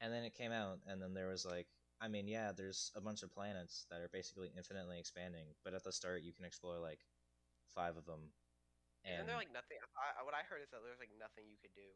And 0.00 0.12
then 0.12 0.24
it 0.24 0.34
came 0.34 0.52
out, 0.52 0.80
and 0.86 1.00
then 1.00 1.12
there 1.12 1.28
was 1.28 1.44
like, 1.44 1.68
I 2.00 2.08
mean, 2.08 2.26
yeah, 2.26 2.52
there's 2.52 2.90
a 2.96 3.00
bunch 3.00 3.22
of 3.22 3.30
planets 3.30 3.84
that 3.90 4.00
are 4.00 4.08
basically 4.08 4.48
infinitely 4.56 4.98
expanding, 4.98 5.54
but 5.62 5.74
at 5.74 5.84
the 5.84 5.92
start 5.92 6.22
you 6.22 6.32
can 6.32 6.44
explore 6.46 6.78
like 6.78 7.04
five 7.74 7.96
of 7.96 8.06
them. 8.06 8.32
Isn't 9.04 9.26
there 9.26 9.36
like 9.36 9.52
nothing? 9.52 9.76
I, 9.96 10.20
I- 10.20 10.24
what 10.24 10.34
I 10.34 10.42
heard 10.42 10.62
is 10.62 10.70
that 10.70 10.80
there's 10.82 10.98
like 10.98 11.12
nothing 11.18 11.44
you 11.48 11.58
could 11.60 11.74
do. 11.74 11.90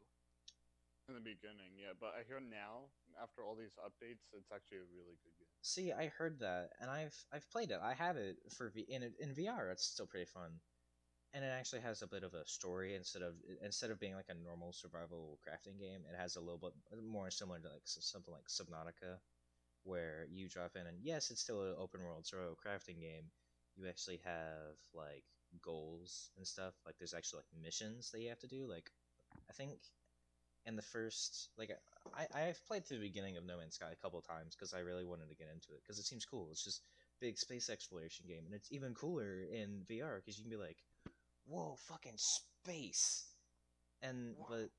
In 1.07 1.13
the 1.13 1.21
beginning, 1.21 1.77
yeah, 1.77 1.93
but 1.93 2.17
I 2.17 2.23
hear 2.25 2.39
now, 2.39 2.89
after 3.21 3.43
all 3.45 3.53
these 3.53 3.77
updates, 3.77 4.25
it's 4.33 4.49
actually 4.51 4.77
a 4.81 4.89
really 4.89 5.13
good 5.21 5.37
game. 5.37 5.53
See, 5.61 5.93
I 5.93 6.07
heard 6.07 6.39
that, 6.39 6.73
and 6.81 6.89
I've 6.89 7.13
I've 7.31 7.47
played 7.51 7.69
it. 7.69 7.77
I 7.79 7.93
have 7.93 8.17
it 8.17 8.37
for 8.57 8.69
v- 8.69 8.89
in 8.89 9.03
in 9.21 9.33
VR. 9.35 9.69
It's 9.69 9.85
still 9.85 10.07
pretty 10.07 10.25
fun, 10.25 10.61
and 11.35 11.43
it 11.43 11.49
actually 11.49 11.81
has 11.81 12.01
a 12.01 12.07
bit 12.07 12.23
of 12.23 12.33
a 12.33 12.47
story 12.47 12.95
instead 12.95 13.21
of 13.21 13.35
instead 13.63 13.91
of 13.91 13.99
being 13.99 14.15
like 14.15 14.29
a 14.29 14.43
normal 14.45 14.73
survival 14.73 15.39
crafting 15.45 15.79
game. 15.79 16.01
It 16.11 16.17
has 16.19 16.37
a 16.37 16.41
little 16.41 16.59
bit 16.59 16.73
more 17.03 17.29
similar 17.31 17.59
to 17.59 17.69
like 17.69 17.83
something 17.85 18.33
like 18.33 18.47
Subnautica, 18.47 19.19
where 19.83 20.27
you 20.31 20.49
drop 20.49 20.75
in 20.75 20.87
and 20.87 20.97
yes, 21.03 21.31
it's 21.31 21.41
still 21.41 21.63
an 21.63 21.75
open 21.79 22.01
world 22.01 22.25
survival 22.25 22.57
crafting 22.57 23.01
game. 23.01 23.25
You 23.77 23.87
actually 23.89 24.21
have 24.25 24.77
like 24.93 25.25
goals 25.61 26.31
and 26.37 26.47
stuff. 26.47 26.75
Like 26.85 26.95
there's 26.99 27.13
actually 27.15 27.39
like 27.39 27.63
missions 27.63 28.11
that 28.11 28.21
you 28.21 28.29
have 28.29 28.39
to 28.39 28.47
do. 28.47 28.67
Like 28.69 28.91
I 29.49 29.53
think 29.53 29.79
in 30.65 30.75
the 30.75 30.81
first 30.81 31.49
like 31.57 31.71
I 32.15 32.27
I've 32.33 32.65
played 32.67 32.85
through 32.85 32.99
the 32.99 33.07
beginning 33.07 33.37
of 33.37 33.45
No 33.45 33.57
Man's 33.57 33.75
Sky 33.75 33.91
a 33.91 34.01
couple 34.01 34.21
times 34.21 34.55
because 34.55 34.73
I 34.73 34.79
really 34.79 35.05
wanted 35.05 35.29
to 35.29 35.35
get 35.35 35.49
into 35.53 35.73
it 35.73 35.81
because 35.83 35.99
it 35.99 36.05
seems 36.05 36.25
cool. 36.25 36.49
It's 36.51 36.63
just 36.63 36.81
big 37.21 37.37
space 37.37 37.69
exploration 37.69 38.25
game, 38.27 38.43
and 38.45 38.53
it's 38.53 38.71
even 38.71 38.93
cooler 38.93 39.43
in 39.51 39.83
VR 39.87 40.21
because 40.21 40.37
you 40.37 40.43
can 40.43 40.51
be 40.51 40.63
like, 40.63 40.77
"Whoa, 41.45 41.75
fucking 41.87 42.17
space!" 42.17 43.25
And 44.01 44.35
but 44.49 44.69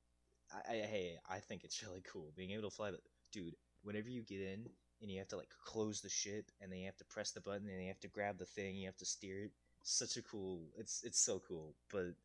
I, 0.51 0.71
I 0.71 0.75
hey 0.85 1.17
I 1.29 1.39
think 1.39 1.63
it's 1.63 1.81
really 1.87 2.01
cool 2.01 2.33
being 2.35 2.51
able 2.51 2.69
to 2.69 2.75
fly 2.75 2.91
the 2.91 2.99
dude. 3.31 3.55
Whenever 3.83 4.09
you 4.09 4.21
get 4.21 4.41
in 4.41 4.69
and 5.01 5.11
you 5.11 5.19
have 5.19 5.27
to 5.29 5.37
like 5.37 5.49
close 5.63 6.01
the 6.01 6.09
ship 6.09 6.51
and 6.61 6.71
then 6.71 6.79
you 6.79 6.85
have 6.85 6.97
to 6.97 7.05
press 7.05 7.31
the 7.31 7.41
button 7.41 7.69
and 7.69 7.81
you 7.81 7.87
have 7.87 7.99
to 8.01 8.07
grab 8.07 8.37
the 8.37 8.45
thing, 8.45 8.75
you 8.75 8.85
have 8.85 8.97
to 8.97 9.05
steer 9.05 9.45
it. 9.45 9.51
Such 9.83 10.17
a 10.17 10.21
cool. 10.23 10.61
It's 10.77 11.03
it's 11.03 11.19
so 11.19 11.41
cool, 11.47 11.75
but 11.91 12.15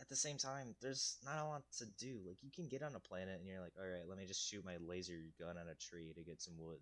at 0.00 0.08
the 0.08 0.16
same 0.16 0.36
time, 0.36 0.74
there's 0.82 1.16
not 1.24 1.42
a 1.42 1.48
lot 1.48 1.62
to 1.78 1.86
do. 1.98 2.20
Like 2.26 2.42
you 2.42 2.50
can 2.50 2.68
get 2.68 2.82
on 2.82 2.94
a 2.94 3.00
planet 3.00 3.40
and 3.40 3.48
you're 3.48 3.60
like, 3.60 3.72
all 3.80 3.88
right, 3.88 4.06
let 4.06 4.18
me 4.18 4.26
just 4.26 4.46
shoot 4.46 4.64
my 4.64 4.76
laser 4.78 5.32
gun 5.40 5.56
at 5.56 5.72
a 5.72 5.74
tree 5.74 6.12
to 6.14 6.22
get 6.22 6.42
some 6.42 6.54
wood, 6.58 6.80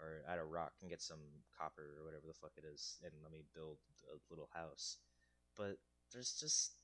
or 0.00 0.22
at 0.26 0.38
a 0.38 0.44
rock 0.44 0.72
and 0.80 0.90
get 0.90 1.02
some 1.02 1.20
copper 1.56 1.94
or 1.98 2.04
whatever 2.04 2.26
the 2.26 2.34
fuck 2.40 2.52
it 2.56 2.64
is, 2.64 2.96
and 3.04 3.12
let 3.22 3.32
me 3.32 3.44
build 3.54 3.76
a 4.10 4.16
little 4.30 4.48
house. 4.54 4.96
But 5.56 5.76
there's 6.12 6.32
just 6.34 6.74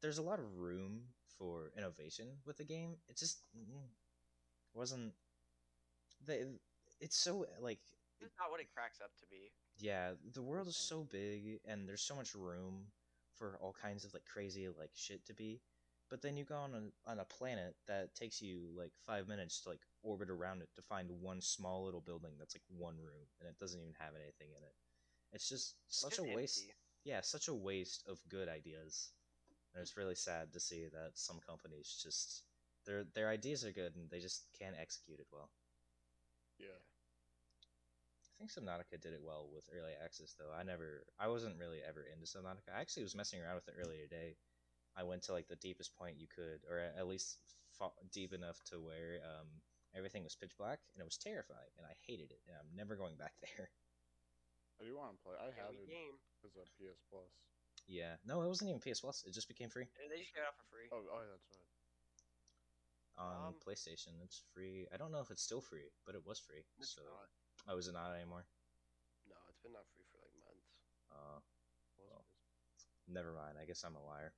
there's 0.00 0.18
a 0.18 0.22
lot 0.22 0.38
of 0.38 0.58
room 0.58 1.02
for 1.38 1.72
innovation 1.76 2.26
with 2.44 2.56
the 2.58 2.64
game. 2.64 2.96
It 3.08 3.16
just 3.16 3.40
mm, 3.56 3.88
wasn't. 4.74 5.14
The, 6.24 6.58
it's 7.00 7.16
so 7.16 7.46
like 7.60 7.80
It's 8.20 8.34
not 8.38 8.50
what 8.50 8.60
it 8.60 8.68
cracks 8.72 9.00
up 9.00 9.10
to 9.20 9.26
be. 9.26 9.52
yeah, 9.78 10.12
the 10.32 10.42
world 10.42 10.68
is 10.68 10.76
so 10.76 11.04
big 11.04 11.60
and 11.64 11.88
there's 11.88 12.02
so 12.02 12.14
much 12.14 12.34
room 12.34 12.86
for 13.34 13.58
all 13.60 13.72
kinds 13.80 14.04
of 14.04 14.14
like 14.14 14.24
crazy 14.24 14.68
like 14.68 14.90
shit 14.94 15.24
to 15.26 15.34
be. 15.34 15.60
But 16.10 16.20
then 16.22 16.36
you 16.36 16.44
go 16.44 16.56
on 16.56 16.74
a, 16.74 17.10
on 17.10 17.18
a 17.20 17.24
planet 17.24 17.74
that 17.86 18.14
takes 18.14 18.42
you 18.42 18.68
like 18.76 18.92
five 19.06 19.28
minutes 19.28 19.60
to 19.62 19.70
like 19.70 19.80
orbit 20.02 20.30
around 20.30 20.60
it 20.62 20.68
to 20.76 20.82
find 20.82 21.10
one 21.10 21.40
small 21.40 21.84
little 21.84 22.02
building 22.02 22.32
that's 22.38 22.54
like 22.54 22.62
one 22.68 22.96
room 22.98 23.26
and 23.40 23.48
it 23.48 23.58
doesn't 23.58 23.80
even 23.80 23.94
have 23.98 24.14
anything 24.14 24.48
in 24.56 24.62
it. 24.62 24.74
It's 25.32 25.48
just 25.48 25.76
such 25.88 26.10
just 26.16 26.20
a 26.20 26.24
waste. 26.24 26.64
Yeah, 27.04 27.20
such 27.20 27.48
a 27.48 27.54
waste 27.54 28.04
of 28.08 28.18
good 28.28 28.48
ideas. 28.48 29.10
And 29.74 29.82
it's 29.82 29.96
really 29.96 30.14
sad 30.14 30.52
to 30.52 30.60
see 30.60 30.86
that 30.92 31.12
some 31.14 31.40
companies 31.46 31.98
just 32.02 32.44
their 32.86 33.04
their 33.14 33.28
ideas 33.28 33.64
are 33.64 33.72
good 33.72 33.94
and 33.96 34.10
they 34.10 34.20
just 34.20 34.44
can't 34.58 34.76
execute 34.78 35.18
it 35.18 35.26
well. 35.32 35.50
Yeah. 36.58 36.78
I 38.32 38.34
think 38.38 38.50
Subnautica 38.50 39.00
did 39.00 39.12
it 39.12 39.22
well 39.22 39.48
with 39.52 39.68
early 39.72 39.92
access, 40.02 40.34
though. 40.38 40.50
I 40.50 40.62
never, 40.64 41.06
I 41.18 41.28
wasn't 41.28 41.58
really 41.58 41.78
ever 41.86 42.04
into 42.10 42.26
Subnautica. 42.26 42.74
I 42.74 42.80
actually 42.80 43.04
was 43.04 43.14
messing 43.14 43.40
around 43.40 43.54
with 43.54 43.68
it 43.68 43.78
earlier 43.78 44.02
today. 44.02 44.36
I 44.96 45.04
went 45.04 45.22
to 45.24 45.32
like 45.32 45.48
the 45.48 45.56
deepest 45.56 45.96
point 45.96 46.18
you 46.18 46.26
could, 46.26 46.60
or 46.68 46.78
at 46.78 47.06
least 47.06 47.38
deep 48.12 48.32
enough 48.32 48.62
to 48.70 48.80
where 48.80 49.20
um, 49.24 49.46
everything 49.94 50.24
was 50.24 50.34
pitch 50.34 50.52
black, 50.58 50.80
and 50.94 51.00
it 51.00 51.04
was 51.04 51.16
terrifying, 51.16 51.70
and 51.78 51.86
I 51.86 51.94
hated 52.06 52.30
it, 52.30 52.40
and 52.46 52.56
I'm 52.58 52.76
never 52.76 52.96
going 52.96 53.16
back 53.16 53.32
there. 53.42 53.70
I 54.82 54.90
do 54.90 54.98
want 54.98 55.14
to 55.14 55.22
play. 55.22 55.38
I 55.38 55.46
Yeah, 55.54 55.62
have 55.62 55.70
we 55.70 55.86
it 55.86 55.86
game. 55.86 56.18
because 56.42 56.58
of 56.58 56.66
PS 56.74 56.98
Plus. 57.06 57.30
Yeah, 57.86 58.18
no, 58.26 58.42
it 58.42 58.48
wasn't 58.50 58.74
even 58.74 58.82
PS 58.82 58.98
Plus. 59.00 59.22
It 59.22 59.30
just 59.34 59.46
became 59.46 59.70
free 59.70 59.86
And 60.02 60.10
They 60.10 60.18
just 60.18 60.34
get 60.34 60.42
it 60.42 60.46
out 60.50 60.58
for 60.58 60.66
free. 60.74 60.90
Oh, 60.90 61.02
oh, 61.06 61.22
that's 61.30 61.46
right. 61.54 61.70
on 63.18 63.54
Um, 63.54 63.54
PlayStation. 63.62 64.18
It's 64.24 64.42
free. 64.54 64.88
I 64.92 64.96
don't 64.96 65.12
know 65.12 65.20
if 65.20 65.30
it's 65.30 65.42
still 65.42 65.60
free, 65.60 65.92
but 66.06 66.14
it 66.16 66.24
was 66.26 66.40
free. 66.40 66.64
It's 66.78 66.94
so, 66.96 67.02
not. 67.04 67.28
oh, 67.68 67.78
is 67.78 67.86
it 67.86 67.92
not 67.94 68.10
anymore? 68.16 68.46
No, 69.28 69.36
it's 69.48 69.60
been 69.62 69.72
not 69.72 69.86
free 69.94 70.02
for 70.10 70.18
like 70.18 70.34
months. 70.42 70.66
Uh, 71.12 71.38
Well. 71.98 72.24
Never 73.06 73.32
mind. 73.32 73.58
I 73.60 73.66
guess 73.66 73.84
I'm 73.84 73.94
a 73.96 74.02
liar. 74.02 74.32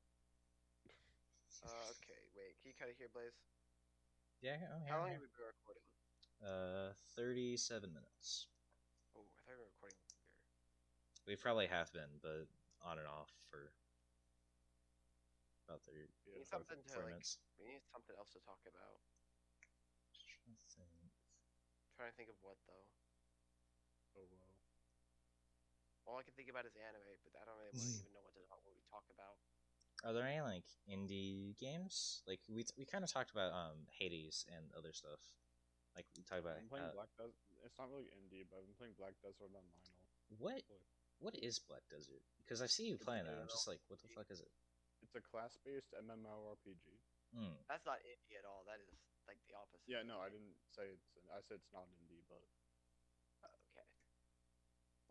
Uh, 1.65 1.89
okay, 1.97 2.21
wait. 2.37 2.61
Can 2.61 2.69
you 2.69 2.77
cut 2.77 2.89
it 2.93 2.97
here, 2.99 3.09
Blaze? 3.09 3.33
Yeah. 4.43 4.61
Oh, 4.69 4.81
yeah, 4.85 4.91
How 4.93 4.99
long 5.01 5.13
have 5.13 5.21
we 5.25 5.29
been 5.33 5.49
recording? 5.49 5.85
Uh, 6.45 6.93
thirty-seven 7.17 7.89
minutes. 7.95 8.49
Oh, 9.17 9.25
I 9.25 9.41
thought 9.47 9.57
we 9.57 9.65
were 9.65 9.71
recording 9.73 9.97
longer. 9.97 10.04
We 11.25 11.37
probably 11.37 11.67
have 11.67 11.89
been, 11.93 12.21
but 12.21 12.45
on 12.85 13.01
and 13.01 13.09
off 13.09 13.33
for 13.49 13.73
about 15.65 15.81
30, 15.89 16.05
Yeah. 16.29 16.37
need 16.37 16.47
something 16.47 16.77
to 16.85 16.99
like. 17.01 17.17
minutes. 17.17 17.41
We 17.57 17.65
need 17.65 17.81
something 17.89 18.13
else 18.21 18.29
to 18.37 18.41
talk 18.45 18.61
about. 18.69 19.01
Trying 20.69 20.89
to 20.89 20.97
think. 21.01 21.13
trying 21.97 22.11
to 22.13 22.17
think 22.17 22.29
of 22.29 22.37
what 22.45 22.61
though. 22.69 22.85
Oh 24.21 24.29
wow. 24.29 24.53
All 26.05 26.21
I 26.21 26.23
can 26.29 26.37
think 26.37 26.53
about 26.53 26.69
is 26.69 26.77
anime, 26.77 27.17
but 27.25 27.33
I 27.41 27.49
don't 27.49 27.57
really 27.57 27.73
want 27.73 27.89
to 27.89 28.05
even 28.05 28.13
know 28.13 28.21
what 28.21 28.37
to 28.37 28.45
talk, 28.45 28.61
what 28.61 28.77
we 28.77 28.85
talk 28.93 29.09
about. 29.09 29.41
Are 30.05 30.13
there 30.13 30.29
any 30.29 30.45
like 30.45 30.69
indie 30.85 31.57
games? 31.57 32.21
Like 32.29 32.45
we 32.53 32.69
we 32.77 32.85
kind 32.85 33.01
of 33.01 33.09
talked 33.09 33.33
about 33.33 33.57
um 33.57 33.89
Hades 33.89 34.45
and 34.53 34.69
other 34.77 34.93
stuff. 34.93 35.25
Like 35.97 36.05
we 36.13 36.21
talked 36.21 36.45
about 36.45 36.61
I'm 36.61 36.69
playing 36.69 36.93
uh, 36.93 36.99
Black 36.99 37.09
Desert. 37.17 37.41
It's 37.65 37.81
not 37.81 37.89
really 37.89 38.13
indie, 38.13 38.45
but 38.45 38.61
I've 38.61 38.69
been 38.69 38.77
playing 38.77 39.01
Black 39.01 39.17
Desert 39.25 39.49
Online. 39.49 39.73
What 40.37 40.61
Like, 40.61 40.69
what 41.19 41.35
is 41.39 41.59
Black 41.59 41.83
Desert? 41.91 42.23
Because 42.43 42.61
I 42.61 42.69
see 42.69 42.91
you 42.91 42.97
It's 42.97 43.05
playing 43.05 43.27
a 43.27 43.33
that. 43.33 43.41
I'm 43.41 43.49
just 43.51 43.69
like, 43.69 43.81
what 43.89 44.01
the 44.03 44.11
fuck 44.11 44.29
is 44.31 44.41
it? 44.41 44.51
It's 45.03 45.15
a 45.15 45.23
class-based 45.23 45.93
MMORPG. 46.01 46.85
Hmm. 47.35 47.59
That's 47.67 47.85
not 47.85 47.99
indie 48.07 48.39
at 48.39 48.47
all. 48.47 48.63
That 48.65 48.79
is 48.81 48.89
like 49.27 49.41
the 49.49 49.57
opposite. 49.59 49.85
Yeah, 49.91 50.07
no, 50.07 50.23
I 50.23 50.31
didn't 50.31 50.55
say 50.71 50.87
it's. 50.95 51.19
I 51.33 51.41
said 51.45 51.59
it's 51.61 51.73
not 51.75 51.89
indie, 51.99 52.23
but 52.31 52.41
Uh, 53.43 53.51
okay. 53.75 53.89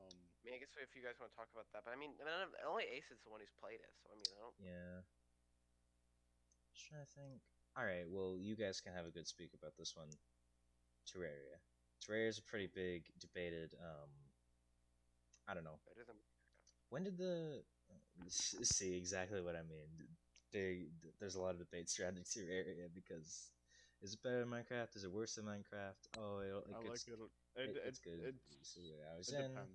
um, 0.01 0.15
mean, 0.45 0.55
I 0.55 0.59
guess 0.61 0.71
if 0.79 0.95
you 0.95 1.03
guys 1.03 1.19
want 1.19 1.31
to 1.33 1.37
talk 1.37 1.51
about 1.51 1.67
that, 1.75 1.83
but 1.83 1.91
I 1.91 1.99
mean, 1.99 2.15
none 2.19 2.47
of, 2.47 2.55
only 2.63 2.87
Ace 2.89 3.11
is 3.11 3.19
the 3.23 3.31
one 3.31 3.43
who's 3.43 3.53
played 3.59 3.81
it, 3.83 3.93
so 4.01 4.11
I 4.11 4.15
mean, 4.15 4.31
I 4.33 4.39
don't. 4.39 4.55
Yeah. 4.59 4.97
Should 6.73 6.99
I 6.99 7.07
think. 7.11 7.43
All 7.75 7.85
right. 7.85 8.05
Well, 8.07 8.37
you 8.37 8.55
guys 8.55 8.81
can 8.81 8.93
have 8.93 9.05
a 9.05 9.13
good 9.13 9.27
speak 9.27 9.51
about 9.57 9.75
this 9.77 9.95
one. 9.95 10.09
Terraria. 11.09 11.59
Terraria 11.99 12.29
is 12.29 12.37
a 12.39 12.45
pretty 12.45 12.67
big 12.71 13.07
debated. 13.19 13.73
Um, 13.79 14.11
I 15.47 15.53
don't 15.53 15.63
know. 15.63 15.79
Better 15.85 16.05
than 16.07 16.17
When 16.89 17.03
did 17.03 17.17
the 17.17 17.63
see 18.29 18.95
exactly 18.95 19.41
what 19.41 19.55
I 19.55 19.63
mean? 19.63 19.89
They, 20.53 20.85
there's 21.19 21.35
a 21.35 21.41
lot 21.41 21.57
of 21.57 21.59
debate 21.59 21.89
surrounding 21.89 22.23
Terraria 22.23 22.87
because 22.93 23.49
is 24.01 24.13
it 24.13 24.21
better 24.21 24.39
than 24.45 24.51
Minecraft? 24.53 24.95
Is 24.95 25.03
it 25.03 25.11
worse 25.11 25.35
than 25.35 25.45
Minecraft? 25.45 25.97
Oh, 26.19 26.39
it, 26.39 26.53
it 26.53 26.75
I 26.75 26.79
gets, 26.83 27.07
like 27.07 27.07
it. 27.09 27.19
it, 27.19 27.69
It, 27.73 27.81
it's 27.87 27.99
good. 27.99 28.19
It's, 28.21 28.43
See 28.61 28.85
what 28.93 29.09
I 29.09 29.17
was 29.17 29.29
it 29.29 29.39
in. 29.41 29.57
I 29.57 29.65
depends. 29.65 29.73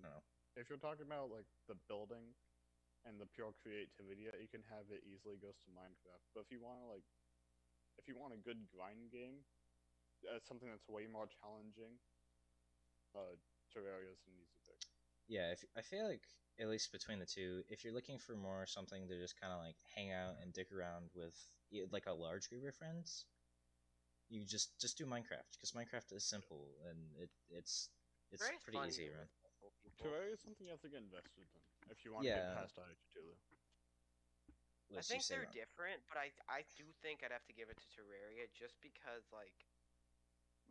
if 0.57 0.65
you're 0.71 0.81
talking 0.83 1.07
about 1.07 1.31
like 1.31 1.47
the 1.67 1.77
building 1.91 2.35
and 3.07 3.19
the 3.19 3.27
pure 3.27 3.55
creativity, 3.63 4.29
that 4.31 4.39
you 4.41 4.49
can 4.51 4.63
have 4.71 4.87
it 4.91 5.03
easily 5.07 5.39
goes 5.39 5.59
to 5.65 5.69
Minecraft. 5.75 6.25
But 6.35 6.47
if 6.47 6.51
you 6.55 6.61
want 6.63 6.79
to 6.83 6.87
like, 6.87 7.07
if 7.99 8.07
you 8.07 8.15
want 8.15 8.35
a 8.35 8.41
good 8.41 8.63
grind 8.71 9.11
game, 9.11 9.43
uh, 10.27 10.39
something 10.47 10.69
that's 10.71 10.87
way 10.89 11.07
more 11.11 11.27
challenging, 11.43 11.99
uh, 13.15 13.35
Terraria 13.73 14.13
is 14.13 14.23
an 14.27 14.35
easy. 14.39 14.58
Yeah, 15.29 15.53
if, 15.53 15.65
I 15.77 15.83
feel 15.83 16.09
like 16.09 16.25
at 16.59 16.69
least 16.69 16.91
between 16.91 17.19
the 17.21 17.27
two, 17.27 17.63
if 17.69 17.85
you're 17.85 17.95
looking 17.95 18.19
for 18.19 18.35
more 18.35 18.67
something 18.67 19.07
to 19.07 19.21
just 19.21 19.41
kind 19.41 19.53
of 19.53 19.61
like 19.61 19.77
hang 19.95 20.11
out 20.11 20.37
and 20.43 20.53
dick 20.53 20.73
around 20.73 21.11
with, 21.15 21.37
like 21.93 22.07
a 22.09 22.13
large 22.17 22.49
group 22.49 22.67
of 22.67 22.75
friends, 22.75 23.25
you 24.29 24.45
just 24.45 24.77
just 24.81 24.97
do 24.97 25.05
Minecraft 25.05 25.53
because 25.57 25.73
Minecraft 25.73 26.13
is 26.17 26.25
simple 26.25 26.77
and 26.89 26.97
it 27.21 27.29
it's 27.53 27.89
it's 28.33 28.45
Terraria's 28.45 28.65
pretty 28.65 28.79
fun 28.79 28.89
easy 28.89 29.05
even 29.05 29.17
around. 29.17 29.29
with. 29.29 29.97
Terraria 30.01 30.33
is 30.33 30.41
something 30.41 30.65
you 30.65 30.73
have 30.73 30.85
to 30.85 30.89
get 30.89 31.01
invested 31.01 31.45
in 31.45 31.61
if 31.93 32.05
you 32.05 32.13
want 32.13 32.25
to 32.25 32.33
get 32.37 32.57
past 32.57 32.77
Eye 32.79 32.89
of 32.89 33.01
Cthulhu. 33.13 33.37
I 34.97 35.05
Let's 35.05 35.09
think 35.09 35.29
they're 35.29 35.45
that. 35.45 35.53
different, 35.53 36.01
but 36.09 36.17
I 36.17 36.33
I 36.49 36.65
do 36.77 36.89
think 37.05 37.21
I'd 37.21 37.33
have 37.33 37.45
to 37.53 37.57
give 37.57 37.69
it 37.69 37.77
to 37.77 37.87
Terraria 37.93 38.49
just 38.57 38.81
because 38.81 39.29
like 39.29 39.53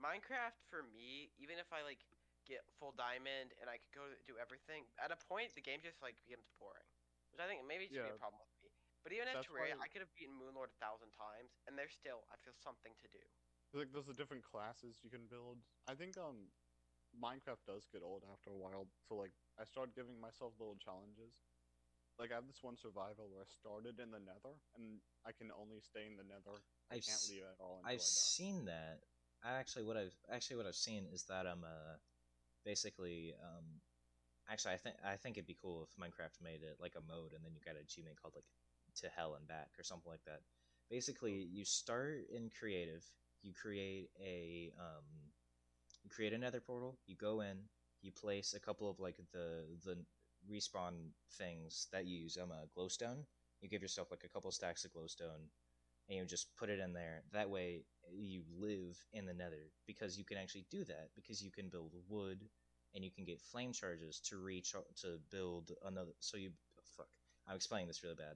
Minecraft 0.01 0.57
for 0.69 0.81
me, 0.93 1.29
even 1.37 1.57
if 1.61 1.69
I 1.73 1.81
like 1.85 2.01
get 2.47 2.63
full 2.79 2.95
diamond 2.95 3.51
and 3.59 3.67
I 3.69 3.77
could 3.77 3.91
go 3.93 4.05
do 4.25 4.39
everything, 4.39 4.87
at 4.97 5.11
a 5.11 5.19
point 5.27 5.51
the 5.53 5.61
game 5.61 5.83
just 5.83 5.99
like 6.01 6.15
becomes 6.23 6.47
boring, 6.57 6.87
which 7.35 7.43
I 7.43 7.47
think 7.47 7.67
maybe 7.67 7.91
should 7.91 8.07
be 8.07 8.15
a 8.15 8.21
problem 8.23 8.39
with 8.41 8.55
me. 8.63 8.71
But 9.03 9.11
even 9.15 9.27
at 9.27 9.43
Terraria, 9.43 9.75
why- 9.77 9.85
I 9.85 9.87
could 9.91 10.01
have 10.03 10.11
beaten 10.15 10.35
Moonlord 10.35 10.71
a 10.73 10.79
thousand 10.83 11.11
times, 11.15 11.51
and 11.67 11.75
there's 11.77 11.93
still 11.95 12.23
I 12.31 12.35
feel 12.43 12.55
something 12.55 12.95
to 13.03 13.07
do. 13.11 13.23
Like 13.75 13.91
there's 13.91 14.07
the 14.07 14.15
different 14.15 14.43
classes 14.47 14.99
you 15.03 15.11
can 15.11 15.27
build. 15.27 15.59
I 15.87 15.93
think 15.95 16.15
um, 16.17 16.47
Minecraft 17.15 17.63
does 17.67 17.87
get 17.91 18.03
old 18.03 18.23
after 18.31 18.51
a 18.51 18.57
while. 18.57 18.87
So 19.07 19.15
like 19.15 19.31
I 19.59 19.63
started 19.65 19.95
giving 19.95 20.19
myself 20.19 20.53
little 20.59 20.77
challenges. 20.79 21.43
Like 22.19 22.31
I 22.31 22.35
have 22.35 22.47
this 22.47 22.63
one 22.63 22.77
survival 22.77 23.29
where 23.29 23.43
I 23.45 23.49
started 23.49 23.99
in 23.99 24.09
the 24.11 24.19
Nether 24.19 24.57
and 24.75 24.99
I 25.25 25.31
can 25.31 25.51
only 25.53 25.79
stay 25.81 26.05
in 26.09 26.17
the 26.17 26.25
Nether. 26.25 26.57
I 26.89 26.95
I've 26.97 27.05
can't 27.05 27.21
s- 27.21 27.29
leave 27.29 27.43
at 27.45 27.59
all 27.61 27.77
until 27.83 27.93
I've 27.93 28.01
I 28.01 28.01
die. 28.01 28.33
seen 28.33 28.65
that. 28.65 28.97
I 29.43 29.51
actually 29.53 29.83
what 29.85 29.97
I've 29.97 30.17
actually 30.31 30.57
what 30.57 30.65
I've 30.65 30.75
seen 30.75 31.05
is 31.13 31.23
that 31.29 31.45
um 31.45 31.63
uh 31.63 31.95
basically 32.67 33.33
um 33.41 33.79
actually 34.51 34.73
I 34.75 34.77
think 34.77 34.95
I 35.05 35.15
think 35.15 35.37
it'd 35.37 35.47
be 35.47 35.57
cool 35.61 35.87
if 35.87 35.95
Minecraft 36.01 36.43
made 36.43 36.63
it 36.63 36.77
like 36.81 36.95
a 36.97 37.07
mode 37.13 37.33
and 37.35 37.43
then 37.45 37.53
you 37.55 37.61
got 37.65 37.75
an 37.79 37.83
achievement 37.87 38.17
called 38.21 38.35
like 38.35 38.45
to 39.01 39.09
hell 39.15 39.35
and 39.35 39.47
back 39.47 39.69
or 39.79 39.83
something 39.83 40.11
like 40.11 40.25
that. 40.25 40.41
Basically, 40.89 41.33
you 41.33 41.65
start 41.65 42.25
in 42.33 42.49
creative. 42.59 43.05
You 43.43 43.53
create 43.53 44.09
a 44.21 44.71
um 44.79 45.05
you 46.03 46.09
create 46.09 46.33
another 46.33 46.59
portal. 46.61 46.97
You 47.07 47.15
go 47.15 47.41
in. 47.41 47.57
You 48.01 48.11
place 48.11 48.53
a 48.53 48.59
couple 48.59 48.89
of 48.89 48.99
like 48.99 49.17
the 49.33 49.65
the 49.85 49.97
respawn 50.51 51.11
things 51.37 51.87
that 51.91 52.05
you 52.05 52.17
use 52.17 52.37
um 52.41 52.51
uh, 52.51 52.65
glowstone. 52.77 53.25
You 53.61 53.69
give 53.69 53.81
yourself 53.81 54.11
like 54.11 54.23
a 54.23 54.29
couple 54.29 54.51
stacks 54.51 54.85
of 54.85 54.93
glowstone 54.93 55.49
and 56.09 56.17
you 56.17 56.25
just 56.25 56.55
put 56.57 56.69
it 56.69 56.79
in 56.79 56.93
there. 56.93 57.23
That 57.33 57.49
way, 57.49 57.83
you 58.13 58.43
live 58.57 58.97
in 59.13 59.25
the 59.25 59.33
Nether 59.33 59.71
because 59.85 60.17
you 60.17 60.23
can 60.23 60.37
actually 60.37 60.65
do 60.71 60.83
that 60.85 61.09
because 61.15 61.43
you 61.43 61.51
can 61.51 61.69
build 61.69 61.93
wood 62.07 62.45
and 62.95 63.03
you 63.03 63.11
can 63.11 63.25
get 63.25 63.41
flame 63.41 63.73
charges 63.73 64.19
to 64.21 64.37
reach 64.37 64.73
to 65.01 65.19
build 65.31 65.71
another. 65.85 66.11
So 66.19 66.37
you 66.37 66.51
oh, 66.79 66.83
fuck. 66.95 67.07
I'm 67.47 67.55
explaining 67.55 67.87
this 67.87 68.03
really 68.03 68.15
bad. 68.15 68.35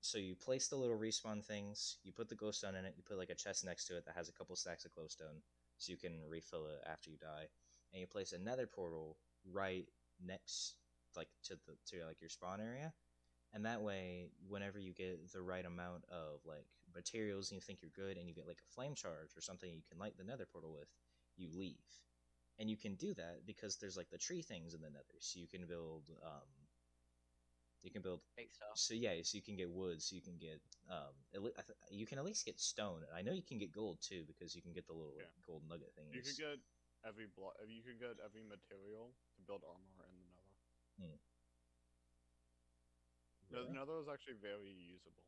So 0.00 0.18
you 0.18 0.34
place 0.34 0.68
the 0.68 0.76
little 0.76 0.98
respawn 0.98 1.42
things. 1.42 1.96
You 2.04 2.12
put 2.12 2.28
the 2.28 2.34
glowstone 2.34 2.78
in 2.78 2.84
it. 2.84 2.94
You 2.96 3.02
put 3.02 3.18
like 3.18 3.30
a 3.30 3.34
chest 3.34 3.64
next 3.64 3.86
to 3.86 3.96
it 3.96 4.04
that 4.06 4.14
has 4.14 4.28
a 4.28 4.32
couple 4.32 4.54
stacks 4.54 4.84
of 4.84 4.92
glowstone, 4.92 5.40
so 5.78 5.92
you 5.92 5.96
can 5.96 6.20
refill 6.28 6.66
it 6.66 6.86
after 6.86 7.10
you 7.10 7.16
die. 7.16 7.46
And 7.92 8.00
you 8.00 8.06
place 8.06 8.32
another 8.32 8.66
portal 8.66 9.16
right 9.50 9.86
next, 10.22 10.74
like 11.16 11.28
to 11.44 11.54
the 11.54 11.76
to 11.86 12.04
like 12.06 12.20
your 12.20 12.28
spawn 12.28 12.60
area, 12.60 12.92
and 13.54 13.64
that 13.64 13.80
way 13.80 14.28
whenever 14.46 14.78
you 14.78 14.92
get 14.92 15.32
the 15.32 15.40
right 15.40 15.64
amount 15.64 16.04
of 16.10 16.40
like 16.44 16.66
materials 16.94 17.50
and 17.50 17.56
you 17.56 17.60
think 17.60 17.80
you're 17.82 17.90
good 17.94 18.16
and 18.16 18.28
you 18.28 18.34
get 18.34 18.46
like 18.46 18.62
a 18.62 18.72
flame 18.74 18.94
charge 18.94 19.36
or 19.36 19.40
something 19.40 19.72
you 19.72 19.82
can 19.88 19.98
light 19.98 20.16
the 20.16 20.24
nether 20.24 20.46
portal 20.46 20.72
with 20.72 20.88
you 21.36 21.48
leave 21.52 22.04
and 22.58 22.70
you 22.70 22.76
can 22.76 22.94
do 22.94 23.14
that 23.14 23.44
because 23.46 23.76
there's 23.78 23.96
like 23.96 24.10
the 24.10 24.18
tree 24.18 24.42
things 24.42 24.74
in 24.74 24.80
the 24.80 24.90
nether 24.90 25.18
so 25.20 25.38
you 25.38 25.48
can 25.48 25.66
build 25.66 26.10
um 26.24 26.48
you 27.82 27.90
can 27.90 28.02
build 28.02 28.20
Fake 28.36 28.52
stuff. 28.54 28.68
so 28.74 28.94
yeah 28.94 29.12
so 29.22 29.36
you 29.36 29.42
can 29.42 29.56
get 29.56 29.70
wood 29.70 30.00
so 30.02 30.14
you 30.16 30.22
can 30.22 30.36
get 30.38 30.60
um 30.90 31.14
at 31.34 31.42
le- 31.42 31.52
you 31.90 32.06
can 32.06 32.18
at 32.18 32.24
least 32.24 32.44
get 32.44 32.58
stone 32.60 33.00
i 33.14 33.22
know 33.22 33.32
you 33.32 33.42
can 33.42 33.58
get 33.58 33.72
gold 33.72 33.98
too 34.00 34.24
because 34.26 34.54
you 34.54 34.62
can 34.62 34.72
get 34.72 34.86
the 34.86 34.92
little 34.92 35.14
Yeah. 35.16 35.30
gold 35.46 35.62
nugget 35.68 35.92
things 35.94 36.14
You 36.14 36.22
could 36.22 36.36
get 36.36 36.58
every 37.04 37.26
block. 37.26 37.56
You 37.66 37.82
could 37.82 37.98
get 37.98 38.18
every 38.24 38.42
material 38.42 39.14
to 39.36 39.42
build 39.42 39.64
armor 39.64 40.06
in 40.08 40.18
the 40.18 40.24
Nether. 40.24 41.18
The 43.50 43.64
Really? 43.64 43.74
Nether 43.74 43.98
is 44.00 44.08
actually 44.08 44.34
very 44.34 44.70
usable. 44.72 45.24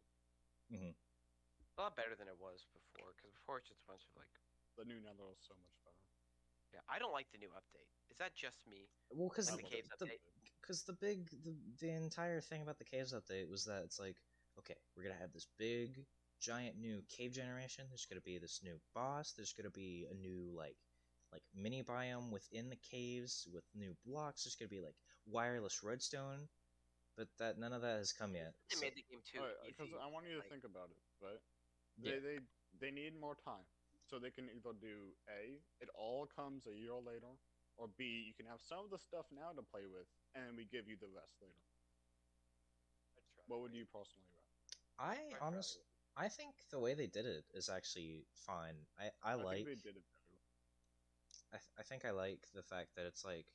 A 1.76 1.82
lot 1.84 1.92
better 1.96 2.16
than 2.16 2.28
it 2.28 2.38
was 2.40 2.64
before, 2.72 3.12
because 3.16 3.32
before 3.36 3.60
it's 3.60 3.68
just 3.68 3.84
a 3.84 3.88
bunch 3.88 4.04
of 4.08 4.12
like. 4.16 4.32
The 4.76 4.84
new 4.84 5.00
Nether 5.00 5.24
is 5.32 5.40
so 5.40 5.56
much 5.56 5.72
better. 5.88 6.04
Yeah, 6.72 6.84
I 6.88 6.98
don't 7.00 7.12
like 7.12 7.32
the 7.32 7.38
new 7.40 7.48
update. 7.56 7.88
Is 8.12 8.18
that 8.20 8.36
just 8.36 8.60
me? 8.68 8.88
well 9.12 9.28
because 9.28 9.48
Like 9.52 9.64
the 9.64 9.70
caves 9.70 9.88
the, 9.98 10.04
update. 10.04 10.20
because 10.60 10.84
the 10.84 10.92
big 11.00 11.28
the, 11.44 11.56
the 11.80 11.90
entire 11.96 12.40
thing 12.40 12.60
about 12.60 12.76
the 12.78 12.84
caves 12.84 13.12
update 13.16 13.48
was 13.48 13.64
that 13.64 13.82
it's 13.84 13.98
like 14.00 14.16
okay 14.58 14.76
we're 14.96 15.02
gonna 15.04 15.20
have 15.20 15.32
this 15.32 15.46
big 15.58 16.04
giant 16.40 16.76
new 16.78 17.00
cave 17.08 17.32
generation 17.32 17.84
there's 17.88 18.04
gonna 18.08 18.20
be 18.24 18.36
this 18.38 18.60
new 18.64 18.76
boss 18.94 19.32
there's 19.36 19.52
gonna 19.56 19.70
be 19.72 20.06
a 20.10 20.14
new 20.14 20.52
like 20.56 20.76
like 21.32 21.42
mini 21.54 21.82
biome 21.82 22.30
within 22.30 22.68
the 22.68 22.76
caves 22.90 23.46
with 23.52 23.64
new 23.74 23.94
blocks 24.04 24.44
there's 24.44 24.56
gonna 24.56 24.68
be 24.68 24.80
like 24.80 24.96
wireless 25.26 25.80
redstone 25.82 26.48
but 27.16 27.28
that 27.38 27.58
none 27.58 27.72
of 27.72 27.80
that 27.82 27.96
has 27.96 28.12
come 28.12 28.34
yet 28.34 28.52
They 28.70 28.76
so- 28.76 28.82
made 28.84 28.94
the 28.96 29.04
game 29.08 29.20
too 29.24 29.40
Because 29.66 29.88
uh, 29.92 29.96
easy. 29.96 30.02
I 30.04 30.08
want 30.12 30.26
you 30.26 30.32
to 30.36 30.38
like- 30.44 30.50
think 30.50 30.64
about 30.64 30.90
it, 30.92 31.00
right? 31.24 31.40
Yeah. 32.01 32.12
They, 32.12 32.18
they 32.20 32.38
they 32.80 32.90
need 32.90 33.18
more 33.18 33.34
time, 33.34 33.64
so 34.05 34.18
they 34.18 34.30
can 34.30 34.49
either 34.53 34.72
do 34.80 35.14
a 35.28 35.59
it 35.80 35.88
all 35.94 36.26
comes 36.26 36.66
a 36.66 36.74
year 36.74 36.97
later, 37.01 37.32
or 37.76 37.88
b 37.88 38.05
you 38.26 38.34
can 38.34 38.47
have 38.47 38.61
some 38.61 38.84
of 38.84 38.90
the 38.90 38.99
stuff 38.99 39.26
now 39.32 39.53
to 39.57 39.62
play 39.62 39.86
with, 39.88 40.07
and 40.34 40.57
we 40.57 40.64
give 40.64 40.88
you 40.88 40.97
the 41.01 41.09
rest 41.09 41.34
later. 41.40 41.62
What 43.47 43.61
would 43.61 43.74
you 43.74 43.86
personally 43.86 44.26
rather? 44.99 45.12
i 45.12 45.16
Quite 45.30 45.42
honest 45.42 45.78
i 46.16 46.28
think 46.28 46.55
the 46.70 46.78
way 46.80 46.94
they 46.94 47.07
did 47.07 47.26
it 47.26 47.44
is 47.55 47.68
actually 47.68 48.24
fine 48.34 48.74
i 48.99 49.11
i, 49.22 49.34
like 49.34 49.57
think 49.57 49.68
they 49.68 49.74
did 49.74 49.97
it 49.97 50.05
better. 50.12 50.36
I, 51.53 51.57
th- 51.57 51.72
I 51.78 51.82
think 51.82 52.05
I 52.05 52.11
like 52.11 52.47
the 52.55 52.62
fact 52.62 52.94
that 52.97 53.07
it's 53.07 53.24
like 53.24 53.47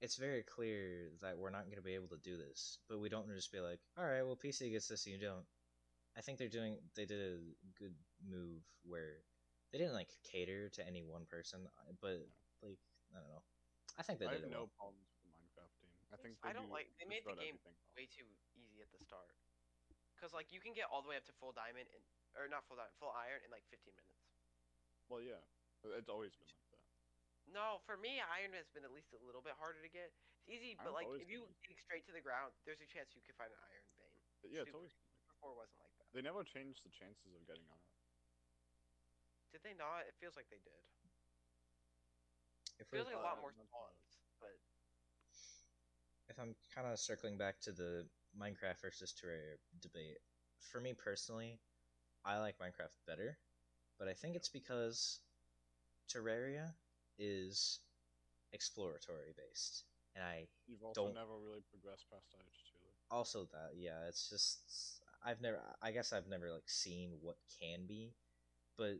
it's 0.00 0.16
very 0.16 0.42
clear 0.42 1.10
that 1.22 1.38
we're 1.38 1.50
not 1.50 1.64
going 1.64 1.76
to 1.76 1.82
be 1.82 1.94
able 1.94 2.08
to 2.08 2.18
do 2.18 2.36
this, 2.36 2.78
but 2.88 3.00
we 3.00 3.08
don't 3.08 3.28
just 3.34 3.52
be 3.52 3.60
like, 3.60 3.80
all 3.96 4.04
right, 4.04 4.22
well, 4.22 4.36
PC 4.36 4.70
gets 4.70 4.88
this 4.88 5.06
and 5.06 5.14
you 5.14 5.20
don't. 5.20 5.46
I 6.16 6.24
think 6.24 6.40
they're 6.40 6.48
doing 6.48 6.80
they 6.96 7.04
did 7.04 7.20
a 7.20 7.36
good 7.76 7.92
move 8.24 8.64
where 8.88 9.20
they 9.70 9.78
didn't 9.78 9.92
like 9.92 10.08
cater 10.24 10.72
to 10.72 10.82
any 10.82 11.04
one 11.04 11.28
person, 11.28 11.68
uh, 11.68 11.92
but 12.00 12.24
like 12.64 12.80
I 13.12 13.20
don't 13.20 13.28
know. 13.28 13.44
I 14.00 14.02
think 14.02 14.18
they 14.18 14.28
I 14.28 14.32
did 14.32 14.48
have 14.48 14.48
it 14.48 14.56
no 14.56 14.64
well. 14.64 14.76
problems 14.80 15.04
with 15.12 15.20
the 15.24 15.32
Minecraft 15.36 15.72
team. 15.76 15.92
I 16.08 16.16
think 16.16 16.32
I 16.40 16.56
don't 16.56 16.72
do 16.72 16.76
like- 16.76 16.92
they 16.96 17.04
made 17.04 17.24
the 17.28 17.36
game 17.36 17.60
everything 17.60 17.76
way 17.92 18.08
too 18.08 18.28
easy 18.56 18.80
at 18.80 18.88
the 18.92 19.00
start. 19.00 19.36
Cause 20.16 20.32
like 20.32 20.48
you 20.48 20.64
can 20.64 20.72
get 20.72 20.88
all 20.88 21.04
the 21.04 21.12
way 21.12 21.20
up 21.20 21.28
to 21.28 21.34
full 21.36 21.52
diamond 21.52 21.92
and 21.92 22.00
or 22.32 22.48
not 22.48 22.64
full 22.64 22.80
diamond, 22.80 22.96
full 22.96 23.12
iron 23.12 23.44
in 23.44 23.52
like 23.52 23.64
15 23.68 23.92
minutes. 23.92 24.24
Well, 25.12 25.20
yeah, 25.20 25.44
uh, 25.84 26.00
it's 26.00 26.08
always 26.08 26.32
been 26.34 26.48
like 26.48 26.68
that. 26.72 26.84
No, 27.52 27.78
for 27.84 28.00
me, 28.00 28.18
iron 28.24 28.56
has 28.56 28.66
been 28.72 28.82
at 28.82 28.90
least 28.90 29.12
a 29.12 29.20
little 29.22 29.44
bit 29.44 29.54
harder 29.60 29.78
to 29.84 29.92
get. 29.92 30.10
It's 30.48 30.48
easy, 30.48 30.74
but 30.80 30.90
Iron's 30.90 30.96
like 30.96 31.08
if 31.22 31.28
you 31.28 31.44
been 31.46 31.68
dig 31.68 31.78
straight 31.78 32.04
to 32.08 32.12
the 32.16 32.24
ground, 32.24 32.56
there's 32.64 32.80
a 32.80 32.88
chance 32.88 33.12
you 33.12 33.22
could 33.22 33.36
find 33.36 33.52
an 33.52 33.60
iron 33.60 33.86
vein. 34.00 34.16
But 34.40 34.50
yeah, 34.50 34.64
it's 34.64 34.74
always 34.74 34.92
been 34.96 35.04
like 35.04 35.20
that. 35.20 35.36
Before 35.36 35.52
it 35.52 35.58
wasn't 35.60 35.80
like 35.80 35.92
that. 35.94 35.95
They 36.16 36.24
never 36.24 36.48
changed 36.48 36.80
the 36.80 36.88
chances 36.88 37.36
of 37.36 37.44
getting 37.44 37.68
on 37.68 37.76
it. 37.76 37.92
Did 39.52 39.60
they 39.68 39.76
not? 39.76 40.08
It 40.08 40.16
feels 40.16 40.32
like 40.32 40.48
they 40.48 40.64
did. 40.64 40.80
If 42.80 42.88
It 42.88 42.96
feels 42.96 43.04
like 43.06 43.20
a 43.20 43.20
lot 43.20 43.36
more 43.44 43.52
spawns, 43.52 44.16
but 44.40 44.56
if 46.32 46.40
I'm 46.40 46.56
kind 46.74 46.88
of 46.88 46.98
circling 46.98 47.36
back 47.36 47.60
to 47.68 47.72
the 47.72 48.08
Minecraft 48.32 48.80
versus 48.80 49.12
Terraria 49.12 49.60
debate, 49.84 50.16
for 50.72 50.80
me 50.80 50.94
personally, 50.96 51.60
I 52.24 52.38
like 52.40 52.56
Minecraft 52.56 52.96
better, 53.06 53.36
but 53.98 54.08
I 54.08 54.14
think 54.14 54.36
it's 54.36 54.48
because 54.48 55.20
Terraria 56.08 56.72
is 57.18 57.80
exploratory 58.52 59.32
based, 59.36 59.84
and 60.14 60.24
I 60.24 60.48
You've 60.66 60.82
also 60.82 61.04
Don't- 61.12 61.14
never 61.14 61.36
really 61.38 61.60
progressed 61.68 62.08
past 62.08 62.32
Age 62.40 62.64
2. 62.72 62.78
also 63.10 63.44
that 63.52 63.76
yeah 63.76 64.08
it's 64.08 64.28
just 64.28 65.00
i've 65.24 65.40
never 65.40 65.60
i 65.82 65.90
guess 65.90 66.12
i've 66.12 66.28
never 66.28 66.52
like 66.52 66.68
seen 66.68 67.18
what 67.20 67.36
can 67.60 67.86
be 67.86 68.14
but 68.76 68.96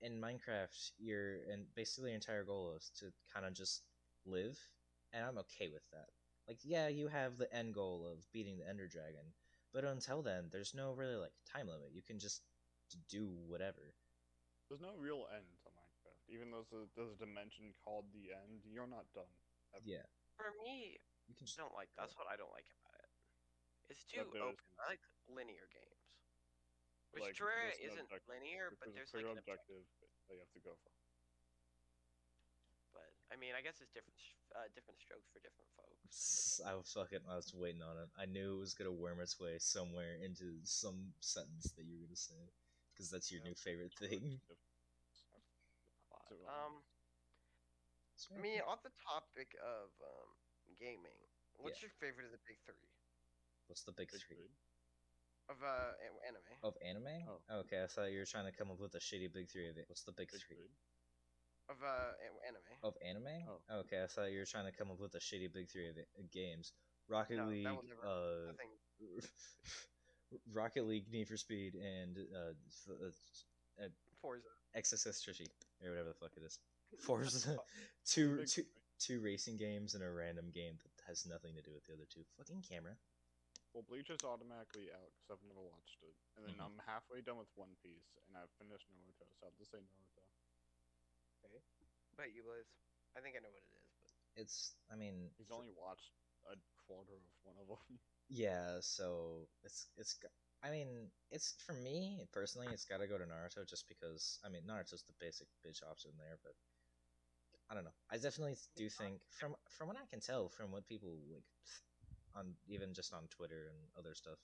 in 0.00 0.20
minecraft 0.20 0.92
your 0.98 1.36
and 1.52 1.66
basically 1.74 2.10
your 2.10 2.16
entire 2.16 2.44
goal 2.44 2.74
is 2.76 2.90
to 2.98 3.06
kind 3.32 3.46
of 3.46 3.54
just 3.54 3.82
live 4.26 4.58
and 5.12 5.24
i'm 5.24 5.38
okay 5.38 5.68
with 5.72 5.88
that 5.92 6.06
like 6.48 6.58
yeah 6.62 6.88
you 6.88 7.08
have 7.08 7.36
the 7.38 7.52
end 7.54 7.74
goal 7.74 8.06
of 8.10 8.30
beating 8.32 8.58
the 8.58 8.68
ender 8.68 8.86
dragon 8.86 9.32
but 9.72 9.84
until 9.84 10.22
then 10.22 10.48
there's 10.52 10.74
no 10.74 10.92
really 10.92 11.16
like 11.16 11.32
time 11.50 11.66
limit 11.66 11.90
you 11.92 12.02
can 12.02 12.18
just 12.18 12.42
do 13.10 13.26
whatever 13.48 13.94
There's 14.68 14.80
no 14.80 14.94
real 14.98 15.26
end 15.34 15.46
to 15.64 15.70
Minecraft. 15.74 16.22
Even 16.28 16.50
though 16.50 16.62
there's 16.70 16.86
a, 16.86 16.88
there's 16.94 17.12
a 17.14 17.18
dimension 17.18 17.74
called 17.84 18.06
the 18.12 18.32
end, 18.34 18.62
you're 18.64 18.86
not 18.86 19.06
done. 19.14 19.30
ever. 19.74 19.82
yeah 19.84 20.06
For 20.36 20.52
me, 20.62 20.98
you 21.26 21.34
can 21.34 21.46
I 21.46 21.46
just 21.46 21.56
don't 21.56 21.74
like. 21.74 21.88
That's 21.96 22.14
what 22.16 22.26
I 22.30 22.36
don't 22.36 22.50
like 22.50 22.66
about 22.70 22.85
it. 22.85 22.85
It's 23.88 24.04
too 24.04 24.24
But 24.24 24.32
there's- 24.32 24.48
open. 24.54 24.64
I 24.78 24.86
like 24.88 25.00
linear 25.28 25.66
games. 25.68 26.02
Which 27.12 27.22
Like, 27.22 27.34
Terraria 27.36 27.70
there's 27.70 27.78
an 27.78 27.84
isn't 27.86 28.00
objective- 28.12 28.28
linear, 28.28 28.66
If 28.72 28.78
but 28.80 28.92
there's 28.92 28.94
there's 28.94 29.12
a 29.12 29.16
like 29.16 29.22
clear 29.22 29.32
an 29.32 29.38
objective. 29.38 29.76
objective 29.76 30.10
that 30.28 30.34
you 30.34 30.40
have 30.40 30.52
to 30.52 30.60
go 30.60 30.74
for. 30.76 30.92
But 32.92 33.12
I 33.30 33.36
mean, 33.36 33.54
I 33.54 33.62
guess 33.62 33.80
it's 33.80 33.90
different, 33.92 34.18
sh- 34.18 34.34
uh, 34.54 34.68
different 34.74 35.00
strokes 35.00 35.28
for 35.30 35.38
different 35.40 35.70
folks. 35.76 36.60
I 36.64 36.74
was 36.74 36.92
fucking. 36.92 37.26
I 37.28 37.36
was 37.36 37.54
waiting 37.54 37.82
on 37.82 37.96
it. 37.98 38.10
I 38.16 38.26
knew 38.26 38.56
it 38.56 38.60
was 38.60 38.74
gonna 38.74 38.92
worm 38.92 39.20
its 39.20 39.38
way 39.40 39.58
somewhere 39.58 40.16
into 40.16 40.64
some 40.64 41.14
sentence 41.20 41.72
that 41.72 41.84
you 41.84 41.96
were 41.98 42.04
gonna 42.06 42.16
say, 42.16 42.52
because 42.92 43.10
that's 43.10 43.30
your 43.30 43.40
Yeah. 43.40 43.48
new 43.48 43.54
favorite 43.54 43.94
thing. 43.94 44.32
it's 44.32 44.42
different. 44.46 44.72
But, 46.10 46.28
So, 46.28 46.46
um, 46.48 46.84
I 48.32 48.38
mean, 48.38 48.60
on 48.62 48.82
the 48.82 48.90
topic 48.90 49.54
of 49.62 49.90
um, 50.02 50.36
gaming, 50.78 51.28
what's 51.54 51.80
your 51.82 51.90
favorite 51.92 52.26
of 52.26 52.32
the 52.32 52.38
big 52.38 52.58
three 52.64 52.74
what's 53.68 53.82
the 53.84 53.92
big 53.92 54.10
Big 54.10 54.20
three 54.20 54.36
three. 54.36 54.52
of 55.48 55.56
uh 55.62 55.92
anime? 56.26 56.56
of 56.62 56.74
anime? 56.84 57.22
Oh. 57.28 57.60
Okay, 57.64 57.82
I 57.82 57.86
thought 57.86 58.12
you 58.12 58.18
were 58.20 58.24
trying 58.28 58.46
to 58.46 58.56
come 58.56 58.70
up 58.70 58.80
with 58.80 58.94
a 58.94 58.98
shitty 59.00 59.32
big 59.32 59.48
three 59.50 59.68
of 59.68 59.76
it. 59.76 59.84
What's 59.88 60.02
the 60.04 60.12
big, 60.12 60.30
Big 60.30 60.40
three 60.40 60.56
three. 60.56 60.70
Of 61.68 61.76
uh 61.82 62.14
anime. 62.46 62.78
of 62.82 62.94
anime? 63.04 63.42
Oh. 63.48 63.80
Okay, 63.80 64.02
I 64.02 64.06
thought 64.06 64.30
you 64.32 64.38
were 64.38 64.46
trying 64.46 64.66
to 64.66 64.72
come 64.76 64.90
up 64.90 65.00
with 65.00 65.14
a 65.14 65.18
shitty 65.20 65.52
big 65.52 65.68
three 65.68 65.88
of 65.88 65.96
it, 65.96 66.08
uh, 66.18 66.22
games. 66.32 66.72
Rocket 67.08 67.36
No, 67.38 67.46
League, 67.46 67.64
never- 67.64 68.02
uh, 68.02 68.52
Rocket 70.52 70.86
League, 70.86 71.06
Need 71.12 71.28
for 71.28 71.36
Speed, 71.36 71.74
and 71.76 72.18
uh, 72.34 72.50
f- 72.68 73.12
uh, 73.80 73.88
Forza. 74.20 74.42
XSS 74.76 75.22
Tricky 75.22 75.46
or 75.84 75.90
whatever 75.90 76.08
the 76.08 76.14
fuck 76.14 76.32
it 76.36 76.42
is. 76.42 76.58
Forza, 77.00 77.56
two, 78.04 78.44
two, 78.46 78.64
two 78.98 79.20
racing 79.20 79.56
games 79.56 79.94
and 79.94 80.02
a 80.02 80.10
random 80.10 80.46
game 80.54 80.74
that 80.82 81.04
has 81.06 81.26
nothing 81.26 81.54
to 81.54 81.62
do 81.62 81.70
with 81.72 81.84
the 81.86 81.92
other 81.94 82.06
two. 82.12 82.20
Fucking 82.38 82.62
camera. 82.68 82.92
Well, 83.76 83.84
Bleach 83.84 84.08
is 84.08 84.24
automatically 84.24 84.88
out 84.88 85.12
because 85.12 85.36
I've 85.36 85.44
never 85.44 85.60
watched 85.60 86.00
it, 86.00 86.16
and 86.32 86.48
then 86.48 86.56
Mhm. 86.56 86.64
I'm 86.64 86.78
halfway 86.88 87.20
done 87.20 87.36
with 87.36 87.52
One 87.60 87.76
Piece, 87.84 88.16
and 88.24 88.32
I've 88.32 88.48
finished 88.56 88.88
Naruto, 88.88 89.28
so 89.36 89.44
I'll 89.44 89.52
just 89.60 89.70
say 89.70 89.76
Naruto. 89.84 90.24
Wait, 92.16 92.32
you 92.32 92.42
Liz. 92.48 92.64
I 93.14 93.20
think 93.20 93.36
I 93.36 93.40
know 93.40 93.50
what 93.50 93.62
it 93.62 93.76
is, 93.76 93.84
but 94.00 94.40
It's, 94.40 94.74
I 94.88 94.96
mean, 94.96 95.30
He's 95.36 95.50
only 95.50 95.68
watched 95.68 96.16
a 96.48 96.56
quarter 96.88 97.12
of 97.12 97.22
one 97.44 97.58
of 97.60 97.68
them. 97.68 97.76
yeah. 98.30 98.80
So 98.80 99.50
it's 99.62 99.88
it's. 99.96 100.16
I 100.62 100.70
mean, 100.70 101.12
it's 101.30 101.52
for 101.60 101.74
me 101.74 102.26
personally. 102.32 102.68
It's 102.72 102.86
got 102.86 103.00
to 103.00 103.06
go 103.06 103.18
to 103.18 103.26
Naruto 103.26 103.66
just 103.68 103.88
because. 103.88 104.40
I 104.42 104.48
mean, 104.48 104.62
Naruto's 104.64 105.04
the 105.04 105.12
basic 105.20 105.48
bitch 105.60 105.82
option 105.84 106.12
there, 106.16 106.38
but 106.42 106.56
I 107.68 107.74
don't 107.74 107.84
know. 107.84 107.94
I 108.10 108.16
definitely 108.16 108.56
do 108.76 108.88
think 108.88 109.20
from 109.28 109.56
from 109.68 109.88
what 109.88 109.96
I 109.96 110.06
can 110.06 110.20
tell 110.20 110.48
from 110.48 110.72
what 110.72 110.86
people 110.88 111.10
like 111.32 111.44
on 112.36 112.54
even 112.68 112.92
just 112.92 113.12
on 113.12 113.26
Twitter 113.28 113.72
and 113.72 113.78
other 113.98 114.14
stuff, 114.14 114.38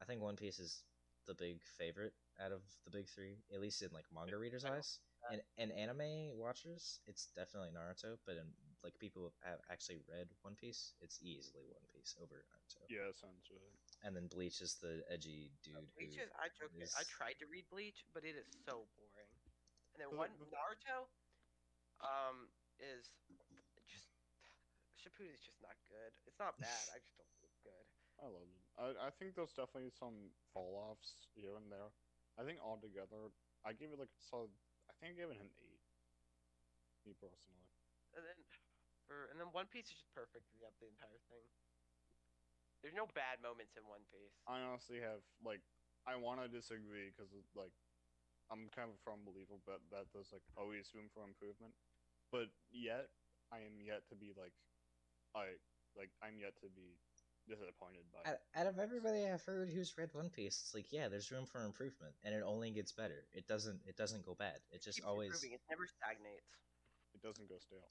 I 0.00 0.04
think 0.04 0.20
One 0.20 0.36
Piece 0.36 0.58
is 0.58 0.84
the 1.26 1.34
big 1.34 1.64
favorite 1.78 2.12
out 2.36 2.52
of 2.52 2.60
the 2.84 2.90
big 2.90 3.08
three, 3.08 3.40
at 3.52 3.60
least 3.60 3.80
in 3.82 3.88
like 3.92 4.04
manga 4.14 4.36
readers' 4.36 4.64
eyes. 4.64 4.98
And 5.32 5.40
and 5.56 5.72
anime 5.72 6.36
watchers, 6.36 7.00
it's 7.06 7.32
definitely 7.32 7.72
Naruto. 7.72 8.20
But 8.28 8.36
in 8.36 8.44
like 8.84 8.92
people 9.00 9.22
who 9.24 9.32
have 9.40 9.58
actually 9.72 10.04
read 10.04 10.28
One 10.44 10.52
Piece, 10.54 10.92
it's 11.00 11.16
easily 11.24 11.64
One 11.72 11.88
Piece 11.96 12.12
over 12.20 12.44
Naruto. 12.52 12.84
yeah, 12.92 13.08
sounds 13.16 13.48
right. 13.48 13.72
And 14.04 14.12
then 14.12 14.28
Bleach 14.28 14.60
is 14.60 14.76
the 14.84 15.00
edgy 15.08 15.48
dude. 15.64 15.80
Bleach 15.96 16.20
who 16.20 16.28
is. 16.28 16.28
I 16.36 16.52
joke. 16.52 16.76
I 16.76 17.08
tried 17.08 17.40
to 17.40 17.48
read 17.48 17.64
Bleach, 17.72 18.04
but 18.12 18.28
it 18.28 18.36
is 18.36 18.44
so 18.68 18.84
boring. 19.00 19.32
And 19.96 20.04
then 20.04 20.12
one 20.12 20.28
Naruto, 20.52 21.08
um, 22.04 22.52
is 22.82 23.08
just 23.24 23.43
Shippuden 25.04 25.36
is 25.36 25.44
just 25.44 25.60
not 25.60 25.76
good. 25.92 26.16
It's 26.24 26.40
not 26.40 26.56
bad. 26.56 26.84
I 26.96 26.98
just 27.04 27.12
don't 27.20 27.28
think 27.36 27.44
it's 27.44 27.60
good. 27.60 27.84
I 28.16 28.32
love 28.32 28.48
it. 28.48 28.64
I, 28.80 28.86
I 28.96 29.10
think 29.12 29.36
there's 29.36 29.52
definitely 29.52 29.92
some 29.92 30.32
fall 30.56 30.80
offs 30.80 31.28
here 31.36 31.60
and 31.60 31.68
there. 31.68 31.92
I 32.40 32.42
think 32.48 32.56
altogether, 32.64 33.28
I 33.68 33.76
gave 33.76 33.92
it 33.92 34.00
like 34.00 34.10
a 34.10 34.22
solid. 34.24 34.48
I 34.88 34.96
think 34.96 35.12
I 35.12 35.16
gave 35.20 35.28
it 35.28 35.36
an 35.44 35.52
eight. 35.60 35.84
Me 37.04 37.12
personally. 37.20 37.68
And 38.16 38.24
then 38.24 38.38
for 39.04 39.28
and 39.28 39.36
then 39.36 39.52
One 39.52 39.68
Piece 39.68 39.92
is 39.92 40.00
just 40.00 40.08
perfect 40.16 40.48
throughout 40.48 40.72
the 40.80 40.88
entire 40.88 41.20
thing. 41.28 41.44
There's 42.80 42.96
no 42.96 43.08
bad 43.12 43.44
moments 43.44 43.76
in 43.76 43.84
One 43.84 44.04
Piece. 44.08 44.36
I 44.48 44.64
honestly 44.64 45.00
have 45.04 45.20
like, 45.44 45.60
I 46.08 46.16
want 46.16 46.40
to 46.40 46.48
disagree 46.48 47.12
because 47.12 47.32
like, 47.52 47.72
I'm 48.48 48.68
kind 48.72 48.88
of 48.88 48.96
a 48.96 49.04
firm 49.04 49.24
believer, 49.24 49.56
but 49.68 49.84
that 49.92 50.08
there's 50.12 50.32
like 50.32 50.44
always 50.56 50.92
room 50.96 51.08
for 51.12 51.24
improvement. 51.24 51.72
But 52.32 52.52
yet, 52.72 53.08
I 53.52 53.64
am 53.64 53.80
yet 53.80 54.04
to 54.12 54.16
be 54.16 54.32
like, 54.36 54.52
I 55.34 55.58
like 55.96 56.10
I'm 56.22 56.38
yet 56.38 56.54
to 56.62 56.68
be 56.70 56.98
disappointed 57.48 58.06
by. 58.10 58.30
out, 58.30 58.38
out 58.54 58.66
of 58.66 58.78
everybody 58.78 59.26
I've 59.26 59.44
heard 59.44 59.70
who's 59.70 59.96
read 59.98 60.10
One 60.12 60.30
Piece, 60.30 60.60
it's 60.62 60.74
like 60.74 60.90
yeah, 60.90 61.08
there's 61.08 61.30
room 61.30 61.46
for 61.46 61.64
improvement, 61.64 62.14
and 62.24 62.34
it 62.34 62.42
only 62.46 62.70
gets 62.70 62.92
better. 62.92 63.26
It 63.32 63.46
doesn't. 63.46 63.80
It 63.86 63.96
doesn't 63.96 64.24
go 64.24 64.34
bad. 64.34 64.58
It 64.70 64.82
just 64.82 64.98
keeps 64.98 65.06
always. 65.06 65.34
improving. 65.34 65.52
It 65.52 65.62
never 65.68 65.86
stagnates. 65.86 66.50
It 67.14 67.22
doesn't 67.22 67.48
go 67.48 67.58
stale. 67.58 67.90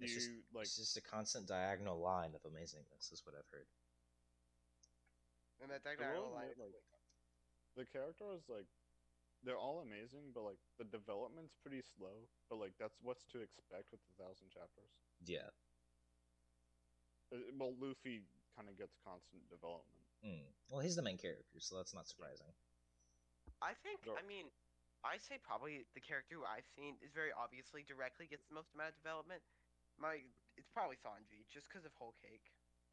It's 0.00 0.10
you 0.10 0.18
just- 0.18 0.30
like 0.54 0.64
It's 0.64 0.76
just 0.76 0.96
a 0.96 1.02
constant 1.02 1.46
diagonal 1.46 2.00
line 2.00 2.34
of 2.34 2.42
amazingness, 2.42 3.12
is 3.12 3.22
what 3.24 3.34
I've 3.36 3.48
heard. 3.52 3.68
And 5.60 5.70
that 5.70 5.84
diagonal 5.84 6.32
line. 6.32 6.50
admit, 6.50 6.58
like, 6.74 6.74
the 7.76 7.86
characters 7.86 8.48
like 8.48 8.66
they're 9.44 9.58
all 9.58 9.80
amazing, 9.82 10.32
but 10.34 10.42
like 10.42 10.58
the 10.78 10.84
development's 10.84 11.54
pretty 11.62 11.82
slow. 11.82 12.28
But 12.48 12.56
like 12.58 12.72
that's 12.78 12.98
what's 13.02 13.26
to 13.32 13.40
expect 13.42 13.92
with 13.92 14.00
a 14.10 14.14
thousand 14.22 14.50
chapters. 14.50 14.90
Yeah. 15.24 15.50
Uh, 17.32 17.40
Well, 17.56 17.72
Luffy 17.80 18.22
kind 18.54 18.68
of 18.68 18.76
gets 18.76 18.94
constant 19.00 19.48
development. 19.48 20.04
Mm. 20.22 20.44
Well, 20.68 20.80
he's 20.84 20.94
the 20.94 21.02
main 21.02 21.18
character, 21.18 21.58
so 21.58 21.76
that's 21.80 21.94
not 21.96 22.06
surprising. 22.06 22.52
I 23.64 23.74
think. 23.82 24.04
Go. 24.04 24.14
I 24.14 24.22
mean, 24.22 24.46
I 25.02 25.18
say 25.18 25.38
probably 25.42 25.82
the 25.96 26.04
character 26.04 26.38
who 26.38 26.44
I've 26.46 26.68
seen 26.78 26.94
is 27.02 27.10
very 27.10 27.34
obviously 27.34 27.82
directly 27.82 28.26
gets 28.30 28.46
the 28.46 28.54
most 28.54 28.70
amount 28.74 28.94
of 28.94 28.98
development. 29.02 29.42
My, 29.98 30.22
it's 30.56 30.70
probably 30.70 30.96
Sanji, 31.02 31.42
just 31.50 31.66
because 31.68 31.82
of 31.84 31.92
Whole 31.98 32.14
Cake. 32.22 32.44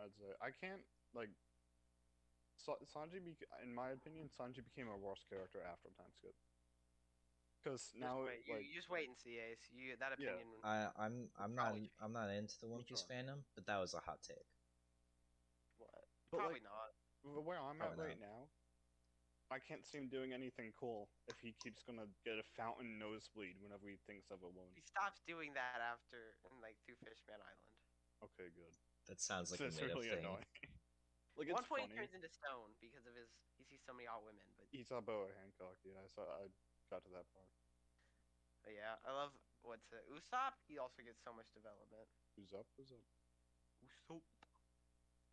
I'd 0.01 0.15
say 0.17 0.31
I 0.41 0.49
can't 0.55 0.81
like. 1.13 1.29
Sa- 2.59 2.81
Sanji, 2.83 3.23
bec- 3.23 3.47
in 3.63 3.71
my 3.71 3.91
opinion, 3.95 4.27
Sanji 4.27 4.59
became 4.65 4.89
a 4.91 4.97
worse 4.97 5.23
character 5.29 5.63
after 5.63 5.89
time 5.95 6.11
skip. 6.17 6.35
Because 7.59 7.91
Just 7.91 7.99
now, 7.99 8.23
wait, 8.23 8.39
you, 8.47 8.55
like, 8.55 8.63
you 8.63 8.73
just 8.75 8.87
wait 8.89 9.07
and 9.11 9.17
see, 9.19 9.35
Ace. 9.35 9.67
You 9.75 9.95
that 9.99 10.15
Yeah. 10.15 10.39
opinion. 10.39 10.63
I, 10.63 10.87
I'm 10.95 11.27
I'm 11.35 11.51
not 11.55 11.75
probably 11.75 11.91
I'm 11.99 12.13
not 12.15 12.29
into 12.31 12.55
the 12.59 12.67
One 12.71 12.83
Piece 12.87 13.03
fandom, 13.03 13.43
but 13.53 13.67
that 13.67 13.77
was 13.83 13.93
a 13.93 13.99
hot 13.99 14.23
take. 14.23 14.47
What? 15.77 15.91
But, 16.31 16.37
Probably 16.39 16.63
like, 16.63 16.71
not. 16.71 16.95
the 17.35 17.41
way 17.43 17.57
I'm 17.59 17.75
at 17.83 17.95
Probably 17.95 18.15
right 18.15 18.21
now, 18.21 18.47
I 19.51 19.59
can't 19.59 19.83
see 19.83 19.97
him 19.99 20.07
doing 20.07 20.31
anything 20.31 20.71
cool 20.77 21.09
if 21.27 21.35
he 21.43 21.51
keeps 21.59 21.83
gonna 21.83 22.07
get 22.23 22.39
a 22.39 22.43
fountain 22.55 22.95
nosebleed 22.95 23.59
whenever 23.59 23.89
he 23.91 23.97
thinks 24.07 24.31
of 24.31 24.39
a 24.39 24.47
woman. 24.47 24.71
He 24.77 24.85
stops 24.85 25.19
doing 25.27 25.51
that 25.59 25.83
after, 25.83 26.37
in 26.47 26.61
like 26.63 26.79
through 26.87 26.95
Fishman 27.03 27.43
Island. 27.43 27.75
Okay, 28.23 28.47
good. 28.55 28.71
That 29.11 29.19
sounds 29.19 29.51
like 29.51 29.59
This 29.59 29.75
a 29.75 29.75
is 29.75 29.81
made 29.83 29.91
up 29.91 29.97
really 29.99 30.09
thing. 30.15 30.23
annoying. 30.23 30.47
like 31.35 31.49
One 31.51 31.65
point 31.67 31.91
funny. 31.91 31.95
he 31.95 31.99
turns 31.99 32.13
into 32.15 32.29
stone 32.31 32.71
because 32.79 33.03
of 33.09 33.15
his. 33.19 33.27
He 33.57 33.65
sees 33.67 33.83
so 33.83 33.91
many 33.91 34.07
hot 34.07 34.23
women, 34.23 34.47
but, 34.55 34.67
He 34.71 34.83
saw 34.87 35.01
Boa 35.03 35.27
Hancock. 35.39 35.75
Yeah, 35.83 35.99
I 35.99 36.07
saw. 36.07 36.23
I 36.23 36.47
got 36.89 37.05
to 37.05 37.11
that 37.13 37.29
part. 37.31 37.49
but 38.65 38.73
yeah, 38.75 38.97
I 39.05 39.13
love 39.13 39.31
what's 39.63 39.87
it? 39.93 40.03
Usopp. 40.09 40.57
He 40.67 40.77
also 40.81 41.01
gets 41.05 41.21
so 41.23 41.31
much 41.31 41.47
development. 41.53 42.09
Who's 42.35 42.51
up? 42.53 42.65
Who's 42.77 42.91
up? 42.91 43.05
Usopp. 43.85 44.25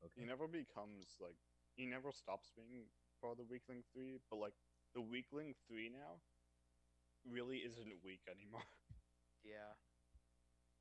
Okay. 0.04 0.20
He 0.20 0.26
never 0.28 0.46
becomes 0.46 1.16
like. 1.18 1.36
He 1.76 1.84
never 1.84 2.08
stops 2.12 2.48
being 2.56 2.88
part 3.20 3.36
of 3.36 3.44
the 3.44 3.48
Weakling 3.48 3.84
Three, 3.92 4.16
but 4.30 4.38
like 4.40 4.56
the 4.96 5.00
Weakling 5.04 5.52
Three 5.68 5.88
now, 5.92 6.20
really 7.28 7.64
isn't 7.64 7.92
weak 8.04 8.22
anymore. 8.28 8.64
Yeah. 9.46 9.78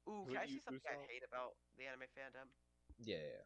Ooh, 0.10 0.26
Who 0.26 0.34
can 0.34 0.42
I 0.42 0.44
you- 0.50 0.58
see 0.58 0.66
something 0.66 0.90
I 0.90 0.98
hate 1.06 1.22
about 1.22 1.54
the 1.78 1.86
anime 1.86 2.10
fandom? 2.18 2.50
Yeah, 2.98 3.22
yeah. 3.22 3.46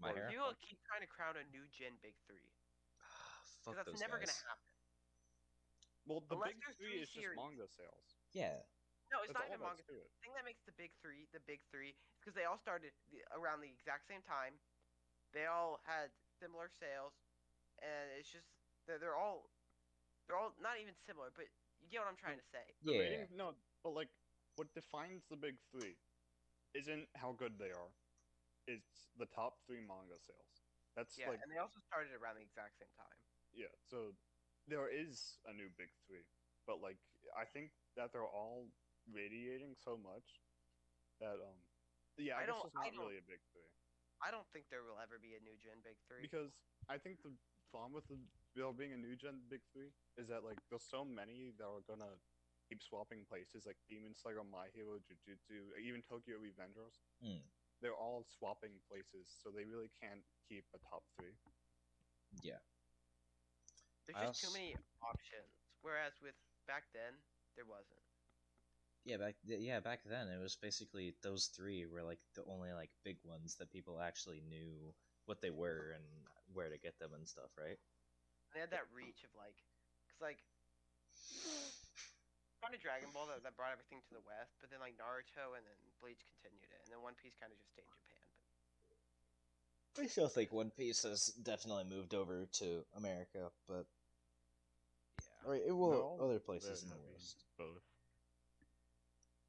My 0.00 0.12
Or 0.12 0.16
hair. 0.16 0.28
People 0.32 0.48
keep 0.64 0.80
trying 0.88 1.04
to 1.04 1.10
crown 1.12 1.36
a 1.36 1.44
new 1.52 1.68
gen 1.68 1.92
big 2.00 2.16
three. 2.24 2.48
Ah, 3.04 3.44
Fuck 3.60 3.76
'Cause 3.76 3.76
that's 3.84 3.92
those 3.92 4.00
never 4.00 4.16
guys. 4.16 4.32
gonna 4.32 4.48
happen. 4.48 4.75
Well, 6.06 6.20
the 6.20 6.36
Unless 6.36 6.54
big 6.54 6.62
there's 6.62 6.76
three 6.78 6.94
three 6.94 7.02
is 7.02 7.10
just 7.10 7.36
manga 7.36 7.66
sales. 7.66 8.06
Yeah, 8.32 8.62
No, 9.10 9.22
it's 9.22 9.34
That's 9.34 9.42
not 9.42 9.46
even 9.50 9.60
manga. 9.60 9.82
is 9.82 9.86
to 9.86 9.94
it. 9.94 10.10
The 10.10 10.22
thing 10.22 10.34
that 10.34 10.44
makes 10.46 10.62
the 10.66 10.72
big 10.74 10.90
three 11.02 11.26
the 11.32 11.40
big 11.40 11.60
three 11.70 11.90
is 11.90 12.18
because 12.20 12.34
they 12.34 12.44
all 12.46 12.58
started 12.58 12.92
the, 13.10 13.22
around 13.34 13.60
the 13.60 13.70
exact 13.70 14.06
same 14.06 14.22
time. 14.22 14.54
They 15.34 15.46
all 15.46 15.78
had 15.86 16.10
similar 16.38 16.70
sales, 16.70 17.12
and 17.82 18.10
it's 18.18 18.30
just 18.30 18.46
they're, 18.86 18.98
they're 18.98 19.16
all 19.18 19.50
they're 20.26 20.36
all 20.38 20.54
not 20.62 20.78
even 20.78 20.94
similar, 21.06 21.30
but 21.34 21.46
you 21.82 21.88
get 21.90 22.00
what 22.00 22.08
I'm 22.08 22.16
trying 22.18 22.38
to 22.38 22.48
say. 22.50 22.66
Yeah. 22.82 22.98
rating, 22.98 23.36
no, 23.36 23.54
but 23.82 23.90
like 23.90 24.10
what 24.56 24.72
defines 24.74 25.26
the 25.28 25.36
big 25.36 25.54
three 25.70 25.94
isn't 26.74 27.08
how 27.14 27.32
good 27.32 27.58
they 27.58 27.70
are. 27.70 27.90
It's 28.66 29.10
the 29.18 29.26
top 29.26 29.54
three 29.66 29.80
manga 29.86 30.18
sales. 30.18 30.54
That's 30.96 31.14
Yeah, 31.18 31.30
like 31.30 31.38
and 31.42 31.52
they 31.52 31.58
also 31.58 31.78
started 31.86 32.10
around 32.12 32.36
the 32.36 32.42
exact 32.42 32.78
same 32.78 32.90
time. 32.96 33.18
yeah. 33.54 33.70
So 33.90 34.12
there 34.68 34.88
is 34.90 35.38
a 35.46 35.52
new 35.54 35.70
big 35.78 35.90
three, 36.06 36.26
but 36.66 36.82
like 36.82 36.98
I 37.34 37.44
think 37.46 37.70
that 37.96 38.12
they're 38.12 38.26
all 38.26 38.66
radiating 39.06 39.74
so 39.78 39.94
much 39.96 40.42
that 41.22 41.38
um 41.38 41.58
yeah, 42.18 42.36
I, 42.36 42.42
I 42.42 42.46
guess 42.46 42.56
don't- 42.58 42.66
it's 42.66 42.76
I 42.76 42.84
not 42.90 42.94
don't- 42.94 43.04
really 43.06 43.18
a 43.22 43.28
big 43.28 43.40
three 43.52 43.70
I 44.24 44.32
don't 44.32 44.48
think 44.48 44.64
there 44.72 44.80
will 44.80 44.96
ever 44.96 45.20
be 45.20 45.36
a 45.36 45.42
new 45.44 45.54
gen 45.60 45.84
big 45.84 46.00
three. 46.08 46.24
because 46.24 46.56
I 46.88 46.96
think 46.96 47.20
the 47.20 47.36
problem 47.68 47.92
with 47.92 48.08
the 48.08 48.16
there 48.56 48.72
being 48.72 48.96
a 48.96 49.00
new 49.00 49.12
gen 49.14 49.44
big 49.52 49.60
three 49.76 49.92
is 50.16 50.26
that 50.32 50.40
like 50.42 50.56
there's 50.72 50.88
so 50.88 51.04
many 51.04 51.52
that 51.60 51.68
are 51.68 51.84
gonna 51.84 52.16
keep 52.66 52.80
swapping 52.82 53.22
places 53.28 53.68
like 53.68 53.76
Demon 53.86 54.16
Slayer, 54.16 54.42
My 54.42 54.72
Hero, 54.74 54.98
Jujutsu, 54.98 55.76
even 55.78 56.02
Tokyo 56.02 56.40
Revengers. 56.40 56.98
Mm. 57.22 57.44
They're 57.84 57.94
all 57.94 58.24
swapping 58.26 58.80
places, 58.88 59.28
so 59.28 59.52
they 59.52 59.62
really 59.68 59.92
can't 60.00 60.24
keep 60.48 60.64
a 60.74 60.78
top 60.80 61.04
three. 61.14 61.36
Yeah. 62.42 62.58
There's 64.06 64.18
I 64.18 64.26
just 64.30 64.42
too 64.42 64.54
many 64.54 64.74
options. 65.02 65.50
Whereas 65.82 66.14
with 66.22 66.34
back 66.66 66.86
then, 66.94 67.14
there 67.54 67.66
wasn't. 67.66 68.02
Yeah, 69.06 69.22
back 69.22 69.38
th- 69.46 69.62
yeah 69.62 69.78
back 69.78 70.02
then 70.02 70.26
it 70.26 70.42
was 70.42 70.58
basically 70.58 71.14
those 71.22 71.46
three 71.54 71.86
were 71.86 72.02
like 72.02 72.18
the 72.34 72.42
only 72.50 72.74
like 72.74 72.90
big 73.06 73.22
ones 73.22 73.54
that 73.62 73.70
people 73.70 74.02
actually 74.02 74.42
knew 74.50 74.90
what 75.30 75.42
they 75.42 75.50
were 75.50 75.94
and 75.94 76.06
where 76.54 76.70
to 76.70 76.78
get 76.78 76.98
them 76.98 77.14
and 77.14 77.26
stuff, 77.26 77.50
right? 77.58 77.78
They 78.54 78.62
had 78.62 78.70
that 78.70 78.86
reach 78.94 79.26
of 79.26 79.30
like, 79.34 79.58
cause 80.10 80.22
like, 80.22 80.40
kind 82.62 82.74
of 82.74 82.80
Dragon 82.80 83.10
Ball 83.12 83.30
that, 83.30 83.42
that 83.42 83.58
brought 83.58 83.74
everything 83.74 84.02
to 84.06 84.12
the 84.14 84.24
West, 84.24 84.58
but 84.62 84.70
then 84.70 84.82
like 84.82 84.94
Naruto 84.96 85.54
and 85.58 85.66
then 85.66 85.78
Bleach 86.00 86.22
continued 86.26 86.70
it, 86.70 86.80
and 86.86 86.90
then 86.90 87.02
One 87.02 87.18
Piece 87.18 87.34
kind 87.38 87.50
of 87.50 87.58
just 87.58 87.74
stayed 87.74 87.86
in 87.86 87.98
Japan. 88.00 88.26
But 89.94 90.02
I 90.02 90.08
still 90.08 90.30
think 90.30 90.54
One 90.54 90.70
Piece 90.70 91.02
has 91.02 91.34
definitely 91.42 91.90
moved 91.90 92.14
over 92.14 92.46
to 92.62 92.86
America, 92.94 93.50
but 93.66 93.86
yeah, 95.20 95.42
or 95.46 95.54
it 95.58 95.74
will 95.74 96.16
No, 96.18 96.25
other 96.36 96.44
places 96.44 96.82
in 96.84 96.90
the 96.90 96.96
West. 97.12 97.44
Both. 97.56 97.82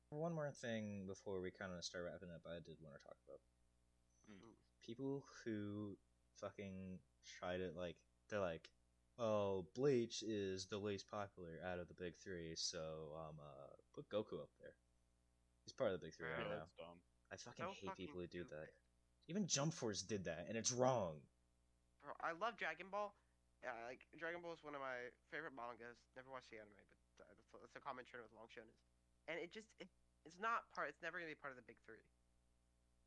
One 0.09 0.33
more 0.33 0.51
thing 0.51 1.05
before 1.05 1.41
we 1.41 1.51
kind 1.51 1.71
of 1.75 1.83
start 1.83 2.05
wrapping 2.05 2.31
up, 2.31 2.41
I 2.47 2.63
did 2.63 2.79
want 2.79 2.95
to 2.95 3.03
talk 3.03 3.17
about 3.27 3.39
Mm. 4.31 4.55
people 4.85 5.23
who 5.43 5.97
fucking 6.39 6.99
try 7.39 7.57
to 7.57 7.71
like. 7.75 7.95
They're 8.29 8.39
like, 8.39 8.69
"Oh, 9.17 9.67
Bleach 9.75 10.23
is 10.23 10.67
the 10.67 10.77
least 10.77 11.09
popular 11.09 11.59
out 11.63 11.79
of 11.79 11.87
the 11.87 11.93
big 11.93 12.15
three, 12.17 12.55
so 12.55 13.13
um, 13.15 13.39
uh, 13.39 13.75
put 13.93 14.09
Goku 14.09 14.41
up 14.41 14.49
there. 14.59 14.75
He's 15.65 15.73
part 15.73 15.91
of 15.93 15.99
the 15.99 16.05
big 16.05 16.13
three 16.15 16.27
Yeah, 16.27 16.35
right 16.37 16.47
Yeah, 16.49 16.55
now." 16.55 16.67
dumb. 16.77 16.99
I 17.31 17.35
fucking 17.37 17.65
so 17.65 17.71
hate 17.71 17.85
fucking 17.87 18.05
people 18.07 18.21
who 18.21 18.27
do 18.27 18.43
that. 18.45 18.69
Even 19.27 19.47
Jump 19.47 19.73
Force 19.73 20.01
did 20.01 20.23
that, 20.25 20.45
and 20.47 20.57
it's 20.57 20.71
wrong. 20.71 21.19
Bro, 22.01 22.13
I 22.21 22.31
love 22.31 22.57
Dragon 22.57 22.89
Ball. 22.89 23.13
Yeah, 23.65 23.73
like 23.89 24.05
Dragon 24.15 24.39
Ball 24.45 24.53
is 24.53 24.61
one 24.63 24.77
of 24.77 24.81
my 24.83 25.09
favorite 25.33 25.53
mangas. 25.57 25.97
Never 26.13 26.29
watched 26.29 26.53
the 26.53 26.61
anime, 26.61 26.77
but 27.17 27.25
uh, 27.25 27.33
that's, 27.33 27.51
a- 27.53 27.61
that's 27.65 27.77
a 27.77 27.83
common 27.83 28.05
trend 28.05 28.21
with 28.21 28.33
long 28.37 28.47
shonens. 28.53 28.77
And 29.25 29.41
it 29.41 29.49
just 29.51 29.67
it, 29.81 29.89
it's 30.23 30.37
not 30.37 30.69
part. 30.71 30.87
It's 30.93 31.01
never 31.01 31.17
gonna 31.17 31.31
be 31.33 31.37
part 31.37 31.51
of 31.51 31.59
the 31.59 31.65
big 31.65 31.81
three. 31.83 32.05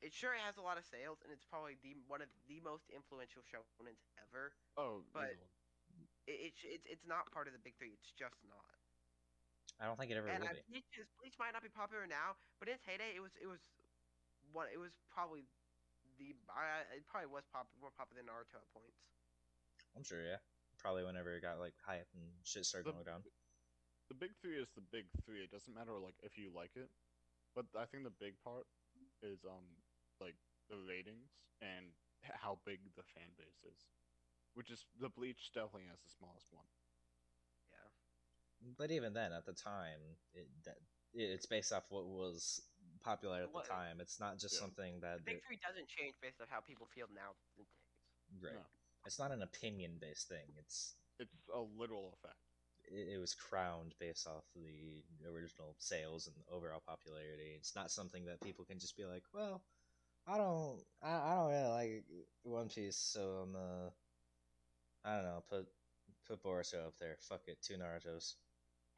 It 0.02 0.10
sure 0.16 0.32
has 0.32 0.56
a 0.56 0.64
lot 0.64 0.80
of 0.80 0.84
sales, 0.88 1.20
and 1.22 1.28
it's 1.30 1.44
probably 1.44 1.76
the 1.84 1.94
one 2.10 2.18
of 2.24 2.28
the 2.48 2.58
most 2.64 2.88
influential 2.90 3.44
shonens 3.46 4.00
ever. 4.18 4.52
Oh, 4.76 5.04
But- 5.14 5.38
easily. 5.38 5.52
It, 6.28 6.52
it, 6.52 6.54
it's 6.62 6.86
it's 6.86 7.06
not 7.08 7.26
part 7.34 7.46
of 7.50 7.54
the 7.56 7.62
big 7.62 7.74
three. 7.80 7.90
It's 7.96 8.12
just 8.14 8.38
not. 8.46 8.62
I 9.80 9.88
don't 9.88 9.96
think 9.96 10.12
it 10.12 10.20
ever 10.20 10.28
and 10.28 10.44
will 10.44 10.52
I, 10.52 10.60
be. 10.60 10.62
Bleach, 10.68 10.92
is, 11.00 11.08
Bleach 11.18 11.34
might 11.40 11.56
not 11.56 11.64
be 11.64 11.72
popular 11.72 12.04
now, 12.06 12.36
but 12.60 12.68
in 12.68 12.76
its 12.76 12.84
heyday, 12.86 13.16
it 13.16 13.22
was 13.24 13.32
it 13.40 13.48
was 13.48 13.58
one. 14.52 14.66
It 14.70 14.78
was 14.78 14.92
probably 15.10 15.48
the. 16.20 16.36
I, 16.52 16.84
I- 16.84 17.00
it 17.00 17.06
probably 17.08 17.32
was 17.32 17.48
pop, 17.50 17.66
more 17.80 17.90
popular 17.94 18.20
than 18.22 18.28
Naruto 18.30 18.60
at 18.60 18.68
points. 18.76 19.00
I'm 19.96 20.04
sure, 20.04 20.22
yeah. 20.24 20.38
Probably 20.78 21.04
whenever 21.04 21.34
it 21.36 21.42
got 21.42 21.58
like 21.58 21.74
hype 21.84 22.08
and 22.14 22.24
shit 22.44 22.64
started 22.64 22.86
The- 22.88 22.92
going 22.92 23.04
down. 23.04 23.22
the 24.08 24.14
big 24.14 24.30
three 24.40 24.56
is 24.58 24.68
the 24.74 24.80
big 24.90 25.06
three. 25.24 25.42
It 25.42 25.50
doesn't 25.50 25.74
matter 25.74 25.92
like 25.98 26.16
if 26.22 26.38
you 26.38 26.50
like 26.54 26.72
it, 26.76 26.90
but 27.54 27.66
I 27.78 27.84
think 27.86 28.04
the 28.04 28.10
big 28.18 28.34
part 28.42 28.66
is 29.22 29.44
um 29.44 29.66
like 30.20 30.36
the 30.68 30.76
ratings 30.78 31.30
and 31.60 31.92
how 32.22 32.58
big 32.64 32.80
the 32.96 33.02
fan 33.14 33.28
base 33.36 33.60
is, 33.64 33.86
which 34.54 34.70
is 34.70 34.84
the 35.00 35.08
Bleach 35.08 35.52
definitely 35.52 35.88
has 35.90 36.00
the 36.00 36.10
smallest 36.16 36.48
one. 36.52 36.66
Yeah. 37.72 37.90
But 38.78 38.90
even 38.90 39.12
then, 39.12 39.32
at 39.32 39.44
the 39.46 39.52
time, 39.54 40.00
it, 40.34 40.48
that 40.64 40.76
it's 41.12 41.46
based 41.46 41.72
off 41.72 41.84
what 41.90 42.06
was 42.06 42.60
popular 43.02 43.42
at 43.42 43.52
the 43.52 43.62
time. 43.62 44.00
It's 44.00 44.20
not 44.20 44.38
just 44.38 44.54
Yeah. 44.54 44.60
something 44.60 45.00
that, 45.00 45.18
The 45.24 45.32
big 45.36 45.44
three 45.46 45.58
doesn't 45.64 45.88
change 45.88 46.14
based 46.20 46.40
on 46.40 46.46
how 46.48 46.60
people 46.60 46.86
feel 46.94 47.08
now. 47.14 47.34
these 47.56 47.66
right. 48.40 48.54
No. 48.54 48.64
It's 49.06 49.18
not 49.18 49.32
an 49.32 49.42
opinion-based 49.42 50.28
thing. 50.28 50.46
It's 50.58 50.94
It's 51.18 51.30
a 51.54 51.60
literal 51.60 52.14
effect. 52.14 52.36
it, 52.90 53.14
it 53.14 53.18
was 53.18 53.34
crowned 53.34 53.94
based 53.98 54.26
off 54.26 54.44
the 54.54 55.02
original 55.28 55.74
sales 55.78 56.26
and 56.26 56.36
overall 56.52 56.82
popularity. 56.86 57.54
It's 57.56 57.74
not 57.76 57.90
something 57.90 58.24
that 58.26 58.40
people 58.40 58.64
can 58.64 58.78
just 58.78 58.96
be 58.96 59.04
like, 59.04 59.24
well, 59.34 59.62
I 60.26 60.36
don't, 60.36 60.80
I, 61.02 61.10
I 61.10 61.34
don't 61.34 61.50
really 61.50 61.68
like 61.70 62.04
One 62.42 62.68
Piece, 62.68 62.96
so 62.96 63.44
I'm 63.48 63.56
uh, 63.56 63.88
I 65.04 65.14
don't 65.16 65.24
know, 65.24 65.42
put 65.48 65.66
put 66.28 66.42
Boruto 66.42 66.86
up 66.86 66.94
there. 67.00 67.16
Fuck 67.20 67.42
it, 67.48 67.58
two 67.62 67.74
Naruto's. 67.74 68.36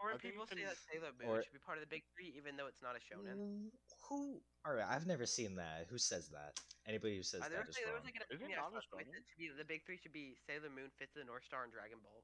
Or 0.00 0.09
I 0.09 0.12
when 0.12 0.18
people 0.20 0.46
say 0.46 0.64
that 0.64 0.74
Sailor 0.90 1.12
Moon 1.20 1.30
or- 1.30 1.42
should 1.44 1.53
be 1.53 1.61
part 1.64 1.78
of 1.78 1.82
the 1.84 1.88
big 1.88 2.03
three, 2.12 2.34
even 2.36 2.57
though 2.57 2.66
it's 2.66 2.82
not 2.82 2.96
a 2.96 2.98
shonen. 2.98 3.38
Mm, 3.38 3.70
Who? 4.09 4.42
All 4.66 4.74
right, 4.74 4.86
I've 4.90 5.07
never 5.07 5.26
seen 5.26 5.55
that. 5.57 5.86
Who 5.90 5.96
says 5.98 6.28
that? 6.30 6.59
Anybody 6.86 7.16
who 7.16 7.22
says 7.22 7.42
Uh, 7.42 7.48
there, 7.48 7.58
that 7.62 7.66
was, 7.70 7.76
is 7.76 7.82
there 7.82 7.94
wrong. 7.94 8.02
was 8.02 8.04
like 8.10 8.18
an 8.18 8.26
Isn't 8.34 8.50
a 8.50 8.56
saw 8.58 8.66
somewhere 8.66 8.82
shonen? 9.06 9.14
that 9.14 9.22
should 9.30 9.38
be 9.38 9.48
the 9.54 9.64
big 9.64 9.86
three 9.86 9.98
should 10.02 10.12
be 10.12 10.34
Sailor 10.50 10.70
Moon, 10.70 10.90
Fist 10.98 11.14
of 11.14 11.22
the 11.22 11.30
North 11.30 11.44
Star, 11.46 11.62
and 11.62 11.72
Dragon 11.72 11.98
Ball. 12.02 12.22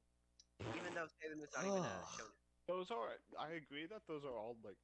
Even 0.75 0.91
though 0.99 1.07
Sailor 1.23 1.37
Moon's 1.39 1.55
not 1.55 1.63
even 1.65 1.79
a 1.79 1.87
Ugh. 1.87 2.09
shonen. 2.19 2.35
Those 2.67 2.91
are 2.91 3.15
I 3.39 3.55
agree 3.55 3.87
that 3.87 4.03
those 4.11 4.25
are 4.27 4.35
all 4.37 4.59
like 4.67 4.77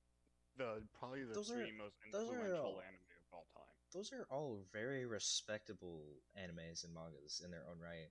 the 0.56 0.86
probably 0.94 1.24
the 1.26 1.34
Those 1.34 1.50
are- 1.50 1.58
three 1.66 1.72
most 1.74 1.98
those 2.14 2.30
are 2.30 2.38
influential 2.46 2.78
all- 2.78 2.80
anime 2.86 3.18
of 3.18 3.32
all 3.34 3.46
time. 3.52 3.74
Those 3.92 4.12
are 4.14 4.24
all 4.30 4.62
very 4.72 5.06
respectable 5.06 6.22
animes 6.38 6.82
and 6.86 6.94
mangas 6.94 7.40
in 7.44 7.50
their 7.50 7.66
own 7.68 7.78
right. 7.78 8.10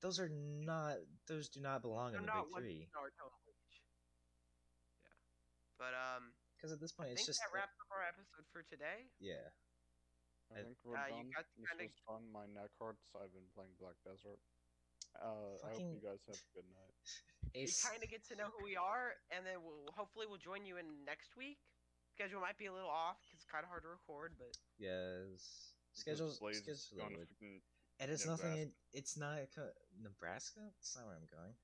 Those 0.00 0.18
are 0.18 0.28
not. 0.30 0.96
Those 1.26 1.48
do 1.50 1.60
not 1.60 1.82
belong 1.82 2.14
in 2.14 2.22
They're 2.22 2.22
the 2.22 2.26
not 2.26 2.44
big 2.46 2.52
one 2.54 2.62
three. 2.62 2.88
Naruto. 2.94 3.28
Yeah. 5.02 5.10
But 5.78 5.92
um, 5.94 6.32
Because 6.56 6.72
at 6.72 6.80
this 6.80 6.92
point, 6.92 7.10
I 7.10 7.12
it's 7.12 7.20
think 7.22 7.26
just 7.36 7.40
that 7.40 7.52
wraps 7.54 7.76
up 7.80 7.90
our 7.92 8.02
episode 8.08 8.46
for 8.52 8.62
today. 8.70 9.10
yeah. 9.18 9.50
I 10.50 10.60
I- 10.60 10.62
think 10.64 10.78
we're 10.84 10.96
Uh, 10.96 11.06
you 11.06 11.14
done. 11.22 11.30
got 11.30 11.46
to 11.46 11.60
this 11.60 11.68
kinda- 11.70 11.84
was 11.84 11.98
fun. 12.06 12.22
My 12.32 12.46
neck 12.46 12.70
hurts. 12.78 13.06
I've 13.14 13.32
been 13.32 13.48
playing 13.54 13.74
Black 13.78 13.96
Desert. 14.04 14.40
Uh, 15.16 15.58
I 15.64 15.70
hope 15.74 15.94
you 15.94 16.00
guys 16.00 16.22
have 16.26 16.36
a 16.38 16.50
good 16.54 16.68
night. 16.70 16.94
You 17.54 17.62
Ace. 17.66 17.82
kind 17.82 18.02
of 18.02 18.08
get 18.08 18.22
to 18.28 18.36
know 18.36 18.46
who 18.50 18.62
we 18.62 18.76
are, 18.76 19.16
and 19.30 19.44
then 19.44 19.62
we'll 19.64 19.90
hopefully 19.96 20.26
we'll 20.26 20.38
join 20.38 20.64
you 20.66 20.76
in 20.76 21.04
next 21.04 21.34
week. 21.36 21.58
Schedule 22.14 22.40
might 22.40 22.56
be 22.58 22.66
a 22.66 22.72
little 22.72 22.90
off 22.90 23.18
because 23.22 23.40
it's 23.42 23.50
kind 23.50 23.64
of 23.64 23.70
hard 23.70 23.82
to 23.82 23.88
record, 23.88 24.36
but 24.38 24.54
Yes. 24.78 25.74
Because 25.90 26.18
Schedules. 26.18 26.36
Schedules 26.36 26.68
is 26.68 26.92
are 26.92 26.96
going 26.96 27.16
weird. 27.40 27.62
And 27.98 28.10
it's 28.10 28.24
nothing. 28.26 28.56
It, 28.56 28.74
it's 28.92 29.16
not 29.16 29.50
co- 29.50 29.72
Nebraska. 29.98 30.60
That's 30.78 30.94
not 30.96 31.06
where 31.06 31.16
I'm 31.16 31.26
going. 31.26 31.56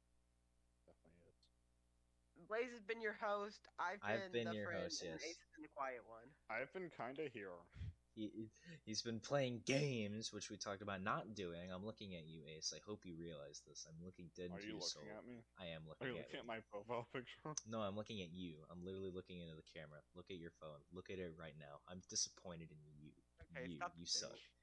definitely 0.84 1.22
is. 1.30 2.46
Blaze 2.48 2.72
has 2.72 2.82
been 2.82 3.00
your 3.00 3.14
host. 3.14 3.68
I've 3.78 4.00
been, 4.00 4.10
I've 4.10 4.32
been 4.32 4.48
the 4.48 4.54
your 4.54 4.66
friend, 4.66 4.82
host, 4.82 5.02
and 5.02 5.12
yes. 5.12 5.22
Ace 5.22 5.38
has 5.38 5.48
been 5.54 5.62
the 5.62 5.68
quiet 5.76 6.04
one. 6.06 6.34
I've 6.50 6.72
been 6.72 6.90
kind 6.90 7.18
of 7.20 7.32
here. 7.32 7.52
He 8.16 8.48
he's 8.88 9.02
been 9.02 9.20
playing 9.20 9.60
games, 9.66 10.32
which 10.32 10.48
we 10.48 10.56
talked 10.56 10.80
about 10.80 11.02
not 11.02 11.34
doing. 11.36 11.70
I'm 11.70 11.84
looking 11.84 12.14
at 12.16 12.24
you, 12.26 12.40
Ace. 12.56 12.72
I 12.74 12.80
hope 12.88 13.04
you 13.04 13.14
realize 13.14 13.60
this. 13.68 13.86
I'm 13.88 14.00
looking 14.04 14.30
dead 14.34 14.50
Are 14.50 14.56
into 14.56 14.72
you 14.72 14.80
your 14.80 14.80
looking 14.80 15.12
at 15.12 15.24
me? 15.28 15.44
I 15.60 15.66
am 15.76 15.82
Are 15.84 16.08
looking 16.08 16.16
you 16.16 16.22
at 16.24 16.24
looking 16.24 16.40
you. 16.40 16.40
at 16.40 16.46
my 16.46 16.60
profile 16.72 17.06
picture? 17.12 17.52
No, 17.68 17.80
I'm 17.84 17.94
looking 17.94 18.22
at 18.22 18.32
you. 18.32 18.56
I'm 18.72 18.80
literally 18.84 19.12
looking 19.12 19.40
into 19.44 19.54
the 19.54 19.68
camera. 19.68 20.00
Look 20.16 20.30
at 20.32 20.38
your 20.40 20.52
phone. 20.60 20.80
Look 20.96 21.10
at 21.12 21.18
it 21.18 21.36
right 21.38 21.54
now. 21.60 21.84
I'm 21.92 22.00
disappointed 22.08 22.72
in 22.72 22.80
you. 22.96 23.12
Okay, 23.52 23.68
you 23.68 23.78
you 24.00 24.06
suck. 24.06 24.32
bitch. 24.32 24.55